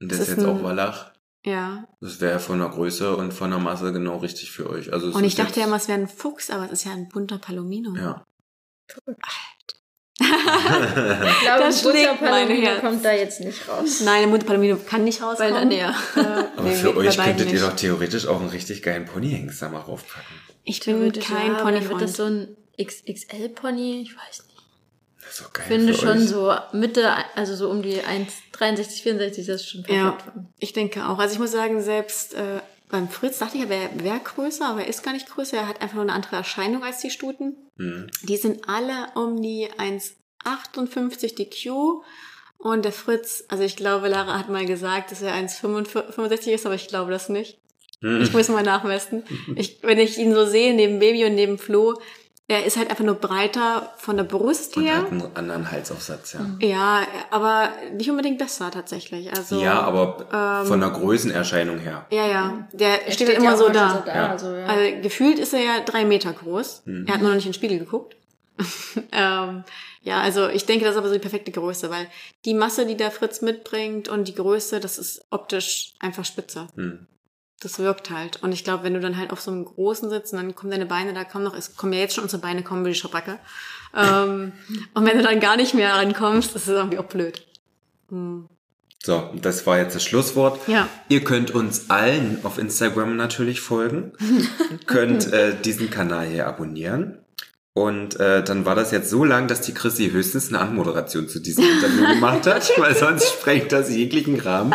Und 0.00 0.10
Das 0.12 0.18
das 0.18 0.28
ist 0.28 0.34
ist 0.34 0.36
jetzt 0.38 0.46
ein- 0.46 0.56
auch 0.58 0.62
Wallach. 0.62 1.10
Ja. 1.44 1.84
Das 2.00 2.20
wäre 2.20 2.38
von 2.38 2.58
der 2.58 2.68
Größe 2.68 3.16
und 3.16 3.32
von 3.32 3.50
der 3.50 3.58
Masse 3.58 3.92
genau 3.92 4.18
richtig 4.18 4.50
für 4.52 4.68
euch. 4.68 4.92
Also 4.92 5.08
Und 5.12 5.24
ich 5.24 5.34
dachte 5.36 5.60
ja 5.60 5.66
immer, 5.66 5.76
es 5.76 5.88
wäre 5.88 5.98
ein 5.98 6.08
Fuchs, 6.08 6.50
aber 6.50 6.66
es 6.66 6.72
ist 6.72 6.84
ja 6.84 6.92
ein 6.92 7.08
bunter 7.08 7.38
Palomino. 7.38 7.94
Ja. 7.96 8.26
Ich 10.22 10.26
glaube, 11.40 11.60
Das 11.64 11.86
ein 11.86 11.92
bunter 11.92 12.14
Palomino 12.14 12.70
kommt 12.80 13.04
da 13.04 13.12
jetzt 13.12 13.40
nicht 13.40 13.66
raus. 13.68 14.02
Nein, 14.04 14.24
ein 14.24 14.30
bunter 14.30 14.46
Palomino 14.46 14.76
kann 14.76 15.04
nicht 15.04 15.22
rauskommen. 15.22 15.54
Weil 15.54 15.60
dann 15.60 15.70
ja. 15.70 15.94
Aber 16.56 16.62
Nee, 16.62 16.74
für 16.74 16.94
euch 16.96 17.16
könntet 17.16 17.50
ihr 17.50 17.60
doch 17.60 17.74
theoretisch 17.74 18.26
auch 18.26 18.40
einen 18.40 18.50
richtig 18.50 18.82
geilen 18.82 19.06
Ponyhengst 19.06 19.62
da 19.62 19.70
mal 19.70 19.78
raufpacken. 19.80 20.36
Ich 20.64 20.80
bin 20.80 20.96
Theoretisch 20.96 21.24
kein 21.26 21.52
ja, 21.52 21.58
aber 21.60 21.72
dann 21.72 21.80
wird 21.88 21.90
Ponyfreund. 21.92 22.02
das 22.02 22.16
so 22.16 22.24
ein 22.24 22.56
XXL-Pony, 22.78 24.02
ich 24.02 24.14
weiß 24.14 24.44
nicht. 24.46 24.49
Das 25.30 25.38
ist 25.38 25.46
doch 25.46 25.52
geil 25.52 25.64
Ich 25.68 25.72
finde 25.72 25.94
für 25.94 26.00
schon 26.00 26.18
euch. 26.18 26.28
so 26.28 26.52
Mitte, 26.72 27.08
also 27.36 27.54
so 27.54 27.70
um 27.70 27.82
die 27.82 28.00
1,63, 28.00 29.02
64, 29.02 29.46
das 29.46 29.60
ist 29.60 29.68
schon 29.68 29.84
Ja, 29.88 30.10
perfekt. 30.10 30.36
ich 30.58 30.72
denke 30.72 31.08
auch. 31.08 31.18
Also 31.20 31.34
ich 31.34 31.38
muss 31.38 31.52
sagen, 31.52 31.80
selbst 31.80 32.34
äh, 32.34 32.60
beim 32.88 33.08
Fritz 33.08 33.38
dachte 33.38 33.56
ich, 33.56 33.62
er 33.62 33.68
wäre 33.68 33.90
wär 34.02 34.18
größer, 34.18 34.66
aber 34.66 34.80
er 34.80 34.88
ist 34.88 35.04
gar 35.04 35.12
nicht 35.12 35.28
größer. 35.30 35.56
Er 35.56 35.68
hat 35.68 35.80
einfach 35.82 35.94
nur 35.94 36.02
eine 36.02 36.14
andere 36.14 36.34
Erscheinung 36.34 36.82
als 36.82 36.98
die 36.98 37.10
Stuten. 37.10 37.54
Hm. 37.76 38.08
Die 38.22 38.36
sind 38.38 38.68
alle 38.68 39.06
um 39.14 39.40
die 39.40 39.68
1,58 40.44 41.36
die 41.36 41.48
Q. 41.48 42.02
Und 42.58 42.84
der 42.84 42.92
Fritz, 42.92 43.44
also 43.48 43.62
ich 43.62 43.76
glaube, 43.76 44.08
Lara 44.08 44.36
hat 44.36 44.48
mal 44.48 44.66
gesagt, 44.66 45.12
dass 45.12 45.22
er 45.22 45.32
1,65 45.34 46.48
ist, 46.50 46.66
aber 46.66 46.74
ich 46.74 46.88
glaube 46.88 47.12
das 47.12 47.28
nicht. 47.28 47.56
Hm. 48.00 48.20
Ich 48.22 48.32
muss 48.32 48.48
mal 48.48 48.64
nachmessen. 48.64 49.22
Ich, 49.54 49.78
wenn 49.82 49.98
ich 49.98 50.18
ihn 50.18 50.34
so 50.34 50.44
sehe, 50.44 50.74
neben 50.74 50.98
Baby 50.98 51.24
und 51.24 51.36
neben 51.36 51.56
Flo, 51.56 52.00
er 52.50 52.64
ist 52.64 52.76
halt 52.76 52.90
einfach 52.90 53.04
nur 53.04 53.14
breiter 53.14 53.92
von 53.96 54.16
der 54.16 54.24
Brust 54.24 54.76
Und 54.76 54.82
her. 54.82 54.96
hat 54.96 55.12
einen 55.12 55.36
anderen 55.36 55.70
Halsaufsatz, 55.70 56.32
ja. 56.32 56.40
Ja, 56.58 57.06
aber 57.30 57.68
nicht 57.94 58.10
unbedingt 58.10 58.38
besser 58.38 58.72
tatsächlich. 58.72 59.32
Also, 59.32 59.60
ja, 59.62 59.80
aber 59.80 60.26
ähm, 60.62 60.66
von 60.66 60.80
der 60.80 60.90
Größenerscheinung 60.90 61.78
her. 61.78 62.06
Ja, 62.10 62.26
ja. 62.26 62.68
Der 62.72 63.06
Er 63.06 63.12
steht, 63.12 63.28
halt 63.28 63.38
immer 63.38 63.52
ja 63.52 63.56
so 63.56 63.68
da. 63.68 64.02
So 64.04 64.10
Ja. 64.10 64.30
Also, 64.30 64.54
ja. 64.56 64.66
Also 64.66 65.00
gefühlt 65.00 65.38
ist 65.38 65.54
er 65.54 65.60
ja 65.60 65.80
drei 65.84 66.04
Meter 66.04 66.32
groß. 66.32 66.82
Mhm. 66.86 67.06
Er 67.06 67.14
hat 67.14 67.20
nur 67.20 67.30
noch 67.30 67.36
nicht 67.36 67.46
in 67.46 67.52
den 67.52 67.56
Spiegel 67.56 67.78
geguckt. 67.78 68.16
ähm, 69.12 69.62
ja, 70.02 70.20
also 70.20 70.48
ich 70.48 70.66
denke, 70.66 70.84
das 70.84 70.94
ist 70.94 70.98
aber 70.98 71.08
so 71.08 71.14
die 71.14 71.20
perfekte 71.20 71.52
Größe, 71.52 71.88
weil 71.88 72.08
die 72.44 72.54
Masse, 72.54 72.84
die 72.84 72.96
der 72.96 73.12
Fritz 73.12 73.42
mitbringt 73.42 74.08
und 74.08 74.26
die 74.26 74.34
Größe, 74.34 74.80
das 74.80 74.98
ist 74.98 75.24
optisch 75.30 75.94
einfach 76.00 76.24
spitze. 76.24 76.66
Hm. 76.74 77.06
Das 77.60 77.78
wirkt 77.78 78.10
halt. 78.10 78.42
Und 78.42 78.52
ich 78.52 78.64
glaube, 78.64 78.84
wenn 78.84 78.94
du 78.94 79.00
dann 79.00 79.18
halt 79.18 79.32
auf 79.32 79.40
so 79.40 79.50
einem 79.50 79.66
großen 79.66 80.08
sitzt 80.08 80.32
und 80.32 80.38
dann 80.38 80.54
kommen 80.54 80.70
deine 80.70 80.86
Beine, 80.86 81.12
da 81.12 81.24
kommen 81.24 81.44
noch, 81.44 81.54
es 81.54 81.76
kommen 81.76 81.92
ja 81.92 82.00
jetzt 82.00 82.14
schon 82.14 82.24
unsere 82.24 82.40
Beine, 82.40 82.62
kommen 82.62 82.84
wie 82.84 82.90
die 82.90 82.94
Schabracke. 82.94 83.38
ähm, 83.94 84.52
und 84.94 85.06
wenn 85.06 85.18
du 85.18 85.22
dann 85.22 85.40
gar 85.40 85.56
nicht 85.56 85.74
mehr 85.74 85.94
rankommst, 85.94 86.54
das 86.54 86.62
ist 86.62 86.74
irgendwie 86.74 86.98
auch 86.98 87.04
blöd. 87.04 87.46
Hm. 88.08 88.48
So, 89.02 89.30
das 89.40 89.66
war 89.66 89.78
jetzt 89.78 89.94
das 89.94 90.04
Schlusswort. 90.04 90.68
Ja. 90.68 90.86
Ihr 91.08 91.24
könnt 91.24 91.50
uns 91.52 91.88
allen 91.88 92.40
auf 92.44 92.58
Instagram 92.58 93.16
natürlich 93.16 93.60
folgen, 93.60 94.12
könnt 94.86 95.32
äh, 95.32 95.54
diesen 95.58 95.90
Kanal 95.90 96.26
hier 96.26 96.46
abonnieren. 96.46 97.18
Und 97.72 98.18
äh, 98.18 98.42
dann 98.42 98.64
war 98.64 98.74
das 98.74 98.90
jetzt 98.90 99.10
so 99.10 99.24
lang, 99.24 99.46
dass 99.46 99.60
die 99.60 99.72
Chrissy 99.72 100.10
höchstens 100.10 100.48
eine 100.48 100.60
Anmoderation 100.60 101.28
zu 101.28 101.38
diesem 101.38 101.64
Interview 101.64 102.14
gemacht 102.14 102.46
hat, 102.46 102.70
weil 102.78 102.96
sonst 102.96 103.28
sprengt 103.28 103.70
das 103.70 103.90
jeglichen 103.90 104.40
Rahmen. 104.40 104.74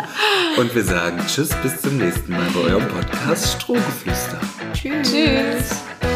Und 0.56 0.74
wir 0.74 0.84
sagen 0.84 1.20
Tschüss, 1.26 1.50
bis 1.62 1.82
zum 1.82 1.98
nächsten 1.98 2.32
Mal 2.32 2.48
bei 2.54 2.70
eurem 2.70 2.88
Podcast 2.88 3.60
Strohgeflüster. 3.60 4.40
Tschüss. 4.72 5.12
Tschüss. 5.12 6.15